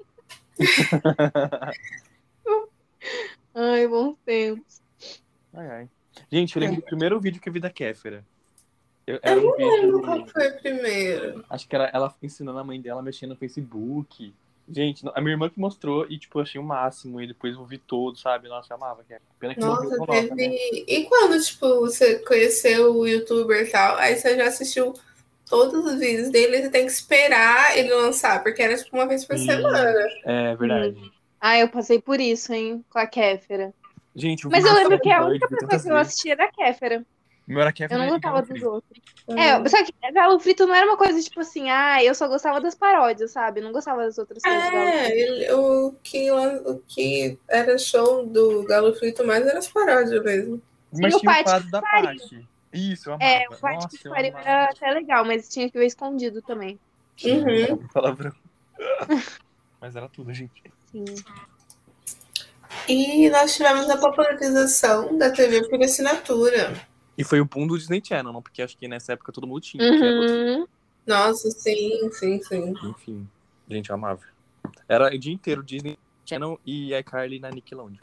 Ai, 3.54 3.88
bons 3.88 4.16
tempos. 4.26 4.82
Ai, 5.54 5.68
ai. 5.70 5.90
Gente, 6.32 6.56
eu 6.56 6.60
lembro 6.62 6.78
do 6.78 6.82
primeiro 6.84 7.20
vídeo 7.20 7.42
que 7.42 7.50
eu 7.50 7.54
vi 7.54 7.60
da 7.60 7.70
Kéfera. 7.70 8.24
Eu, 9.08 9.16
Eu 9.16 9.20
era 9.24 9.40
um 9.40 9.44
não 9.44 9.56
lembro 9.58 10.02
qual 10.02 10.18
vídeo. 10.18 10.32
foi 10.32 10.48
o 10.50 10.58
primeiro. 10.60 11.46
Acho 11.50 11.68
que 11.68 11.76
era 11.76 11.90
ela 11.94 12.14
ensinando 12.22 12.60
a 12.60 12.64
mãe 12.64 12.80
dela 12.80 13.00
a 13.00 13.04
mexer 13.04 13.26
no 13.28 13.36
Facebook. 13.36 14.34
Gente, 14.70 15.04
a 15.14 15.20
minha 15.20 15.34
irmã 15.34 15.50
que 15.50 15.60
mostrou 15.60 16.06
e, 16.10 16.18
tipo, 16.18 16.38
eu 16.40 16.44
achei 16.44 16.62
o 16.62 16.64
máximo. 16.64 17.20
E 17.20 17.28
depois 17.28 17.56
eu 17.56 17.66
vi 17.66 17.78
todo, 17.78 18.18
sabe? 18.18 18.48
Nossa, 18.48 18.72
eu 18.72 18.78
amava. 18.78 19.02
Kéfera. 19.04 19.22
Pena 19.40 19.54
que 19.56 19.60
Nossa, 19.60 19.98
com 19.98 20.06
nova, 20.06 20.22
né? 20.22 20.28
teve. 20.36 20.86
E 20.88 21.06
quando, 21.06 21.42
tipo, 21.44 21.80
você 21.82 22.20
conheceu 22.20 22.96
o 22.96 23.06
youtuber 23.08 23.68
e 23.68 23.70
tal, 23.72 23.98
aí 23.98 24.16
você 24.16 24.36
já 24.38 24.48
assistiu 24.48 24.94
todos 25.50 25.84
os 25.86 26.00
vídeos 26.00 26.30
dele, 26.30 26.62
você 26.62 26.70
tem 26.70 26.86
que 26.86 26.92
esperar 26.92 27.78
ele 27.78 27.94
lançar, 27.94 28.42
porque 28.42 28.62
era 28.62 28.78
tipo 28.78 28.96
uma 28.96 29.06
vez 29.06 29.26
por 29.26 29.38
Sim. 29.38 29.48
semana. 29.48 30.08
É 30.24 30.56
verdade. 30.56 31.12
Ah, 31.42 31.58
eu 31.58 31.68
passei 31.68 32.00
por 32.00 32.20
isso, 32.22 32.54
hein, 32.54 32.86
com 32.88 33.00
a 33.00 33.08
Kéfera. 33.08 33.74
Gente, 34.16 34.48
Mas 34.48 34.64
eu 34.64 34.74
lembro 34.76 35.00
que 35.00 35.12
a 35.12 35.26
única 35.26 35.48
pessoa 35.48 35.82
que 35.82 35.90
eu 35.90 35.98
assistia 35.98 36.34
era 36.34 36.46
a 36.46 36.52
Kéfera. 36.52 37.04
Meu 37.48 37.60
era 37.60 37.72
Eu 37.72 37.74
Kéfera 37.74 38.00
não 38.00 38.06
e 38.06 38.10
gostava 38.12 38.42
dos 38.42 38.50
Frito. 38.50 38.70
outros. 38.70 39.02
É, 39.30 39.68
só 39.68 39.84
que 39.84 39.94
Galo 40.14 40.40
Frito 40.40 40.68
não 40.68 40.76
era 40.76 40.86
uma 40.86 40.98
coisa 40.98 41.20
tipo 41.20 41.40
assim, 41.40 41.70
ah, 41.70 42.04
eu 42.04 42.14
só 42.14 42.28
gostava 42.28 42.62
das 42.62 42.76
paródias, 42.76 43.32
sabe? 43.32 43.60
Eu 43.60 43.64
não 43.64 43.72
gostava 43.72 44.04
das 44.04 44.18
outras 44.20 44.44
coisas 44.44 44.64
É, 44.64 45.54
o, 45.56 45.96
que, 46.04 46.32
o 46.32 46.78
que 46.88 47.40
era 47.50 47.78
show 47.80 48.26
do 48.26 48.64
Galo 48.66 48.94
Frito 48.94 49.26
mais 49.26 49.46
era 49.46 49.58
as 49.58 49.68
paródias 49.68 50.24
mesmo. 50.24 50.62
Mas 50.94 51.16
o 51.16 51.20
tinha 51.20 51.32
o 51.32 51.44
quadro 51.44 51.72
da 51.72 51.82
Paty. 51.82 52.48
Isso, 52.72 53.10
eu 53.10 53.14
amava. 53.16 53.32
É, 53.32 53.48
o 53.50 53.52
Nossa, 53.52 53.88
de 53.98 54.06
eu 54.06 54.12
Pariu 54.14 54.32
amava. 54.32 54.50
era 54.50 54.64
até 54.66 54.92
legal, 54.92 55.26
mas 55.26 55.50
tinha 55.50 55.70
que 55.70 55.78
ver 55.78 55.88
escondido 55.88 56.42
também. 56.42 56.80
Uhum. 57.26 57.74
Um 57.74 57.88
palavrão. 57.88 58.32
Mas 59.82 59.96
era 59.96 60.08
tudo, 60.08 60.32
gente. 60.34 60.64
Sim. 60.92 61.06
E 62.88 63.30
nós 63.30 63.56
tivemos 63.56 63.90
a 63.90 63.98
popularização 63.98 65.18
da 65.18 65.30
TV 65.30 65.68
por 65.68 65.82
assinatura. 65.82 66.74
E 67.18 67.24
foi 67.24 67.40
o 67.40 67.46
boom 67.46 67.68
do 67.68 67.78
Disney 67.78 68.02
Channel, 68.04 68.34
não? 68.34 68.42
Porque 68.42 68.62
acho 68.62 68.78
que 68.78 68.88
nessa 68.88 69.14
época 69.14 69.32
todo 69.32 69.46
mundo 69.48 69.62
tinha. 69.62 69.84
Uhum. 69.84 70.66
Nossa, 71.06 71.50
sim, 71.52 72.10
sim, 72.12 72.42
sim. 72.42 72.74
Enfim, 72.84 73.28
gente, 73.70 73.90
eu 73.90 73.96
amava. 73.96 74.22
Era 74.88 75.14
o 75.14 75.18
dia 75.18 75.34
inteiro 75.34 75.64
Disney 75.64 75.98
Channel 76.26 76.60
e 76.66 76.94
iCarly 76.96 77.40
na 77.40 77.50
Nickelodeon. 77.50 77.98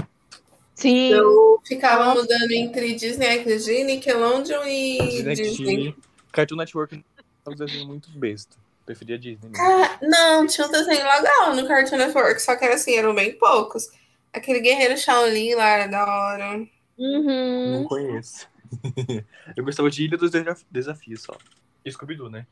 Sim. 0.74 1.08
Eu 1.08 1.60
ficava 1.66 2.14
mudando 2.14 2.52
entre 2.52 2.94
Disney 2.94 3.42
XD, 3.42 3.84
Nickelodeon 3.84 4.64
e 4.64 4.98
Disney 4.98 5.34
Disney. 5.34 5.96
Cartoon 6.30 6.56
Network, 6.56 7.04
um 7.46 7.54
desenho 7.54 7.86
muito 7.86 8.10
besta. 8.10 8.56
Preferia 8.88 9.18
Disney. 9.18 9.50
mesmo. 9.50 9.62
Ah, 9.62 9.98
não, 10.00 10.46
tinha 10.46 10.66
um 10.66 10.70
desenho 10.70 11.04
legal 11.04 11.54
no 11.54 11.68
Cartoon 11.68 11.98
Network, 11.98 12.40
só 12.40 12.56
que 12.56 12.64
era 12.64 12.74
assim, 12.74 12.96
eram 12.96 13.14
bem 13.14 13.36
poucos. 13.38 13.90
Aquele 14.32 14.60
Guerreiro 14.60 14.96
Shaolin 14.96 15.54
lá 15.56 15.68
era 15.68 15.86
da 15.88 16.06
hora. 16.06 16.66
Uhum. 16.96 17.72
Não 17.72 17.84
conheço. 17.84 18.48
eu 19.54 19.62
gostava 19.62 19.90
de 19.90 20.04
Ilha 20.04 20.16
dos 20.16 20.30
Desaf- 20.30 20.64
Desafios 20.70 21.22
só. 21.22 21.36
E 21.84 21.92
Scooby-Doo, 21.92 22.30
né? 22.30 22.46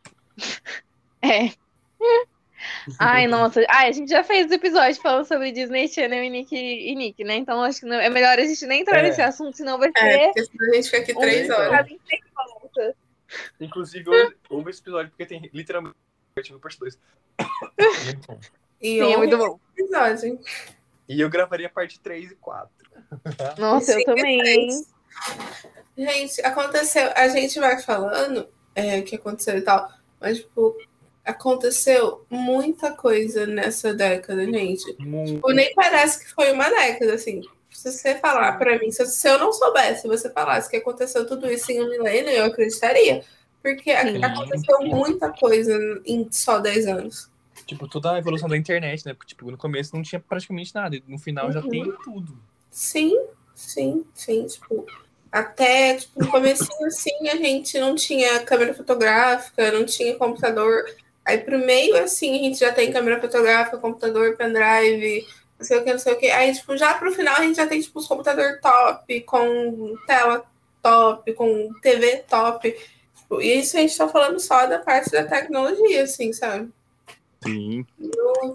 É. 1.23 1.53
Ai, 2.99 3.27
nossa. 3.27 3.65
Ai, 3.69 3.89
a 3.89 3.93
gente 3.93 4.11
já 4.11 4.23
fez 4.23 4.51
episódio 4.53 5.01
falando 5.01 5.25
sobre 5.27 5.53
Disney 5.53 5.89
Channel 5.89 6.23
e 6.23 6.29
Nick, 6.29 6.55
e 6.55 6.95
Nick, 6.95 7.25
né? 7.25 7.37
Então 7.37 7.63
acho 7.63 7.81
que 7.81 7.87
não- 7.87 7.97
é 8.01 8.11
melhor 8.11 8.39
a 8.39 8.45
gente 8.45 8.67
nem 8.67 8.83
entrar 8.83 8.99
É. 8.99 9.03
nesse 9.05 9.23
assunto, 9.23 9.57
senão 9.57 9.79
vai 9.79 9.91
É, 9.97 10.01
ser 10.01 10.27
porque 10.35 10.45
senão 10.45 10.71
a 10.71 10.75
gente 10.77 10.85
fica 10.91 10.99
aqui 11.03 11.13
um 11.13 11.21
três 11.21 11.49
horas. 11.51 11.87
sem 12.09 12.21
volta. 12.35 12.95
Inclusive, 13.61 14.11
houve 14.51 14.71
esse 14.71 14.81
episódio 14.81 15.11
porque 15.11 15.27
tem 15.27 15.51
literalmente 15.53 15.97
parte 16.37 16.53
parte 16.59 16.79
2. 16.79 16.99
E 18.79 18.99
Sim, 19.01 19.15
é 19.15 19.17
muito 19.17 19.39
bom. 19.39 19.59
episódio. 19.75 20.39
E 21.09 21.19
eu 21.19 21.31
gravaria 21.31 21.69
parte 21.69 21.99
3 21.99 22.33
e 22.33 22.35
4. 22.35 22.71
Nossa, 23.59 23.93
eu 23.93 24.05
também, 24.05 24.39
três. 24.39 24.95
Gente, 25.97 26.43
aconteceu. 26.43 27.11
A 27.17 27.27
gente 27.29 27.59
vai 27.59 27.81
falando 27.81 28.47
é, 28.75 28.99
o 28.99 29.03
que 29.03 29.17
aconteceu 29.17 29.57
e 29.57 29.63
tal, 29.63 29.91
mas, 30.21 30.41
tipo, 30.41 30.77
aconteceu 31.25 32.27
muita 32.29 32.93
coisa 32.93 33.47
nessa 33.47 33.95
década, 33.95 34.45
gente. 34.45 34.95
Tipo, 34.95 35.53
nem 35.53 35.75
parece 35.75 36.23
que 36.23 36.31
foi 36.35 36.53
uma 36.53 36.69
década, 36.69 37.15
assim. 37.15 37.41
Se 37.71 37.91
você 37.91 38.15
falar 38.17 38.59
pra 38.59 38.79
mim, 38.79 38.93
se, 38.93 39.07
se 39.07 39.27
eu 39.27 39.39
não 39.39 39.55
soubesse, 39.55 40.03
se 40.03 40.09
você 40.09 40.31
falasse 40.31 40.69
que 40.69 40.77
aconteceu 40.77 41.27
tudo 41.27 41.51
isso 41.51 41.73
em 41.73 41.83
um 41.83 41.89
milênio, 41.89 42.31
eu 42.31 42.45
acreditaria. 42.45 43.25
Porque 43.75 43.97
Sim. 43.97 44.23
aconteceu 44.23 44.81
muita 44.83 45.31
coisa 45.33 45.77
em 46.07 46.29
só 46.31 46.61
10 46.61 46.87
anos. 46.87 47.29
Tipo, 47.67 47.89
toda 47.89 48.13
a 48.13 48.19
evolução 48.19 48.49
da 48.49 48.57
internet, 48.57 49.05
né? 49.05 49.13
Porque, 49.13 49.31
tipo, 49.35 49.51
no 49.51 49.57
começo 49.57 49.93
não 49.97 50.03
tinha 50.03 50.21
praticamente 50.21 50.73
nada. 50.73 50.95
E 50.95 51.03
no 51.09 51.19
final 51.19 51.51
já 51.51 51.61
Uhum. 51.61 51.69
tem 51.69 51.93
tudo. 52.05 52.39
Sim, 52.71 53.19
sim, 53.57 54.05
sim. 54.15 54.47
Tipo, 54.47 54.87
até 55.33 55.97
tipo, 55.97 56.21
no 56.23 56.31
comecinho 56.31 56.69
assim, 56.87 57.29
a 57.29 57.35
gente 57.37 57.77
não 57.81 57.97
tinha 57.97 58.39
câmera 58.45 58.73
fotográfica, 58.73 59.73
não 59.73 59.85
tinha 59.85 60.15
computador. 60.15 60.85
Aí 61.25 61.39
pro 61.39 61.59
meio, 61.59 61.97
assim, 61.97 62.37
a 62.37 62.43
gente 62.45 62.59
já 62.61 62.73
tem 62.73 62.93
câmera 62.93 63.21
fotográfica, 63.21 63.79
computador, 63.79 64.37
pendrive, 64.37 65.27
não 65.59 65.67
sei 65.67 65.79
o 65.79 65.83
que, 65.83 65.91
não 65.93 65.99
sei 65.99 66.13
o 66.13 66.19
que. 66.19 66.31
Aí, 66.31 66.55
tipo, 66.55 66.77
já 66.77 66.95
pro 66.95 67.11
final 67.11 67.35
a 67.37 67.43
gente 67.43 67.57
já 67.57 67.67
tem, 67.67 67.81
tipo, 67.81 67.99
os 67.99 68.07
computador 68.07 68.61
top, 68.63 69.21
com 69.23 69.97
tela 70.07 70.45
top, 70.81 71.33
com 71.33 71.73
TV 71.83 72.19
top. 72.29 72.77
Tipo, 73.27 73.43
e 73.43 73.59
isso 73.59 73.77
a 73.77 73.81
gente 73.81 73.99
tá 73.99 74.09
falando 74.09 74.39
só 74.39 74.67
da 74.67 74.79
parte 74.79 75.11
da 75.11 75.25
tecnologia, 75.25 76.05
assim, 76.05 76.33
sabe? 76.33 76.71
Sim, 77.45 77.85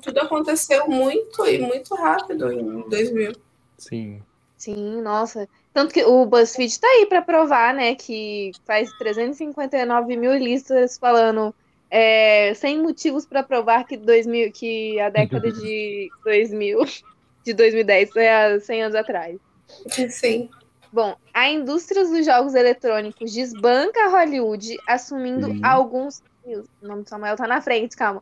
tudo 0.02 0.20
aconteceu 0.22 0.88
muito 0.88 1.46
e 1.46 1.60
muito 1.60 1.94
rápido 1.96 2.52
em 2.52 2.90
2000. 2.90 3.34
sim. 3.78 4.22
Sim, 4.58 5.02
nossa. 5.02 5.50
Tanto 5.74 5.92
que 5.92 6.04
o 6.04 6.24
BuzzFeed 6.26 6.80
tá 6.80 6.88
aí 6.88 7.08
pra 7.08 7.22
provar, 7.22 7.74
né, 7.74 7.96
que 7.96 8.52
faz 8.64 8.92
359 9.00 10.16
mil 10.16 10.36
listas 10.36 11.00
falando 11.00 11.54
é, 11.90 12.54
100 12.54 12.80
motivos 12.80 13.26
pra 13.26 13.42
provar 13.42 13.86
que, 13.86 13.98
2000, 13.98 14.52
que 14.52 15.00
a 15.00 15.10
década 15.10 15.52
de 15.52 16.10
2000, 16.24 16.80
de 17.44 17.54
2010 17.54 18.12
foi 18.12 18.28
há 18.28 18.60
100 18.60 18.84
anos 18.84 18.96
atrás. 18.96 19.38
Sim. 20.10 20.50
Bom, 20.92 21.16
a 21.34 21.50
indústria 21.50 22.04
dos 22.04 22.26
jogos 22.26 22.54
eletrônicos 22.54 23.34
desbanca 23.34 24.10
Hollywood, 24.10 24.78
assumindo 24.88 25.48
Sim. 25.48 25.62
alguns. 25.64 26.22
Ih, 26.46 26.58
O 26.58 26.88
nome 26.88 27.04
do 27.04 27.10
Samuel 27.10 27.38
tá 27.38 27.48
na 27.48 27.62
frente, 27.62 27.96
calma. 27.96 28.22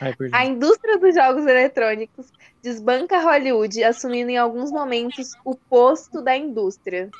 Ai. 0.00 0.14
A 0.32 0.44
indústria 0.44 0.98
dos 0.98 1.14
jogos 1.14 1.46
eletrônicos 1.46 2.30
desbanca 2.62 3.18
Hollywood, 3.20 3.82
assumindo 3.82 4.30
em 4.30 4.36
alguns 4.36 4.70
momentos 4.70 5.32
o 5.44 5.54
posto 5.54 6.22
da 6.22 6.36
indústria. 6.36 7.10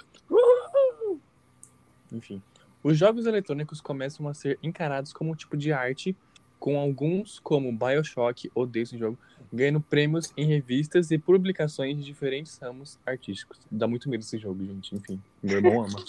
Enfim. 2.12 2.41
Os 2.82 2.97
jogos 2.97 3.26
eletrônicos 3.26 3.80
começam 3.80 4.28
a 4.28 4.34
ser 4.34 4.59
encarados 4.62 5.12
como 5.12 5.32
um 5.32 5.34
tipo 5.34 5.57
de 5.57 5.72
arte, 5.72 6.16
com 6.61 6.78
alguns, 6.78 7.41
como 7.41 7.72
Bioshock, 7.72 8.51
odeio 8.55 8.84
esse 8.84 8.97
jogo, 8.97 9.18
ganhando 9.53 9.80
prêmios 9.80 10.32
em 10.36 10.44
revistas 10.47 11.11
e 11.11 11.18
publicações 11.18 11.97
de 11.97 12.05
diferentes 12.05 12.59
ramos 12.59 12.99
artísticos. 13.07 13.59
Dá 13.70 13.86
muito 13.86 14.09
medo 14.09 14.20
esse 14.22 14.38
jogo, 14.38 14.64
gente. 14.64 14.94
Enfim, 14.94 15.20
meu 15.42 15.57
irmão 15.59 15.84
ama. 15.84 16.05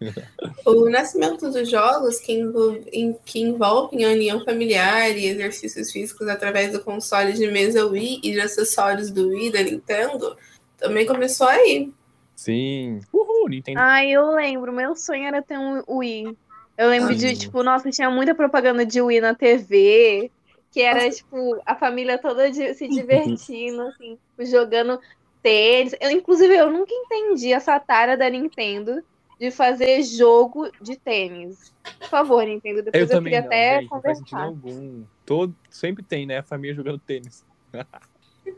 O 0.64 0.88
nascimento 0.88 1.50
dos 1.50 1.68
jogos 1.70 2.18
que, 2.20 2.32
envol- 2.32 2.80
em- 2.90 3.14
que 3.24 3.38
envolvem 3.40 4.04
a 4.06 4.08
união 4.08 4.42
familiar 4.44 5.10
e 5.10 5.26
exercícios 5.26 5.92
físicos 5.92 6.26
através 6.26 6.72
do 6.72 6.80
console 6.82 7.34
de 7.34 7.46
mesa 7.50 7.84
Wii 7.86 8.20
e 8.24 8.32
de 8.32 8.40
acessórios 8.40 9.10
do 9.10 9.28
Wii 9.28 9.52
da 9.52 9.62
Nintendo 9.62 10.36
também 10.78 11.04
começou 11.06 11.46
aí. 11.46 11.92
Sim. 12.34 13.00
Uhul, 13.12 13.50
Nintendo. 13.50 13.78
Ai, 13.78 14.10
eu 14.10 14.30
lembro, 14.34 14.72
meu 14.72 14.96
sonho 14.96 15.24
era 15.24 15.42
ter 15.42 15.58
um 15.58 15.82
Wii. 15.86 16.34
Eu 16.78 16.88
lembro 16.88 17.14
de, 17.14 17.28
Sim. 17.28 17.34
tipo, 17.34 17.62
nossa, 17.62 17.90
tinha 17.90 18.08
muita 18.10 18.34
propaganda 18.34 18.86
de 18.86 19.02
Wii 19.02 19.20
na 19.20 19.34
TV, 19.34 20.30
que 20.72 20.80
era, 20.80 21.10
tipo, 21.10 21.60
a 21.66 21.74
família 21.74 22.18
toda 22.18 22.50
de- 22.50 22.74
se 22.74 22.86
divertindo, 22.88 23.82
assim, 23.82 24.16
tipo, 24.16 24.44
jogando 24.50 25.00
tênis. 25.42 25.94
Eu, 26.00 26.10
inclusive, 26.10 26.54
eu 26.54 26.70
nunca 26.70 26.92
entendi 26.92 27.52
essa 27.52 27.78
tara 27.80 28.16
da 28.16 28.28
Nintendo 28.28 29.02
de 29.38 29.50
fazer 29.50 30.02
jogo 30.02 30.70
de 30.82 30.96
tênis. 30.96 31.72
Por 31.98 32.08
favor, 32.08 32.44
Nintendo, 32.44 32.80
Eu 32.80 32.82
depois 32.84 33.02
eu, 33.10 33.16
também 33.16 33.32
queria 33.32 33.40
não, 33.40 33.46
até 33.48 33.86
conversar. 33.86 34.42
algum. 34.44 35.02
Todo, 35.24 35.54
sempre 35.70 36.02
tem, 36.02 36.26
né? 36.26 36.38
A 36.38 36.42
família 36.42 36.74
jogando 36.76 36.98
tênis. 36.98 37.42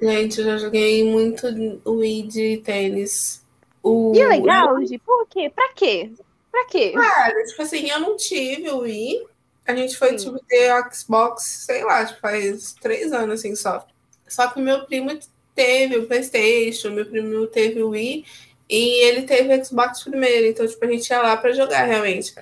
Gente, 0.00 0.40
eu 0.40 0.44
já 0.46 0.58
joguei 0.58 1.04
muito 1.04 1.46
Wii 1.86 2.22
de 2.24 2.56
tênis. 2.58 3.44
O... 3.82 4.12
E 4.14 4.20
é 4.20 4.26
legal, 4.26 4.84
Gi? 4.84 4.98
Por 4.98 5.26
quê? 5.28 5.50
Pra 5.54 5.72
quê? 5.74 6.10
Pra 6.50 6.66
quê? 6.66 6.92
Cara, 6.92 7.44
tipo 7.44 7.62
assim, 7.62 7.88
eu 7.88 8.00
não 8.00 8.16
tive 8.16 8.68
o 8.70 8.78
Wii. 8.80 9.22
A 9.66 9.74
gente 9.74 9.96
foi, 9.96 10.18
Sim. 10.18 10.24
tipo, 10.32 10.44
ter 10.46 10.72
Xbox, 10.92 11.42
sei 11.66 11.84
lá, 11.84 12.04
tipo, 12.04 12.20
faz 12.20 12.74
três 12.80 13.12
anos, 13.12 13.40
assim, 13.40 13.54
só. 13.54 13.86
Só 14.28 14.48
que 14.48 14.58
o 14.60 14.62
meu 14.62 14.84
primo 14.86 15.18
teve 15.54 15.98
o 15.98 16.06
Playstation, 16.06 16.90
meu 16.90 17.06
primo 17.06 17.46
teve 17.46 17.82
o 17.82 17.90
Wii, 17.90 18.24
e 18.68 19.04
ele 19.04 19.22
teve 19.22 19.54
o 19.54 19.64
Xbox 19.64 20.02
primeiro. 20.02 20.46
Então, 20.46 20.66
tipo, 20.66 20.84
a 20.84 20.88
gente 20.88 21.08
ia 21.08 21.20
lá 21.22 21.36
pra 21.36 21.52
jogar, 21.52 21.84
realmente. 21.84 22.34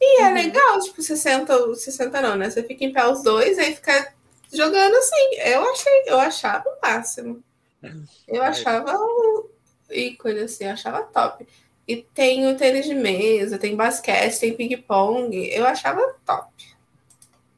E 0.00 0.20
é 0.22 0.28
Uhum. 0.28 0.34
legal, 0.34 0.78
tipo, 0.80 1.02
você 1.02 1.16
senta, 1.16 1.58
você 1.66 1.90
senta 1.90 2.20
não, 2.20 2.36
né? 2.36 2.48
Você 2.50 2.62
fica 2.62 2.84
em 2.84 2.92
pé 2.92 3.06
os 3.08 3.22
dois, 3.22 3.58
aí 3.58 3.74
fica 3.74 4.12
jogando 4.52 4.94
assim. 4.94 5.34
Eu 5.44 5.68
achei, 5.70 6.02
eu 6.06 6.18
achava 6.20 6.64
o 6.68 6.78
máximo. 6.86 7.42
Eu 8.28 8.42
achava 8.42 8.96
o 8.96 9.50
ícone, 9.90 10.40
assim, 10.40 10.64
eu 10.64 10.70
achava 10.72 11.02
top. 11.02 11.46
E 11.86 11.96
tem 12.14 12.46
o 12.46 12.56
tênis 12.56 12.84
de 12.84 12.94
mesa, 12.94 13.58
tem 13.58 13.74
basquete, 13.74 14.38
tem 14.38 14.54
ping-pong. 14.54 15.48
Eu 15.50 15.66
achava 15.66 16.14
top. 16.26 16.52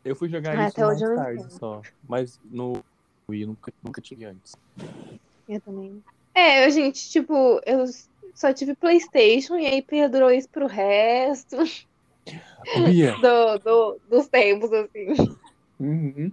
Eu 0.05 0.16
fui 0.16 0.28
jogar 0.28 0.59
Ah, 0.59 0.68
isso 0.68 0.80
mais 0.80 1.01
não 1.01 1.14
tarde 1.14 1.53
só. 1.53 1.82
Mas 2.09 2.40
no 2.44 2.82
Wii 3.30 3.46
nunca, 3.46 3.72
nunca 3.82 4.01
tive 4.01 4.24
antes. 4.24 4.53
Eu 5.48 5.61
também. 5.61 6.03
É, 6.34 6.66
eu, 6.66 6.70
gente, 6.70 7.11
tipo, 7.11 7.61
eu 7.66 7.84
só 8.34 8.53
tive 8.53 8.74
PlayStation 8.76 9.57
e 9.57 9.66
aí 9.66 9.82
perdurou 9.82 10.30
isso 10.30 10.48
pro 10.48 10.66
resto 10.66 11.57
Ô, 11.57 12.84
Bia, 12.84 13.16
do, 13.20 13.59
do- 13.59 14.01
dos 14.09 14.28
tempos, 14.28 14.72
assim. 14.72 15.36
Uhum. 15.78 16.32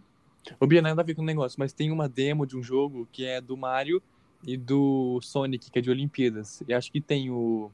O 0.59 0.67
Bia 0.67 0.81
nada 0.81 1.01
a 1.01 1.05
ver 1.05 1.15
com 1.15 1.21
o 1.21 1.25
negócio, 1.25 1.57
mas 1.59 1.73
tem 1.73 1.91
uma 1.91 2.07
demo 2.07 2.45
de 2.45 2.55
um 2.57 2.63
jogo 2.63 3.07
que 3.11 3.25
é 3.25 3.41
do 3.41 3.57
Mario 3.57 4.01
e 4.45 4.55
do 4.55 5.19
Sonic, 5.21 5.69
que 5.69 5.79
é 5.79 5.81
de 5.81 5.89
Olimpíadas. 5.89 6.61
E 6.67 6.73
acho 6.73 6.91
que 6.91 7.01
tem 7.01 7.29
o, 7.29 7.71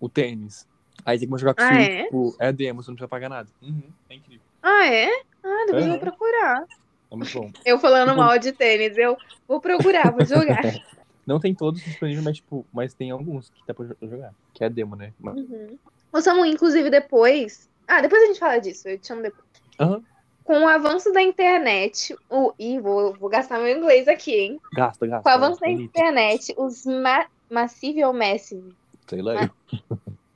o 0.00 0.08
tênis. 0.08 0.66
Aí 1.04 1.18
tem 1.18 1.28
como 1.28 1.38
jogar 1.38 1.54
com 1.54 1.62
Ah, 1.62 1.66
Switch, 1.66 1.88
é? 1.92 2.04
tipo, 2.04 2.36
é 2.40 2.52
demo, 2.52 2.82
você 2.82 2.90
não 2.90 2.96
precisa 2.96 3.08
pagar 3.08 3.28
nada. 3.28 3.48
Uhum, 3.62 3.92
é 4.08 4.14
incrível. 4.14 4.47
Ah, 4.62 4.86
é? 4.86 5.08
Ah, 5.44 5.64
depois 5.66 5.84
eu 5.84 5.90
Aham. 5.92 5.98
vou 5.98 5.98
procurar. 6.00 6.64
É 7.10 7.16
muito 7.16 7.32
bom. 7.40 7.50
Eu 7.64 7.78
falando 7.78 8.08
Tipo- 8.10 8.20
mal 8.20 8.38
de 8.38 8.52
tênis, 8.52 8.96
eu 8.98 9.16
vou 9.46 9.60
procurar, 9.60 10.10
vou 10.12 10.24
jogar. 10.24 10.60
Não 11.26 11.38
tem 11.38 11.54
todos 11.54 11.82
disponíveis, 11.82 12.24
mas, 12.24 12.36
tipo, 12.36 12.66
mas 12.72 12.94
tem 12.94 13.10
alguns 13.10 13.50
que 13.50 13.62
dá 13.66 13.74
pra 13.74 13.84
jo- 13.84 13.96
jogar. 14.02 14.32
Que 14.54 14.64
é 14.64 14.70
demo, 14.70 14.96
né? 14.96 15.12
Mas- 15.20 15.36
Uhum. 15.36 15.78
Ô, 16.12 16.20
Samu, 16.20 16.44
inclusive 16.46 16.88
depois. 16.90 17.68
Ah, 17.86 18.00
depois 18.00 18.22
a 18.22 18.26
gente 18.26 18.38
fala 18.40 18.58
disso, 18.58 18.88
eu 18.88 18.98
te 18.98 19.06
chamo 19.06 19.22
depois. 19.22 19.44
Aham. 19.78 20.02
Com 20.44 20.60
o 20.62 20.68
avanço 20.68 21.12
da 21.12 21.20
internet, 21.20 22.16
o. 22.30 22.54
Ih, 22.58 22.80
vou, 22.80 23.12
vou 23.14 23.28
gastar 23.28 23.58
meu 23.58 23.76
inglês 23.76 24.08
aqui, 24.08 24.34
hein? 24.34 24.60
Gasta, 24.72 25.06
gasta. 25.06 25.22
Com 25.22 25.28
o 25.28 25.32
avanço 25.32 25.60
da 25.60 25.66
bonito. 25.66 25.82
internet, 25.84 26.54
os 26.56 26.86
ma 26.86 27.26
Massive 27.50 28.02
ou 28.04 28.14
Massive? 28.14 28.74
Sei 29.06 29.20
lá. 29.20 29.34
eu. 29.44 29.50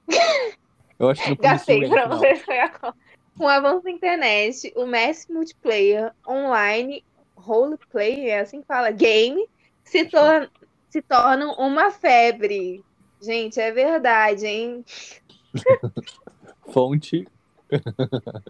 Eu 0.98 1.08
acho 1.08 1.22
que 1.22 1.30
não 1.30 1.36
Gastei 1.36 1.88
vocês 1.88 2.42
foi 2.42 2.58
a 2.60 2.68
co- 2.68 2.94
Com 3.42 3.46
o 3.46 3.48
avanço 3.48 3.82
da 3.82 3.90
internet, 3.90 4.72
o 4.76 4.86
Massive 4.86 5.32
Multiplayer 5.32 6.12
Online 6.28 7.02
Roleplay, 7.34 8.28
é 8.28 8.38
assim 8.38 8.60
que 8.60 8.68
fala, 8.68 8.92
game, 8.92 9.48
se, 9.82 10.04
tor 10.04 10.48
se 10.88 11.02
tornam 11.02 11.52
uma 11.54 11.90
febre. 11.90 12.84
Gente, 13.20 13.58
é 13.58 13.72
verdade, 13.72 14.46
hein? 14.46 14.84
Fonte. 16.72 17.26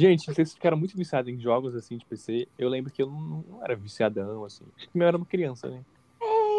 Gente, 0.00 0.24
vocês 0.24 0.54
ficaram 0.54 0.78
muito 0.78 0.96
viciados 0.96 1.30
em 1.30 1.38
jogos 1.38 1.74
assim 1.74 1.98
de 1.98 2.06
PC. 2.06 2.48
Eu 2.58 2.70
lembro 2.70 2.90
que 2.90 3.02
eu 3.02 3.10
não, 3.10 3.44
não 3.46 3.62
era 3.62 3.76
viciadão, 3.76 4.42
assim. 4.42 4.64
Eu 4.94 5.02
era 5.02 5.18
uma 5.18 5.26
criança, 5.26 5.68
né? 5.68 5.84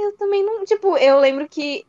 Eu 0.03 0.15
também 0.19 0.45
não. 0.45 0.63
Tipo, 0.65 0.95
eu 0.97 1.19
lembro 1.19 1.49
que. 1.49 1.83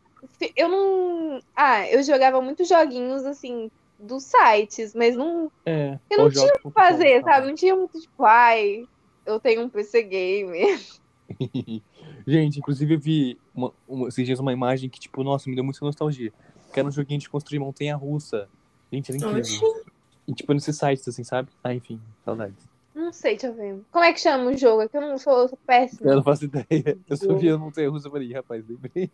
Eu 0.57 0.71
não. 0.71 1.43
Ah, 1.55 1.87
eu 1.87 2.03
jogava 2.03 2.41
muitos 2.41 2.67
joguinhos, 2.67 3.27
assim, 3.27 3.71
dos 4.01 4.25
sites, 4.25 4.95
mas 4.95 5.17
não 5.17 5.51
É. 5.65 5.99
Eu 6.11 6.19
não 6.19 6.31
tinha 6.31 6.53
o 6.65 6.69
que 6.69 6.71
fazer, 6.71 7.23
sabe? 7.23 7.47
Não 7.47 7.55
tinha 7.55 7.77
muito, 7.77 8.01
tipo, 8.01 8.25
ai, 8.25 8.87
eu 9.27 9.39
tenho 9.39 9.63
um 9.63 9.69
PC 9.69 10.03
gamer. 10.03 10.81
Gente, 12.27 12.59
inclusive 12.59 12.95
eu 12.95 12.99
vi 12.99 13.39
uma, 13.55 13.73
uma, 13.89 14.09
esses 14.09 14.25
dias 14.25 14.41
uma 14.41 14.53
imagem 14.53 14.89
que, 14.89 14.99
tipo, 14.99 15.23
nossa, 15.23 15.49
me 15.49 15.55
deu 15.55 15.65
muita 15.65 15.85
nostalgia. 15.85 16.33
Que 16.73 16.81
era 16.81 16.89
um 16.89 16.93
joguinho 16.93 17.21
de 17.21 17.29
construir 17.29 17.59
montanha 17.59 17.97
russa. 17.97 18.49
Gente, 18.93 19.11
era 19.11 19.19
incrível. 19.19 19.85
E, 20.27 20.35
tipo, 20.35 20.53
nesses 20.53 20.77
sites, 20.77 21.07
assim, 21.09 21.25
sabe? 21.25 21.49
Ah, 21.63 21.75
enfim, 21.75 22.01
saudades. 22.25 22.69
Não 22.95 23.13
sei, 23.13 23.33
deixa 23.33 23.49
eu 23.49 23.55
ver. 23.55 23.81
Como 23.91 24.05
é 24.05 24.13
que 24.13 24.21
chama 24.21 24.51
o 24.51 24.57
jogo? 24.57 24.83
É 24.83 24.89
que 24.89 24.97
eu 24.97 25.01
não 25.01 25.19
sou, 25.19 25.41
eu 25.41 25.49
sou 25.49 25.59
péssima. 25.67 26.11
Eu 26.11 26.17
não 26.17 26.23
faço 26.23 26.45
ideia. 26.45 26.99
Eu 27.09 27.17
só 27.17 27.35
vi 27.35 27.49
a 27.49 27.59
montanha 27.59 27.91
russa 27.91 28.09
e 28.09 28.11
falei, 28.11 28.29
"Ih, 28.29 28.35
rapaz, 28.35 28.65
lembrei. 28.69 29.11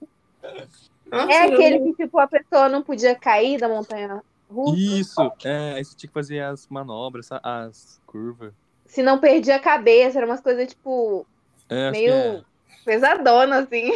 Nossa, 1.11 1.33
É 1.33 1.43
aquele 1.45 1.81
que, 1.81 2.05
tipo, 2.05 2.19
a 2.19 2.27
pessoa 2.27 2.69
não 2.69 2.83
podia 2.83 3.15
cair 3.15 3.59
da 3.59 3.69
montanha 3.69 4.23
russa. 4.49 4.77
Isso, 4.79 5.33
é, 5.45 5.75
aí 5.75 5.85
você 5.85 5.97
tinha 5.97 6.09
que 6.09 6.15
fazer 6.15 6.41
as 6.41 6.67
manobras, 6.69 7.31
a- 7.33 7.41
as 7.43 8.01
curvas. 8.07 8.53
Se 8.87 9.03
não 9.03 9.19
perdia 9.19 9.57
a 9.57 9.61
cabeça, 9.61 10.19
eram 10.19 10.29
umas 10.29 10.41
coisas, 10.41 10.69
tipo, 10.69 11.27
É, 11.69 11.91
meio 11.91 12.05
que 12.05 12.11
é. 12.13 12.45
pesadona, 12.85 13.59
assim. 13.59 13.91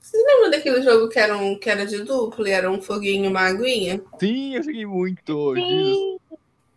Vocês 0.00 0.24
lembram 0.26 0.50
daquele 0.50 0.80
jogo 0.82 1.08
que 1.10 1.18
era, 1.18 1.36
um, 1.36 1.58
que 1.58 1.68
era 1.68 1.84
de 1.86 2.02
duplo 2.02 2.46
e 2.48 2.50
era 2.50 2.70
um 2.70 2.80
foguinho 2.80 3.26
e 3.26 3.28
uma 3.28 3.42
aguinha? 3.42 4.02
Sim, 4.18 4.54
eu 4.56 4.62
joguei 4.62 4.86
muito. 4.86 5.54
Jesus. 5.54 5.96
Sim. 5.96 6.18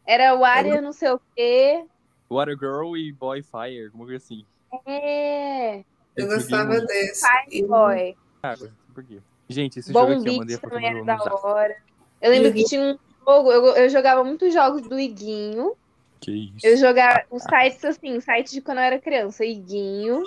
Era 0.06 0.36
o 0.36 0.44
Aria 0.44 0.82
não 0.82 0.92
sei 0.92 1.12
o 1.12 1.22
quê. 1.36 1.86
Water 2.30 2.58
Girl 2.58 2.98
e 2.98 3.12
Boy 3.14 3.42
Fire, 3.42 3.86
alguma 3.86 4.06
coisa 4.06 4.18
assim. 4.18 4.46
É. 4.86 5.78
Eu 5.80 5.84
joguei 6.26 6.38
gostava 6.38 6.66
muito. 6.72 6.86
desse. 6.88 7.26
Fire 7.26 7.58
E- 7.64 7.66
Boy. 7.66 8.18
Água, 8.44 8.72
por 8.94 9.04
quê? 9.06 9.20
Gente, 9.48 9.80
esse 9.80 9.94
jogo 9.94 10.08
Bom 10.08 10.20
aqui 10.20 10.28
eu 10.30 10.34
mandei 10.34 10.56
a 10.56 10.60
Beat 10.60 10.62
foto 10.62 10.70
também 10.74 10.92
no, 10.94 11.10
era 11.12 11.18
no 11.18 11.24
da 11.26 11.36
hora. 11.48 11.78
Eu 12.22 12.32
lembro 12.32 12.54
que 12.54 12.64
tinha 12.66 12.82
um 12.82 12.98
jogo, 13.26 13.52
eu, 13.52 13.66
eu 13.76 13.90
jogava 13.90 14.24
muitos 14.24 14.54
jogos 14.54 14.84
do 14.84 15.00
Iguinho. 15.00 15.74
Que 16.20 16.54
isso. 16.56 16.68
Eu 16.68 16.78
jogava 16.78 17.24
os 17.32 17.42
sites 17.44 17.84
assim, 17.84 18.20
sites 18.20 18.54
de 18.54 18.62
quando 18.62 18.78
eu 18.78 18.84
era 18.84 19.00
criança, 19.00 19.44
Iguinho, 19.44 20.24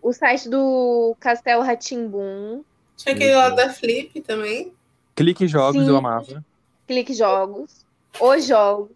o 0.00 0.12
site 0.12 0.48
do 0.48 1.14
Castelo 1.20 1.62
Ratimbum, 1.62 2.64
Tinha 2.96 3.14
aquele 3.14 3.34
lá 3.34 3.50
da 3.50 3.70
Flip 3.70 4.20
também. 4.22 4.72
Clique 5.14 5.46
Jogos 5.46 5.82
Sim. 5.82 5.88
eu 5.88 5.96
amava. 5.96 6.44
Clique 6.86 7.12
Jogos, 7.12 7.84
Os 8.18 8.46
Jogos, 8.46 8.90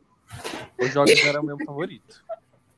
Os 0.78 0.92
jogos 0.92 1.18
eram 1.24 1.42
o 1.42 1.46
meu 1.46 1.58
favorito. 1.64 2.24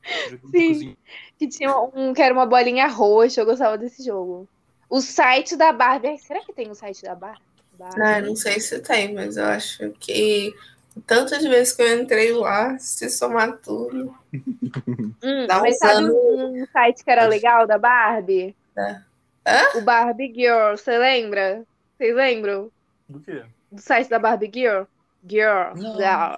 Sim. 0.51 0.97
que 1.39 1.47
tinha 1.47 1.77
um 1.79 2.12
que 2.12 2.23
era 2.23 2.35
uma 2.35 2.47
bolinha 2.47 2.89
roxa, 2.89 3.41
eu 3.41 3.47
gostava 3.47 3.79
desse 3.79 4.05
jogo. 4.05 4.49
O 4.89 5.01
site 5.01 5.57
da 5.57 5.73
Barbie, 5.73 6.18
será 6.18 6.41
que 6.41 6.53
tem 6.53 6.68
o 6.68 6.75
site 6.75 7.03
da 7.03 7.14
Barbie? 7.14 7.49
Ah, 7.83 8.20
não 8.20 8.37
sei 8.37 8.61
se 8.61 8.81
tem, 8.81 9.14
mas 9.14 9.37
eu 9.37 9.45
acho 9.45 9.91
que 10.01 10.53
o 10.97 11.01
tanto 11.01 11.39
de 11.39 11.49
vezes 11.49 11.72
que 11.72 11.83
eu 11.83 12.01
entrei 12.01 12.33
lá, 12.33 12.78
se 12.78 13.09
somar 13.11 13.59
tudo. 13.59 14.14
Hum, 15.22 15.47
dá 15.47 15.61
mas 15.61 15.76
sabe 15.78 16.05
anos. 16.05 16.14
um 16.14 16.66
site 16.72 17.05
que 17.05 17.11
era 17.11 17.26
legal 17.26 17.66
da 17.66 17.76
Barbie? 17.76 18.57
É. 18.76 19.01
Hã? 19.47 19.78
O 19.78 19.83
Barbie 19.83 20.33
Girl, 20.33 20.76
você 20.76 20.97
lembra? 20.97 21.64
Vocês 21.97 22.14
lembram? 22.14 22.70
Do 23.09 23.20
quê? 23.20 23.43
Do 23.70 23.81
site 23.81 24.09
da 24.09 24.18
Barbie 24.18 24.51
Girl? 24.53 24.85
Girl. 25.28 25.74
Não. 25.74 25.97
Girl. 25.97 26.37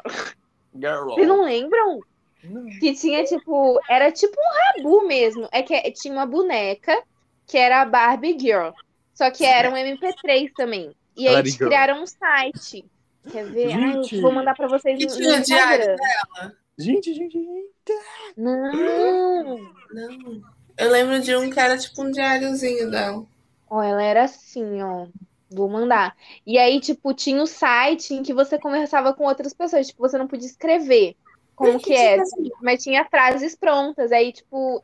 Girl. 0.74 1.14
Vocês 1.14 1.28
não 1.28 1.44
lembram? 1.44 2.00
Não. 2.42 2.64
Que 2.80 2.94
tinha, 2.94 3.24
tipo, 3.24 3.78
era 3.88 4.10
tipo 4.10 4.34
um 4.36 4.82
rabu 4.82 5.06
mesmo. 5.06 5.48
É 5.52 5.62
que 5.62 5.78
tinha 5.92 6.14
uma 6.14 6.26
boneca 6.26 7.00
que 7.46 7.58
era 7.58 7.82
a 7.82 7.84
Barbie 7.86 8.38
Girl. 8.38 8.70
Só 9.14 9.30
que 9.30 9.44
era 9.44 9.70
um 9.70 9.74
MP3 9.74 10.50
também. 10.56 10.92
E 11.16 11.28
aí 11.28 11.36
eles 11.36 11.56
criaram 11.56 12.02
um 12.02 12.06
site. 12.06 12.84
Quer 13.30 13.44
ver? 13.46 13.72
Ai, 13.72 13.92
Gente. 13.92 14.16
eu 14.16 14.22
vou 14.22 14.32
mandar 14.32 14.54
pra 14.54 14.66
vocês 14.66 14.98
Que 14.98 15.06
no, 15.06 15.12
no 15.12 15.16
tinha 15.16 15.40
diário 15.40 15.92
Instagram. 15.92 16.52
Gente, 16.78 17.14
gente, 17.14 17.38
gente. 17.38 18.02
Não. 18.36 19.58
Não. 19.92 20.42
Eu 20.76 20.90
lembro 20.90 21.20
de 21.20 21.36
um 21.36 21.50
que 21.50 21.60
era 21.60 21.76
tipo 21.78 22.02
um 22.02 22.10
diáriozinho 22.10 22.90
dela. 22.90 23.24
Ó, 23.68 23.82
ela 23.82 24.02
era 24.02 24.24
assim, 24.24 24.82
ó. 24.82 25.06
Vou 25.50 25.68
mandar. 25.68 26.16
E 26.46 26.58
aí, 26.58 26.80
tipo, 26.80 27.12
tinha 27.12 27.42
o 27.42 27.46
site 27.46 28.14
em 28.14 28.22
que 28.22 28.32
você 28.32 28.58
conversava 28.58 29.12
com 29.12 29.24
outras 29.24 29.52
pessoas. 29.52 29.86
Tipo, 29.86 30.00
você 30.00 30.16
não 30.16 30.26
podia 30.26 30.48
escrever 30.48 31.14
como 31.54 31.78
que 31.78 31.92
era. 31.92 32.22
Mas 32.60 32.82
tinha 32.82 33.04
frases 33.04 33.54
prontas. 33.54 34.10
Aí, 34.10 34.32
tipo, 34.32 34.82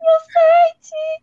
o 0.00 0.20
site! 0.20 1.22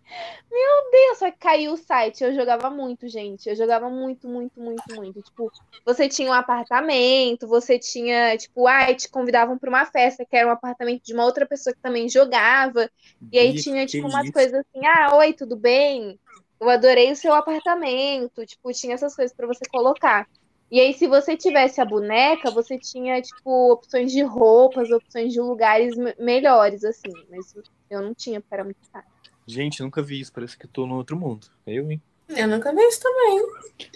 Meu 0.51 0.91
Deus! 0.91 1.18
Só 1.20 1.32
que 1.32 1.38
caiu 1.38 1.74
o 1.74 1.78
site. 1.78 2.24
Eu 2.24 2.34
jogava 2.34 2.70
muito, 2.70 3.08
gente. 3.08 3.49
Eu 3.49 3.55
jogava 3.55 3.89
muito, 3.89 4.28
muito, 4.28 4.60
muito, 4.60 4.84
muito. 4.95 5.22
Tipo, 5.22 5.51
você 5.86 6.08
tinha 6.08 6.30
um 6.30 6.34
apartamento, 6.34 7.47
você 7.47 7.78
tinha, 7.78 8.38
tipo, 8.38 8.68
ai, 8.68 8.95
te 8.95 9.10
convidavam 9.10 9.58
pra 9.58 9.70
uma 9.70 9.86
festa, 9.86 10.26
que 10.26 10.36
era 10.36 10.47
um 10.47 10.51
apartamento 10.51 11.03
de 11.03 11.14
uma 11.14 11.26
outra 11.26 11.45
pessoa 11.45 11.74
que 11.74 11.82
também 11.82 12.10
jogava. 12.10 12.89
E 13.32 13.38
aí 13.38 13.51
Ih, 13.51 13.62
tinha, 13.62 13.86
tipo, 13.86 14.08
umas 14.08 14.26
isso. 14.26 14.34
coisas 14.34 14.53
assim, 14.53 14.86
ah, 14.86 15.16
oi, 15.16 15.34
tudo 15.34 15.55
bem? 15.55 16.20
Eu 16.60 16.70
adorei 16.70 17.12
o 17.12 17.16
seu 17.16 17.34
apartamento. 17.34 18.45
Tipo, 18.45 18.72
tinha 18.72 18.95
essas 18.95 19.16
coisas 19.16 19.36
pra 19.36 19.47
você 19.47 19.64
colocar. 19.72 20.28
E 20.70 20.80
aí, 20.82 20.93
se 20.93 21.07
você 21.07 21.38
tivesse 21.38 21.80
a 21.80 21.86
boneca, 21.86 22.51
você 22.51 22.78
tinha, 22.78 23.22
tipo, 23.22 23.72
opções 23.72 24.11
de 24.11 24.22
roupas, 24.22 24.91
opções 24.91 25.32
de 25.32 25.39
lugares 25.39 25.95
me- 25.95 26.15
melhores, 26.20 26.84
assim. 26.84 27.11
Mas 27.30 27.55
eu 27.89 28.01
não 28.01 28.13
tinha, 28.13 28.41
porque 28.41 28.53
era 28.53 28.63
muito 28.65 28.80
caro. 28.91 29.05
Gente, 29.45 29.82
nunca 29.82 30.01
vi 30.01 30.20
isso. 30.20 30.34
Parece 30.34 30.57
que 30.57 30.65
eu 30.65 30.70
tô 30.70 30.86
no 30.86 30.95
outro 30.95 31.15
mundo. 31.18 31.47
Eu, 31.65 31.89
hein? 31.89 32.01
Eu 32.28 32.47
nunca 32.49 32.74
vi 32.76 32.82
isso 32.82 32.99
também. 33.01 33.47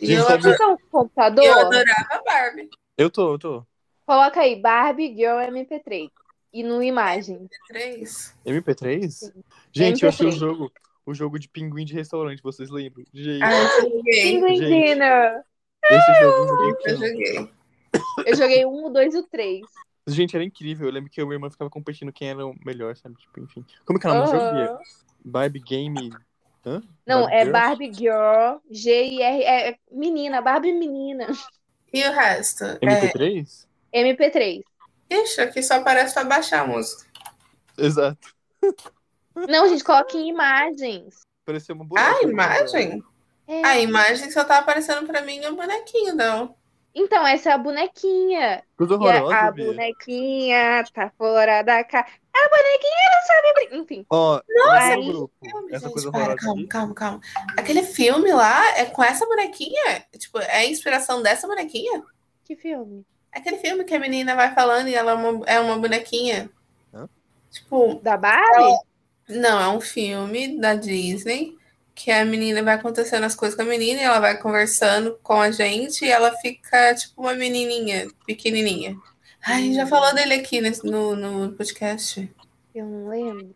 E 0.01 0.05
Gente, 0.05 0.19
eu, 0.19 0.23
sabe- 0.25 0.49
estão 0.49 0.77
com 0.77 0.99
computador? 0.99 1.43
eu 1.43 1.53
adorava 1.59 2.07
a 2.09 2.21
Barbie. 2.23 2.69
Eu 2.97 3.09
tô, 3.09 3.33
eu 3.33 3.39
tô. 3.39 3.65
Coloca 4.05 4.39
aí, 4.39 4.55
Barbie 4.61 5.13
Girl 5.13 5.39
MP3. 5.39 6.09
E 6.53 6.63
no 6.63 6.81
imagem. 6.81 7.49
Três. 7.67 8.33
MP3? 8.45 9.31
Gente, 9.73 10.03
eu 10.03 10.09
achei 10.09 10.25
o 10.27 10.29
MP3. 10.29 10.39
jogo. 10.39 10.71
O 11.05 11.13
jogo 11.13 11.37
de 11.39 11.49
pinguim 11.49 11.83
de 11.83 11.93
restaurante, 11.95 12.41
vocês 12.43 12.69
lembram? 12.69 13.03
Gente, 13.13 13.43
Ah, 13.43 13.81
gente. 14.13 14.59
Dinner. 14.59 15.43
Esse 15.95 16.13
jogo 16.19 16.37
eu 16.37 16.47
joguei 16.47 16.73
Eu 16.85 16.97
joguei. 16.97 17.51
Eu 18.25 18.35
joguei 18.35 18.65
um, 18.65 18.85
o 18.85 18.89
dois 18.89 19.13
e 19.13 19.17
o 19.17 19.23
três. 19.23 19.61
Gente, 20.07 20.35
era 20.35 20.43
incrível. 20.43 20.87
Eu 20.87 20.93
lembro 20.93 21.09
que 21.09 21.21
eu 21.21 21.25
e 21.25 21.27
minha 21.27 21.35
irmã 21.37 21.49
ficava 21.49 21.69
competindo 21.69 22.11
quem 22.11 22.29
era 22.29 22.45
o 22.45 22.55
melhor, 22.65 22.95
sabe? 22.95 23.15
Tipo, 23.15 23.39
enfim. 23.39 23.65
Como 23.85 23.99
que 23.99 24.07
ela 24.07 24.19
não 24.19 24.27
joguia? 24.27 24.71
Aham. 24.71 24.79
Barbie 25.23 25.59
Game. 25.59 26.11
Hã? 26.65 26.81
Não, 27.05 27.21
Barbie 27.21 27.35
é 27.35 27.43
Girl? 27.43 27.51
Barbie 27.51 27.93
Girl, 27.93 28.57
G-I-R, 28.69 29.43
é 29.43 29.77
menina, 29.91 30.41
Barbie 30.41 30.73
menina. 30.73 31.27
E 31.93 32.03
o 32.03 32.11
resto? 32.11 32.63
É... 32.63 32.77
MP3? 32.77 33.67
MP3. 33.93 34.63
Ixi, 35.09 35.41
aqui 35.41 35.61
só 35.61 35.75
aparece 35.75 36.13
pra 36.13 36.23
baixar 36.23 36.61
a 36.61 36.67
música. 36.67 37.05
Exato. 37.77 38.33
Não, 39.35 39.67
gente, 39.67 39.83
coloca 39.83 40.15
em 40.17 40.29
imagens. 40.29 41.21
Parecia 41.45 41.75
uma 41.75 41.83
boneca. 41.83 42.09
Ah, 42.09 42.23
imagem? 42.23 43.03
É. 43.53 43.65
A 43.65 43.77
imagem 43.79 44.31
só 44.31 44.45
tá 44.45 44.59
aparecendo 44.59 45.05
pra 45.05 45.21
mim 45.21 45.45
o 45.45 45.55
bonequinho, 45.55 46.15
não. 46.15 46.55
Então, 46.95 47.25
essa 47.27 47.49
é 47.49 47.53
a 47.53 47.57
bonequinha. 47.57 48.63
Coisa 48.77 48.93
E 48.93 48.95
a, 48.95 48.99
horrorosa, 48.99 49.35
a 49.37 49.51
bonequinha 49.51 50.83
tá 50.93 51.11
fora 51.17 51.61
da 51.61 51.83
casa. 51.83 52.05
A 52.33 52.49
bonequinha 52.49 53.09
não 53.13 53.27
sabe 53.27 53.53
brincar. 53.53 53.75
Enfim. 53.77 54.05
Ó, 54.09 54.41
Nossa, 54.49 54.83
aí- 54.93 55.07
grupo. 55.07 55.33
Filme, 55.43 55.67
Essa 55.73 55.85
gente, 55.85 55.93
coisa 55.93 56.11
para, 56.11 56.35
calma, 56.35 56.67
calma, 56.67 56.93
calma. 56.93 57.21
Aquele 57.57 57.83
filme 57.83 58.31
lá 58.31 58.77
é 58.77 58.85
com 58.85 59.03
essa 59.03 59.25
bonequinha? 59.25 60.05
Tipo, 60.17 60.39
é 60.39 60.57
a 60.57 60.65
inspiração 60.65 61.21
dessa 61.21 61.47
bonequinha? 61.47 62.03
Que 62.45 62.55
filme? 62.55 63.05
Aquele 63.31 63.57
filme 63.57 63.83
que 63.85 63.93
a 63.93 63.99
menina 63.99 64.35
vai 64.35 64.53
falando 64.53 64.87
e 64.89 64.95
ela 64.95 65.11
é 65.11 65.15
uma, 65.15 65.45
é 65.45 65.59
uma 65.59 65.77
bonequinha. 65.77 66.49
Hã? 66.93 67.07
Tipo, 67.49 67.95
Da 68.03 68.15
Barbie? 68.17 68.77
não, 69.29 69.59
é 69.61 69.67
um 69.69 69.79
filme 69.81 70.57
da 70.59 70.73
Disney 70.75 71.57
que 72.03 72.09
a 72.09 72.25
menina 72.25 72.63
vai 72.63 72.75
acontecendo 72.75 73.25
as 73.25 73.35
coisas 73.35 73.55
com 73.55 73.61
a 73.61 73.65
menina 73.65 74.01
e 74.01 74.03
ela 74.03 74.19
vai 74.19 74.35
conversando 74.37 75.19
com 75.21 75.39
a 75.39 75.51
gente 75.51 76.03
e 76.03 76.09
ela 76.09 76.35
fica 76.37 76.95
tipo 76.95 77.21
uma 77.21 77.33
menininha, 77.33 78.07
pequenininha. 78.25 78.95
Ai, 79.45 79.71
já 79.73 79.85
falou 79.85 80.13
dele 80.15 80.33
aqui 80.33 80.61
nesse, 80.61 80.83
no, 80.83 81.15
no 81.15 81.51
podcast. 81.53 82.31
Eu 82.73 82.85
não 82.85 83.07
lembro. 83.07 83.55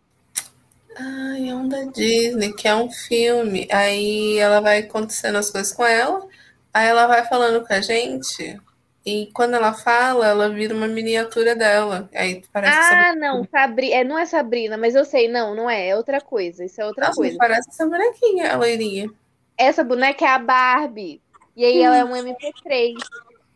Ai, 0.95 1.49
é 1.49 1.55
um 1.55 1.67
da 1.67 1.85
Disney, 1.85 2.53
que 2.53 2.67
é 2.67 2.75
um 2.75 2.91
filme. 2.91 3.67
Aí 3.71 4.37
ela 4.37 4.59
vai 4.59 4.79
acontecendo 4.79 5.37
as 5.37 5.49
coisas 5.49 5.73
com 5.73 5.83
ela, 5.83 6.27
aí 6.71 6.87
ela 6.87 7.07
vai 7.07 7.25
falando 7.25 7.65
com 7.65 7.73
a 7.73 7.81
gente. 7.81 8.59
E 9.05 9.29
quando 9.33 9.53
ela 9.55 9.73
fala, 9.73 10.27
ela 10.27 10.49
vira 10.49 10.73
uma 10.73 10.87
miniatura 10.87 11.55
dela. 11.55 12.09
Aí 12.13 12.43
parece 12.51 12.77
Ah, 12.77 13.03
essa- 13.03 13.15
não, 13.19 13.43
Sabri... 13.45 13.93
é, 13.93 14.03
não 14.03 14.17
é 14.17 14.25
Sabrina, 14.25 14.77
mas 14.77 14.95
eu 14.95 15.05
sei, 15.05 15.27
não, 15.27 15.55
não 15.55 15.69
é, 15.69 15.89
é 15.89 15.95
outra 15.95 16.19
coisa, 16.19 16.65
isso 16.65 16.81
é 16.81 16.85
outra 16.85 17.07
Nossa, 17.07 17.15
coisa. 17.15 17.37
parece 17.37 17.69
essa 17.69 17.87
bonequinha, 17.87 18.53
a 18.53 18.57
loirinha. 18.57 19.11
Essa 19.57 19.83
boneca 19.83 20.25
é 20.25 20.29
a 20.29 20.39
Barbie, 20.39 21.21
e 21.55 21.63
aí 21.63 21.81
ela 21.81 21.97
é 21.97 22.05
um 22.05 22.15
MP3, 22.15 22.95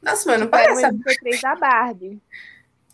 Nossa, 0.01 0.29
mas 0.29 0.39
não 0.39 0.45
tipo, 0.45 0.57
era 0.57 0.73
um 0.73 0.77
parece. 0.77 0.85
a- 0.85 0.89
MP3 0.89 1.41
da 1.41 1.55
Barbie. 1.55 2.21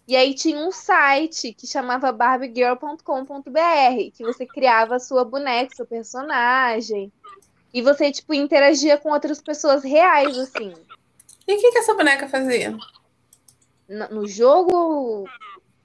E 0.07 0.15
aí 0.15 0.33
tinha 0.35 0.59
um 0.59 0.71
site 0.71 1.53
que 1.53 1.67
chamava 1.67 2.11
barbiegirl.com.br, 2.11 4.11
que 4.13 4.23
você 4.23 4.45
criava 4.45 4.95
a 4.95 4.99
sua 4.99 5.25
boneca, 5.25 5.75
seu 5.75 5.85
personagem, 5.85 7.11
e 7.73 7.81
você, 7.81 8.11
tipo, 8.11 8.33
interagia 8.33 8.97
com 8.97 9.09
outras 9.11 9.41
pessoas 9.41 9.83
reais, 9.83 10.37
assim. 10.37 10.73
E 11.47 11.53
o 11.53 11.59
que, 11.59 11.71
que 11.71 11.77
essa 11.77 11.93
boneca 11.93 12.27
fazia? 12.27 12.75
No 13.87 14.07
no 14.09 14.27
jogo, 14.27 15.29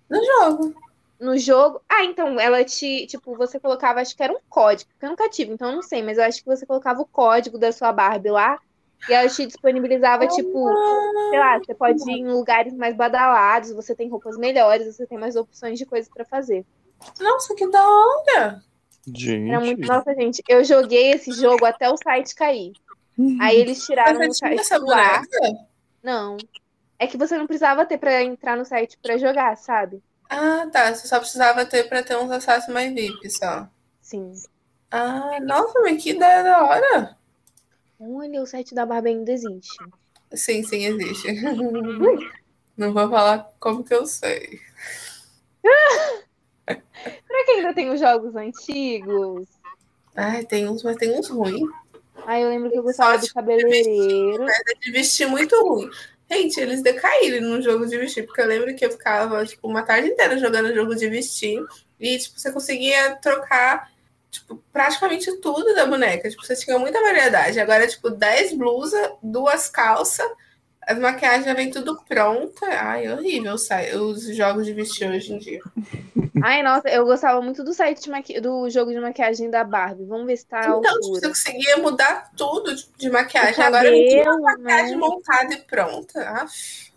No 0.09 0.25
jogo. 0.25 0.75
no 1.21 1.39
jogo. 1.39 1.83
Ah, 1.89 2.05
então 2.05 2.41
ela 2.41 2.65
te, 2.65 3.07
tipo, 3.07 3.37
você 3.37 3.61
colocava, 3.61 4.01
acho 4.01 4.17
que 4.17 4.23
era 4.23 4.33
um 4.33 4.41
código, 4.49 4.91
porque 4.91 5.05
eu 5.05 5.11
nunca 5.11 5.29
tive, 5.29 5.53
então 5.53 5.69
eu 5.69 5.77
não 5.77 5.83
sei, 5.83 6.03
mas 6.03 6.17
eu 6.17 6.25
acho 6.25 6.41
que 6.41 6.47
você 6.47 6.65
colocava 6.65 7.03
o 7.03 7.07
código 7.07 7.59
da 7.59 7.71
sua 7.73 7.93
Barbie 7.93 8.31
lá 8.31 8.59
e 9.09 9.13
ela 9.13 9.29
te 9.29 9.47
disponibilizava, 9.47 10.27
tipo, 10.27 10.69
sei 11.31 11.39
lá, 11.39 11.59
você 11.59 11.75
pode 11.75 12.03
ir 12.11 12.21
em 12.21 12.29
lugares 12.33 12.73
mais 12.75 12.95
badalados, 12.97 13.73
você 13.73 13.95
tem 13.95 14.09
roupas 14.09 14.37
melhores, 14.37 14.87
você 14.95 15.07
tem 15.07 15.19
mais 15.19 15.37
opções 15.37 15.79
de 15.79 15.87
coisas 15.87 16.11
pra 16.13 16.25
fazer. 16.25 16.65
Nossa, 17.19 17.55
que 17.55 17.67
da 17.69 17.83
hora. 17.83 18.63
Gente. 19.07 19.51
Era 19.51 19.61
muito, 19.61 19.87
nossa, 19.87 20.15
gente, 20.15 20.43
eu 20.49 20.63
joguei 20.65 21.13
esse 21.13 21.33
jogo 21.33 21.65
até 21.65 21.91
o 21.91 21.97
site 21.97 22.35
cair. 22.35 22.73
Aí 23.41 23.57
eles 23.59 23.85
tiraram 23.85 24.19
Você 24.19 24.29
o 24.29 24.33
tinha 24.33 24.51
site 24.51 24.61
essa 24.61 24.79
do 24.79 24.91
ar. 24.93 25.23
Não. 26.03 26.37
É 26.99 27.07
que 27.07 27.17
você 27.17 27.37
não 27.37 27.47
precisava 27.47 27.87
ter 27.87 27.99
pra 27.99 28.23
entrar 28.23 28.57
no 28.57 28.65
site 28.65 28.99
pra 29.03 29.17
jogar, 29.17 29.57
sabe? 29.57 30.03
Ah, 30.29 30.67
tá. 30.71 30.95
Você 30.95 31.09
só 31.09 31.19
precisava 31.19 31.65
ter 31.65 31.89
pra 31.89 32.03
ter 32.03 32.17
uns 32.17 32.31
acessos 32.31 32.73
mais 32.73 32.93
VIP, 32.93 33.31
só. 33.31 33.69
Sim. 34.01 34.33
Ah, 34.91 35.39
nossa, 35.41 35.81
mas 35.81 36.03
que 36.03 36.11
ideia 36.11 36.43
da 36.43 36.65
hora. 36.65 37.17
Olha, 37.99 38.43
o 38.43 38.47
site 38.47 38.75
da 38.75 38.87
Barbie 38.87 39.11
ainda 39.11 39.33
existe. 39.33 39.77
Sim, 40.33 40.63
sim, 40.63 40.85
existe. 40.85 41.29
Não 42.77 42.93
vou 42.93 43.11
falar 43.11 43.51
como 43.61 43.85
que 43.85 43.95
eu 43.95 44.07
sei. 44.07 44.59
Será 46.67 47.45
que 47.45 47.51
ainda 47.53 47.75
tem 47.75 47.91
os 47.91 48.01
jogos 48.01 48.35
antigos? 48.35 49.49
Ai, 50.17 50.45
tem 50.45 50.69
uns, 50.69 50.83
mas 50.83 50.97
tem 50.97 51.19
uns 51.19 51.29
ruins. 51.29 51.69
Ah, 52.27 52.41
eu 52.41 52.49
lembro 52.49 52.71
que 52.71 52.79
eu 52.79 52.83
gostava 52.83 53.19
do 53.19 53.33
cabeleireiro. 53.33 54.47
De 54.81 54.91
vestir 54.91 55.27
muito 55.27 55.55
ruim. 55.63 55.91
Gente, 56.31 56.61
eles 56.61 56.81
decaíram 56.81 57.49
no 57.49 57.61
jogo 57.61 57.87
de 57.87 57.99
vestir, 57.99 58.25
porque 58.25 58.41
eu 58.41 58.47
lembro 58.47 58.75
que 58.77 58.87
eu 58.87 58.91
ficava, 58.93 59.45
tipo, 59.45 59.67
uma 59.67 59.83
tarde 59.83 60.09
inteira 60.09 60.39
jogando 60.39 60.75
jogo 60.75 60.95
de 60.95 61.09
vestir. 61.09 61.61
E, 61.99 62.19
tipo, 62.19 62.39
você 62.39 62.53
conseguia 62.53 63.17
trocar, 63.17 63.91
tipo, 64.31 64.63
praticamente 64.73 65.37
tudo 65.39 65.75
da 65.75 65.87
boneca. 65.87 66.31
Tipo, 66.31 66.47
você 66.47 66.55
tinha 66.55 66.79
muita 66.79 67.01
variedade. 67.01 67.59
Agora, 67.59 67.87
tipo, 67.87 68.11
10 68.11 68.55
blusas, 68.55 69.11
duas 69.21 69.69
calças, 69.69 70.31
as 70.91 70.99
maquiagens 70.99 71.45
já 71.45 71.55
vem 71.55 71.71
tudo 71.71 72.01
pronta. 72.09 72.67
Ai, 72.67 73.09
horrível 73.13 73.55
os 73.55 74.37
jogos 74.37 74.67
de 74.67 74.73
vestir 74.73 75.09
hoje 75.11 75.33
em 75.33 75.39
dia. 75.39 75.61
Ai, 76.43 76.63
nossa, 76.63 76.89
eu 76.89 77.05
gostava 77.05 77.41
muito 77.43 77.63
do 77.63 77.73
site 77.75 78.09
maqui... 78.09 78.41
do 78.41 78.69
jogo 78.71 78.91
de 78.93 78.99
maquiagem 79.01 79.51
da 79.51 79.63
Barbie. 79.63 80.05
Vamos 80.07 80.27
ver 80.27 80.37
se 80.39 80.47
tá 80.47 80.61
Então, 80.61 80.81
tipo, 80.81 80.95
você 81.01 81.07
altura. 81.09 81.29
conseguia 81.29 81.77
mudar 81.77 82.31
tudo 82.37 82.75
de 82.97 83.11
maquiagem. 83.11 83.63
Agora 83.63 83.91
vem 83.91 84.09
tudo 84.09 84.25
cabelo, 84.25 84.43
maquiagem 84.43 84.91
né? 84.93 84.97
montada 84.97 85.55
e 85.55 85.59
pronta. 85.59 86.29
Aff, 86.31 86.91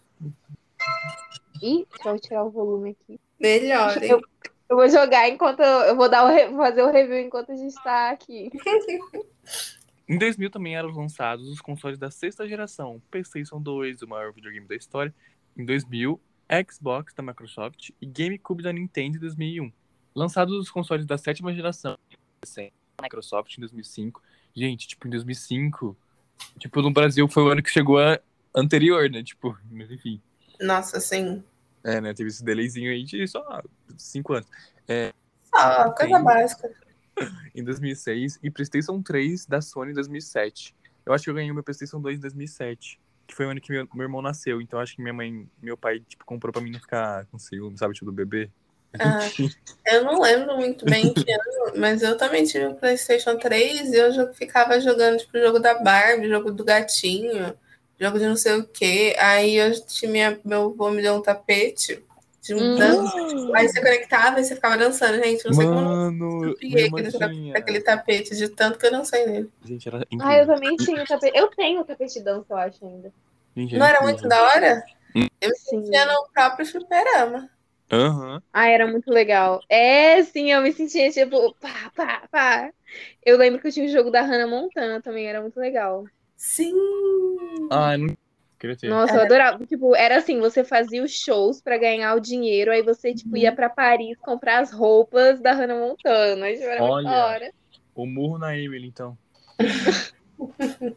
Ih, 1.61 1.85
eu 2.05 2.19
tirar 2.19 2.43
o 2.45 2.49
volume 2.49 2.91
aqui. 2.91 3.19
melhor, 3.39 4.01
hein? 4.03 4.11
Eu, 4.11 4.21
eu 4.69 4.75
vou 4.77 4.89
jogar 4.89 5.29
enquanto. 5.29 5.61
Eu 5.61 5.95
vou 5.95 6.09
dar 6.09 6.25
o 6.25 6.27
re- 6.29 6.49
fazer 6.55 6.81
o 6.83 6.91
review 6.91 7.19
enquanto 7.19 7.51
a 7.51 7.55
gente 7.55 7.75
tá 7.83 8.09
aqui. 8.11 8.49
Em 10.07 10.17
2000 10.17 10.49
também 10.49 10.75
eram 10.75 10.89
lançados 10.89 11.47
os 11.47 11.61
consoles 11.61 11.97
da 11.97 12.11
sexta 12.11 12.47
geração, 12.47 13.01
PlayStation 13.09 13.61
2, 13.61 14.01
o 14.01 14.07
maior 14.07 14.33
videogame 14.33 14.67
da 14.67 14.75
história. 14.75 15.13
Em 15.55 15.65
2000, 15.65 16.19
Xbox 16.69 17.13
da 17.13 17.23
Microsoft 17.23 17.91
e 18.01 18.05
GameCube 18.05 18.63
da 18.63 18.73
Nintendo 18.73 19.17
em 19.17 19.19
2001. 19.19 19.71
Lançados 20.13 20.53
os 20.57 20.69
consoles 20.69 21.05
da 21.05 21.17
sétima 21.17 21.53
geração, 21.53 21.97
Microsoft 23.01 23.57
em 23.57 23.61
2005. 23.61 24.21
Gente, 24.55 24.87
tipo, 24.87 25.07
em 25.07 25.09
2005, 25.09 25.97
tipo, 26.59 26.81
no 26.81 26.91
Brasil 26.91 27.27
foi 27.27 27.43
o 27.43 27.47
ano 27.47 27.63
que 27.63 27.71
chegou 27.71 27.99
a 27.99 28.19
anterior, 28.53 29.09
né? 29.09 29.23
Tipo, 29.23 29.57
mas 29.71 29.89
enfim. 29.89 30.21
Nossa, 30.59 30.97
assim. 30.97 31.43
É, 31.83 31.99
né? 31.99 32.13
Teve 32.13 32.29
esse 32.29 32.43
delayzinho 32.43 32.91
aí 32.91 33.03
de 33.03 33.27
só 33.27 33.63
5 33.97 34.33
anos. 34.33 34.47
Só 35.45 35.91
coisa 35.91 36.17
Sim. 36.17 36.23
básica. 36.23 36.82
em 37.53 37.63
2006 37.63 38.39
e 38.41 38.49
PlayStation 38.49 39.01
3 39.01 39.45
da 39.45 39.61
Sony 39.61 39.91
em 39.91 39.95
2007. 39.95 40.75
Eu 41.05 41.13
acho 41.13 41.23
que 41.23 41.29
eu 41.29 41.33
ganhei 41.33 41.51
o 41.51 41.53
meu 41.53 41.63
PlayStation 41.63 41.99
2 41.99 42.17
em 42.17 42.21
2007, 42.21 42.99
que 43.27 43.35
foi 43.35 43.45
o 43.45 43.49
ano 43.49 43.61
que 43.61 43.71
meu, 43.71 43.87
meu 43.93 44.03
irmão 44.03 44.21
nasceu. 44.21 44.61
Então 44.61 44.79
acho 44.79 44.95
que 44.95 45.01
minha 45.01 45.13
mãe, 45.13 45.47
meu 45.61 45.77
pai, 45.77 45.99
tipo, 45.99 46.25
comprou 46.25 46.51
pra 46.51 46.61
mim 46.61 46.71
não 46.71 46.79
ficar 46.79 47.25
com 47.25 47.37
ciúme, 47.37 47.77
sabe, 47.77 47.93
tipo, 47.93 48.05
do 48.05 48.11
bebê. 48.11 48.49
Ah, 48.99 49.19
eu 49.87 50.03
não 50.03 50.21
lembro 50.21 50.55
muito 50.55 50.85
bem 50.85 51.11
que 51.13 51.31
ano, 51.31 51.73
mas 51.77 52.03
eu 52.03 52.15
também 52.15 52.43
tive 52.43 52.67
o 52.67 52.75
PlayStation 52.75 53.37
3 53.37 53.91
e 53.91 53.95
eu 53.95 54.33
ficava 54.33 54.79
jogando 54.79 55.17
tipo 55.17 55.39
jogo 55.39 55.57
da 55.57 55.79
Barbie, 55.79 56.29
jogo 56.29 56.51
do 56.51 56.63
gatinho, 56.63 57.57
jogo 57.99 58.19
de 58.19 58.25
não 58.25 58.35
sei 58.35 58.59
o 58.59 58.67
quê. 58.67 59.15
Aí 59.17 59.55
eu 59.55 59.73
tinha 59.87 60.39
meu 60.45 60.65
avô 60.65 60.91
me 60.91 61.01
deu 61.01 61.15
um 61.15 61.23
tapete 61.23 62.03
de 62.43 62.53
um 62.53 62.75
Hum. 62.75 63.55
Aí 63.55 63.67
você 63.67 63.79
conectava 63.79 64.39
e 64.39 64.43
você 64.43 64.55
ficava 64.55 64.77
dançando, 64.77 65.23
gente. 65.23 65.45
Não 65.45 65.53
sei 65.53 65.65
como 65.65 65.79
eu 65.79 65.85
Mano, 65.85 66.55
minha 66.61 67.57
aquele, 67.57 67.79
tapete 67.79 68.35
de 68.35 68.49
tanto 68.49 68.77
que 68.77 68.85
eu 68.85 68.91
não 68.91 69.05
sei 69.05 69.25
nele. 69.25 69.49
Gente, 69.63 69.87
era 69.87 70.05
Ah, 70.19 70.37
eu 70.37 70.45
também 70.45 70.75
tinha 70.75 71.01
o 71.01 71.07
tapete. 71.07 71.37
Eu 71.37 71.47
tenho 71.47 71.81
o 71.81 71.85
tapete 71.85 72.15
de 72.15 72.23
dança, 72.23 72.45
eu 72.49 72.57
acho 72.57 72.85
ainda. 72.85 73.13
Gente, 73.55 73.77
Não 73.77 73.85
era 73.85 73.99
incrível. 73.99 74.13
muito 74.13 74.27
da 74.27 74.43
hora? 74.43 74.83
Eu 75.15 75.49
me 75.49 75.55
Sim. 75.55 75.83
sentia 75.85 76.05
no 76.05 76.27
próprio 76.33 76.65
fliperama. 76.65 77.49
Aham. 77.91 78.41
Ah, 78.51 78.67
era 78.67 78.87
muito 78.87 79.09
legal. 79.09 79.61
É, 79.69 80.21
sim, 80.23 80.51
eu 80.51 80.61
me 80.61 80.73
sentia 80.73 81.09
tipo, 81.11 81.55
pá, 81.55 81.91
pá, 81.95 82.27
pá. 82.29 82.69
Eu 83.25 83.37
lembro 83.37 83.61
que 83.61 83.67
eu 83.67 83.71
tinha 83.71 83.85
o 83.85 83.89
jogo 83.89 84.11
da 84.11 84.21
Hannah 84.21 84.47
Montana 84.47 85.01
também, 85.01 85.27
era 85.27 85.41
muito 85.41 85.59
legal. 85.59 86.05
Sim! 86.35 86.73
Ah, 87.71 87.97
não 87.97 88.13
queria 88.63 88.77
ter. 88.77 88.87
Nossa, 88.87 89.15
eu 89.15 89.21
adorava. 89.21 89.65
Tipo, 89.65 89.93
era 89.95 90.17
assim, 90.17 90.39
você 90.39 90.63
fazia 90.63 91.03
os 91.03 91.11
shows 91.11 91.61
pra 91.61 91.77
ganhar 91.77 92.15
o 92.15 92.21
dinheiro, 92.21 92.71
aí 92.71 92.81
você, 92.81 93.13
tipo, 93.13 93.35
ia 93.35 93.51
pra 93.51 93.69
Paris 93.69 94.17
comprar 94.21 94.59
as 94.59 94.71
roupas 94.71 95.41
da 95.41 95.51
Hannah 95.51 95.75
Montana. 95.75 96.49
Tipo, 96.51 96.63
era 96.63 96.83
Olha. 96.83 97.09
da 97.09 97.25
hora. 97.25 97.51
O 97.93 98.05
murro 98.05 98.37
na 98.37 98.57
Emily, 98.57 98.87
então. 98.87 99.17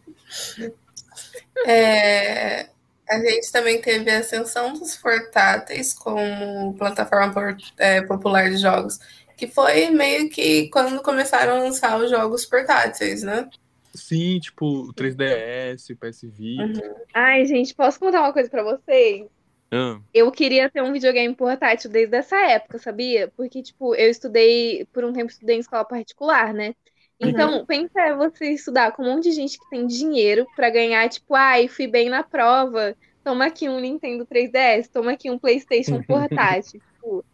É, 1.66 2.68
a 3.08 3.18
gente 3.18 3.50
também 3.50 3.80
teve 3.80 4.10
a 4.10 4.18
ascensão 4.18 4.74
dos 4.74 4.96
portáteis 4.96 5.94
como 5.94 6.74
plataforma 6.76 7.32
por- 7.32 7.56
é, 7.78 8.02
popular 8.02 8.50
de 8.50 8.58
jogos, 8.58 8.98
que 9.36 9.46
foi 9.46 9.88
meio 9.90 10.28
que 10.28 10.68
quando 10.68 11.00
começaram 11.02 11.56
a 11.56 11.60
lançar 11.60 11.98
os 11.98 12.10
jogos 12.10 12.44
portáteis, 12.44 13.22
né? 13.22 13.48
Sim, 13.96 14.38
tipo, 14.40 14.64
o 14.66 14.92
3DS, 14.92 15.92
o 15.92 15.96
PS 15.96 16.28
Vita. 16.28 17.06
Ai, 17.12 17.44
gente, 17.46 17.74
posso 17.74 17.98
contar 17.98 18.20
uma 18.20 18.32
coisa 18.32 18.48
pra 18.50 18.62
vocês? 18.62 19.26
Ah, 19.70 20.00
Eu 20.12 20.30
queria 20.32 20.70
ter 20.70 20.82
um 20.82 20.92
videogame 20.92 21.34
portátil 21.34 21.90
desde 21.90 22.16
essa 22.16 22.36
época, 22.36 22.78
sabia? 22.78 23.32
Porque, 23.36 23.62
tipo, 23.62 23.94
eu 23.94 24.10
estudei, 24.10 24.86
por 24.92 25.04
um 25.04 25.12
tempo, 25.12 25.30
estudei 25.30 25.56
em 25.56 25.60
escola 25.60 25.84
particular, 25.84 26.54
né? 26.54 26.74
Então, 27.20 27.64
pensa 27.66 28.14
você 28.16 28.50
estudar 28.52 28.92
com 28.92 29.02
um 29.02 29.14
monte 29.14 29.24
de 29.24 29.32
gente 29.32 29.58
que 29.58 29.68
tem 29.70 29.86
dinheiro 29.86 30.46
pra 30.54 30.70
ganhar, 30.70 31.08
tipo, 31.08 31.34
ai, 31.34 31.68
fui 31.68 31.86
bem 31.86 32.08
na 32.08 32.22
prova, 32.22 32.96
toma 33.24 33.46
aqui 33.46 33.68
um 33.68 33.80
Nintendo 33.80 34.26
3DS, 34.26 34.88
toma 34.90 35.12
aqui 35.12 35.30
um 35.30 35.38
PlayStation 35.38 36.02
portátil. 36.02 36.80
tipo, 36.80 37.24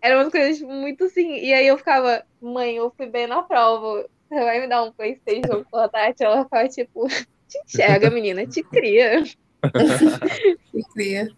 era 0.00 0.20
uma 0.22 0.30
coisa, 0.30 0.58
tipo, 0.58 0.72
muito 0.72 1.04
assim. 1.04 1.34
E 1.36 1.52
aí 1.52 1.66
eu 1.66 1.78
ficava, 1.78 2.24
mãe, 2.40 2.76
eu 2.76 2.90
fui 2.96 3.06
bem 3.06 3.26
na 3.26 3.42
prova, 3.42 4.08
você 4.28 4.34
vai 4.44 4.60
me 4.60 4.68
dar 4.68 4.82
um 4.84 4.92
PlayStation 4.92 5.64
portátil? 5.70 6.26
Ela 6.26 6.44
ficava, 6.44 6.68
tipo, 6.68 7.08
te 7.08 7.58
enxerga, 7.66 8.10
menina, 8.10 8.46
te 8.46 8.62
cria. 8.62 9.22
Que 10.70 10.82
cria. 10.94 11.28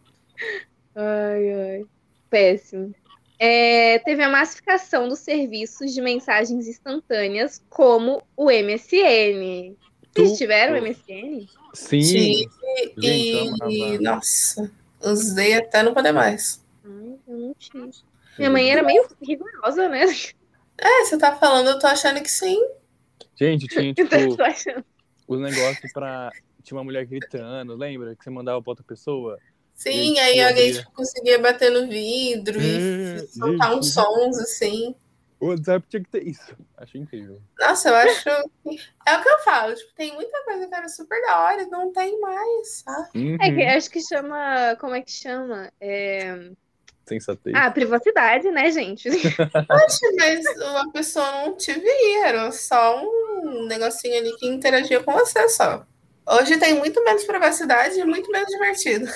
Ai, 0.95 1.53
ai. 1.53 1.84
Péssimo. 2.28 2.95
É, 3.38 3.99
teve 4.01 4.22
a 4.22 4.28
massificação 4.28 5.09
dos 5.09 5.20
serviços 5.20 5.95
de 5.95 6.03
mensagens 6.03 6.66
instantâneas, 6.68 7.62
como 7.70 8.22
o 8.36 8.51
MSN. 8.51 9.74
Vocês 10.14 10.32
Tu- 10.32 10.36
tiveram 10.36 10.76
MSN? 10.76 11.47
Sim. 11.72 12.45
Eu 12.97 13.03
E, 13.03 13.38
amava. 13.49 13.99
nossa, 14.03 14.70
usei 15.01 15.55
até 15.55 15.82
não 15.82 15.95
poder 15.95 16.12
mais. 16.12 16.62
Ai, 16.84 17.14
eu 17.26 17.38
não 17.38 17.55
tive. 17.59 17.91
Minha 18.38 18.51
mãe 18.51 18.70
era 18.70 18.82
meio 18.82 19.07
rigorosa, 19.22 19.88
né? 19.88 20.05
É, 20.78 21.05
você 21.05 21.16
tá 21.16 21.34
falando, 21.36 21.68
eu 21.70 21.78
tô 21.78 21.86
achando 21.86 22.20
que 22.22 22.30
sim. 22.30 22.59
Gente, 23.36 23.66
tinha, 23.68 23.90
Então, 23.98 24.36
tipo, 24.36 24.42
os 25.28 25.40
negócios 25.40 25.92
pra. 25.92 26.32
Tinha 26.62 26.76
uma 26.76 26.84
mulher 26.84 27.06
gritando, 27.06 27.74
lembra? 27.74 28.14
Que 28.14 28.22
você 28.24 28.30
mandava 28.30 28.60
pra 28.62 28.72
outra 28.72 28.84
pessoa. 28.84 29.38
Sim, 29.74 30.18
aí 30.18 30.38
eu 30.38 30.48
alguém 30.48 30.72
tipo, 30.72 30.92
conseguia 30.92 31.38
bater 31.38 31.70
no 31.70 31.88
vidro 31.88 32.60
e 32.60 33.16
É, 33.16 33.26
soltar 33.28 33.74
uns 33.74 33.94
sons 33.94 34.38
assim. 34.38 34.94
O 35.40 35.46
WhatsApp 35.46 35.86
tinha 35.88 36.02
que 36.04 36.10
ter 36.10 36.22
isso. 36.28 36.54
Achei 36.76 37.00
incrível. 37.00 37.40
Nossa, 37.58 37.88
eu 37.88 37.94
acho. 37.94 38.24
que- 38.24 38.78
É 39.08 39.16
o 39.16 39.22
que 39.22 39.28
eu 39.30 39.38
falo, 39.38 39.74
tipo, 39.74 39.94
tem 39.94 40.12
muita 40.14 40.44
coisa 40.44 40.68
que 40.68 40.74
era 40.74 40.86
super 40.86 41.18
da 41.22 41.44
hora 41.44 41.62
e 41.62 41.66
não 41.70 41.90
tem 41.94 42.20
mais, 42.20 42.82
sabe? 42.84 43.08
É 43.40 43.50
que 43.50 43.62
Uhum. 43.62 43.70
acho 43.74 43.90
que 43.90 44.02
chama. 44.02 44.76
Como 44.78 44.94
é 44.94 45.00
que 45.00 45.10
chama? 45.10 45.72
É... 45.80 46.50
Sensatez. 47.11 47.54
Ah, 47.56 47.70
privacidade, 47.70 48.50
né, 48.52 48.70
gente? 48.70 49.11
Poxa, 49.11 50.06
mas 50.16 50.46
a 50.46 50.88
pessoa 50.92 51.32
não 51.32 51.56
te 51.56 51.72
via, 51.72 52.26
era 52.26 52.52
só 52.52 53.02
um 53.02 53.66
negocinho 53.66 54.16
ali 54.16 54.36
que 54.36 54.46
interagia 54.46 55.02
com 55.02 55.12
você 55.12 55.48
só. 55.48 55.84
Hoje 56.28 56.56
tem 56.58 56.74
muito 56.74 57.02
menos 57.02 57.24
privacidade 57.24 57.98
e 57.98 58.04
muito 58.04 58.30
menos 58.30 58.48
divertido. 58.48 59.11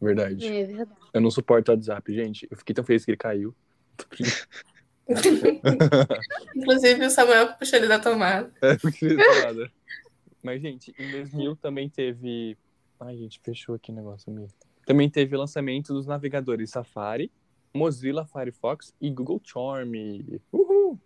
Verdade. 0.00 0.44
É 0.44 0.64
verdade. 0.64 0.90
Eu 1.14 1.20
não 1.20 1.30
suporto 1.30 1.70
o 1.70 1.74
WhatsApp, 1.74 2.12
gente. 2.12 2.48
Eu 2.50 2.56
fiquei 2.56 2.74
tão 2.74 2.84
feliz 2.84 3.04
que 3.04 3.12
ele 3.12 3.18
caiu. 3.18 3.54
Inclusive 6.56 7.06
o 7.06 7.10
Samuel 7.10 7.52
que 7.52 7.60
puxou 7.60 7.78
ele 7.78 7.86
da 7.86 8.00
tomada. 8.00 8.52
É. 8.62 8.76
Mas, 10.42 10.60
gente, 10.60 10.92
em 10.98 11.10
2000 11.10 11.56
também 11.56 11.88
teve. 11.88 12.58
Ai, 13.00 13.16
gente, 13.16 13.40
fechou 13.44 13.74
aqui 13.74 13.92
o 13.92 13.94
negócio 13.94 14.32
amigo. 14.32 14.52
Também 14.86 15.10
teve 15.10 15.34
o 15.34 15.38
lançamento 15.38 15.92
dos 15.92 16.06
navegadores 16.06 16.70
Safari, 16.70 17.30
Mozilla 17.74 18.24
Firefox 18.24 18.94
e 19.00 19.10
Google 19.10 19.42
Chrome. 19.44 20.40
Uhul! 20.52 20.98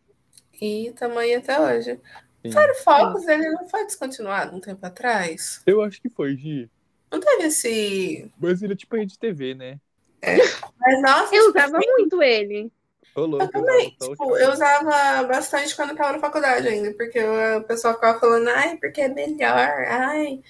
E 0.61 0.93
tamanho 0.93 1.39
até 1.39 1.59
hoje. 1.59 1.99
Sim. 2.45 2.53
Firefox, 2.53 3.27
ele 3.27 3.51
não 3.51 3.67
foi 3.69 3.85
descontinuado 3.87 4.55
um 4.55 4.61
tempo 4.61 4.85
atrás? 4.85 5.63
Eu 5.67 5.81
acho 5.83 6.01
que 6.01 6.11
foi, 6.11 6.37
Gi. 6.37 6.71
Não 7.11 7.19
teve 7.19 7.45
esse. 7.45 8.31
Mas 8.39 8.63
ele 8.63 8.75
é 8.75 8.77
tipo 8.77 8.95
rede 8.97 9.19
TV, 9.19 9.55
né? 9.55 9.81
Mas 10.23 11.03
nossa, 11.03 11.35
Eu 11.35 11.47
tipo, 11.47 11.59
usava 11.59 11.79
muito 11.79 12.23
ele. 12.23 12.71
Ô, 13.15 13.23
louco, 13.23 13.45
Eu 13.47 13.51
também. 13.51 13.97
usava 13.99 14.13
Tipo, 14.13 14.37
eu 14.37 14.53
usava 14.53 15.23
bastante 15.27 15.75
quando 15.75 15.91
eu 15.91 15.97
tava 15.97 16.13
na 16.13 16.19
faculdade 16.21 16.69
ainda, 16.69 16.93
porque 16.93 17.19
eu- 17.19 17.59
o 17.59 17.65
pessoal 17.65 17.95
ficava 17.95 18.21
falando, 18.21 18.49
ai, 18.49 18.77
porque 18.77 19.01
é 19.01 19.09
melhor, 19.09 19.85
ai. 19.89 20.43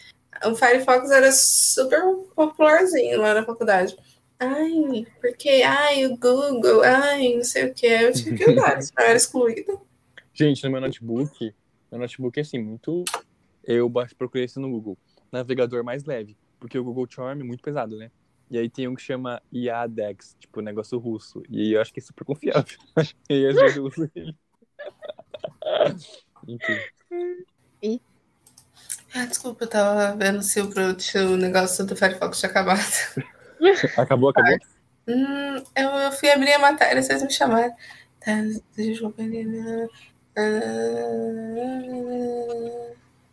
O 0.44 0.54
Firefox 0.54 1.10
era 1.10 1.30
super 1.32 2.00
popularzinho 2.34 3.20
lá 3.20 3.34
na 3.34 3.44
faculdade. 3.44 3.96
Ai, 4.38 5.06
porque, 5.20 5.62
ai, 5.62 6.06
o 6.06 6.16
Google, 6.16 6.82
ai, 6.82 7.34
não 7.34 7.44
sei 7.44 7.66
o 7.66 7.74
que. 7.74 7.86
Eu 7.86 8.12
tive 8.12 8.36
que 8.36 8.50
usar, 8.50 8.78
eu 8.80 9.04
era 9.04 9.16
excluída. 9.16 9.78
Gente, 10.32 10.64
no 10.64 10.70
meu 10.70 10.80
notebook, 10.80 11.54
meu 11.90 12.00
notebook 12.00 12.38
é 12.38 12.42
assim, 12.42 12.58
muito. 12.58 13.04
Eu 13.62 13.90
procurei 14.16 14.46
isso 14.46 14.58
no 14.58 14.70
Google. 14.70 14.96
Navegador 15.30 15.84
mais 15.84 16.04
leve. 16.04 16.36
Porque 16.58 16.78
o 16.78 16.84
Google 16.84 17.06
Chrome 17.10 17.42
é 17.42 17.44
muito 17.44 17.62
pesado, 17.62 17.96
né? 17.96 18.10
E 18.50 18.58
aí 18.58 18.68
tem 18.68 18.88
um 18.88 18.94
que 18.94 19.02
chama 19.02 19.42
Yadex, 19.54 20.36
tipo, 20.40 20.60
negócio 20.60 20.98
russo. 20.98 21.42
E 21.48 21.60
aí 21.60 21.72
eu 21.72 21.80
acho 21.80 21.92
que 21.92 22.00
é 22.00 22.02
super 22.02 22.24
confiável. 22.24 22.78
e 23.28 23.34
aí 23.34 23.46
às 23.46 23.54
vezes 23.56 23.76
eu 23.76 23.84
uso 23.84 24.10
ele. 24.14 24.34
Enfim. 26.48 28.00
Ah, 29.14 29.26
desculpa, 29.26 29.64
eu 29.64 29.68
tava 29.68 30.16
vendo 30.16 30.42
se 30.42 30.60
o, 30.60 30.68
o 30.68 31.36
negócio 31.36 31.84
do 31.84 31.96
Firefox 31.96 32.38
tinha 32.38 32.50
acabado. 32.50 32.80
Acabou, 33.98 34.30
acabou? 34.30 34.56
Hum, 35.06 35.62
eu, 35.76 35.90
eu 35.90 36.12
fui 36.12 36.30
abrir 36.30 36.52
a 36.52 36.58
matéria, 36.58 37.02
vocês 37.02 37.22
me 37.22 37.30
chamaram. 37.30 37.74
Tá, 38.20 38.32
deixa 38.74 39.04
eu. 39.04 39.14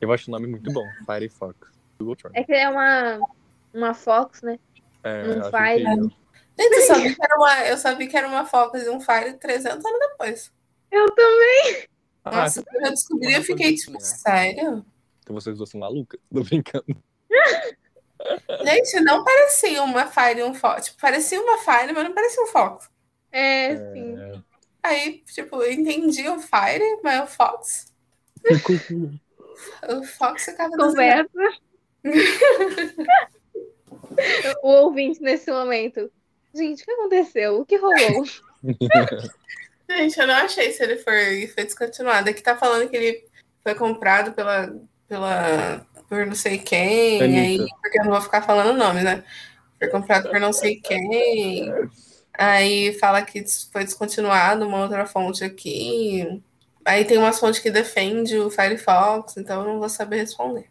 Ah, 0.02 0.14
acho 0.14 0.30
o 0.30 0.32
nome 0.32 0.48
muito 0.48 0.72
bom. 0.74 0.84
Firefox. 1.06 1.56
É 2.34 2.44
que 2.44 2.54
é 2.54 2.68
uma, 2.70 3.20
uma 3.74 3.94
Fox, 3.94 4.42
né? 4.42 4.60
É, 5.04 5.50
faz. 5.50 5.82
incrível. 5.82 6.12
Gente, 6.60 6.74
eu 6.74 6.82
sabia 6.82 7.16
que 7.16 7.24
era 7.24 7.36
uma, 7.38 7.60
eu 7.66 7.78
sabia 7.78 8.08
que 8.08 8.18
era 8.18 8.28
uma 8.28 8.46
Focus 8.46 8.84
e 8.84 8.90
um 8.90 9.00
Fire 9.00 9.34
300 9.34 9.86
anos 9.86 10.00
depois. 10.00 10.52
Eu 10.92 11.06
também. 11.14 11.88
Ah, 12.26 12.42
Nossa, 12.42 12.64
quando 12.64 12.86
eu 12.86 12.92
descobri, 12.92 13.34
eu 13.34 13.44
fiquei 13.44 13.76
tipo, 13.76 14.00
sério? 14.00 14.86
Então 15.28 15.36
vocês 15.36 15.58
duas 15.58 15.70
são 15.70 15.82
malucas? 15.82 16.18
Tô 16.34 16.42
brincando. 16.42 16.86
Gente, 18.64 19.00
não 19.02 19.24
parecia 19.24 19.84
uma 19.84 20.08
Fire 20.08 20.40
e 20.40 20.44
um 20.44 20.54
Fox. 20.54 20.86
Tipo, 20.86 21.02
parecia 21.02 21.42
uma 21.42 21.58
Fire, 21.58 21.92
mas 21.94 22.06
não 22.06 22.14
parecia 22.14 22.44
um 22.44 22.48
Fox. 22.48 22.90
É, 23.32 23.76
sim. 23.76 24.18
É, 24.18 24.40
Aí, 24.84 25.24
tipo, 25.26 25.62
eu 25.62 25.72
entendi 25.72 26.28
o 26.30 26.40
Fire, 26.40 27.00
mas 27.04 27.24
o 27.24 27.28
Fox. 27.28 27.94
O 29.90 30.04
Fox 30.04 30.46
ficava 30.46 30.78
desenhando. 30.78 31.28
Conversa. 31.34 31.60
o 34.62 34.68
ouvinte 34.68 35.20
nesse 35.20 35.52
momento. 35.52 36.12
Gente, 36.54 36.84
o 36.84 36.86
que 36.86 36.92
aconteceu? 36.92 37.60
O 37.60 37.66
que 37.66 37.76
rolou? 37.76 38.24
Gente, 39.90 40.20
eu 40.20 40.28
não 40.28 40.36
achei 40.36 40.72
se 40.72 40.84
ele 40.84 40.98
foi, 40.98 41.48
foi 41.48 41.64
descontinuado. 41.64 42.30
Aqui 42.30 42.44
tá 42.44 42.56
falando 42.56 42.88
que 42.88 42.96
ele 42.96 43.26
foi 43.64 43.74
comprado 43.74 44.32
pela, 44.34 44.72
pela 45.08 45.86
por 46.10 46.26
não 46.26 46.36
sei 46.36 46.58
quem, 46.58 47.22
Anitta. 47.22 47.42
aí, 47.42 47.68
porque 47.82 48.00
eu 48.00 48.06
não 48.06 48.12
vou 48.12 48.22
ficar 48.22 48.42
falando 48.42 48.74
o 48.74 48.78
nome, 48.78 49.02
né? 49.02 49.24
Foi 49.78 49.90
comprado 49.90 50.30
por 50.30 50.40
não 50.40 50.54
sei 50.54 50.78
quem. 50.78 51.70
Aí 52.34 52.94
fala 53.00 53.22
que 53.22 53.44
foi 53.72 53.84
descontinuado 53.84 54.66
uma 54.66 54.84
outra 54.84 55.06
fonte 55.06 55.44
aqui. 55.44 56.42
Aí 56.86 57.04
tem 57.04 57.18
umas 57.18 57.40
fontes 57.40 57.60
que 57.60 57.70
defende 57.70 58.38
o 58.38 58.50
Firefox, 58.50 59.36
então 59.38 59.62
eu 59.62 59.68
não 59.68 59.80
vou 59.80 59.90
saber 59.90 60.18
responder. 60.18 60.70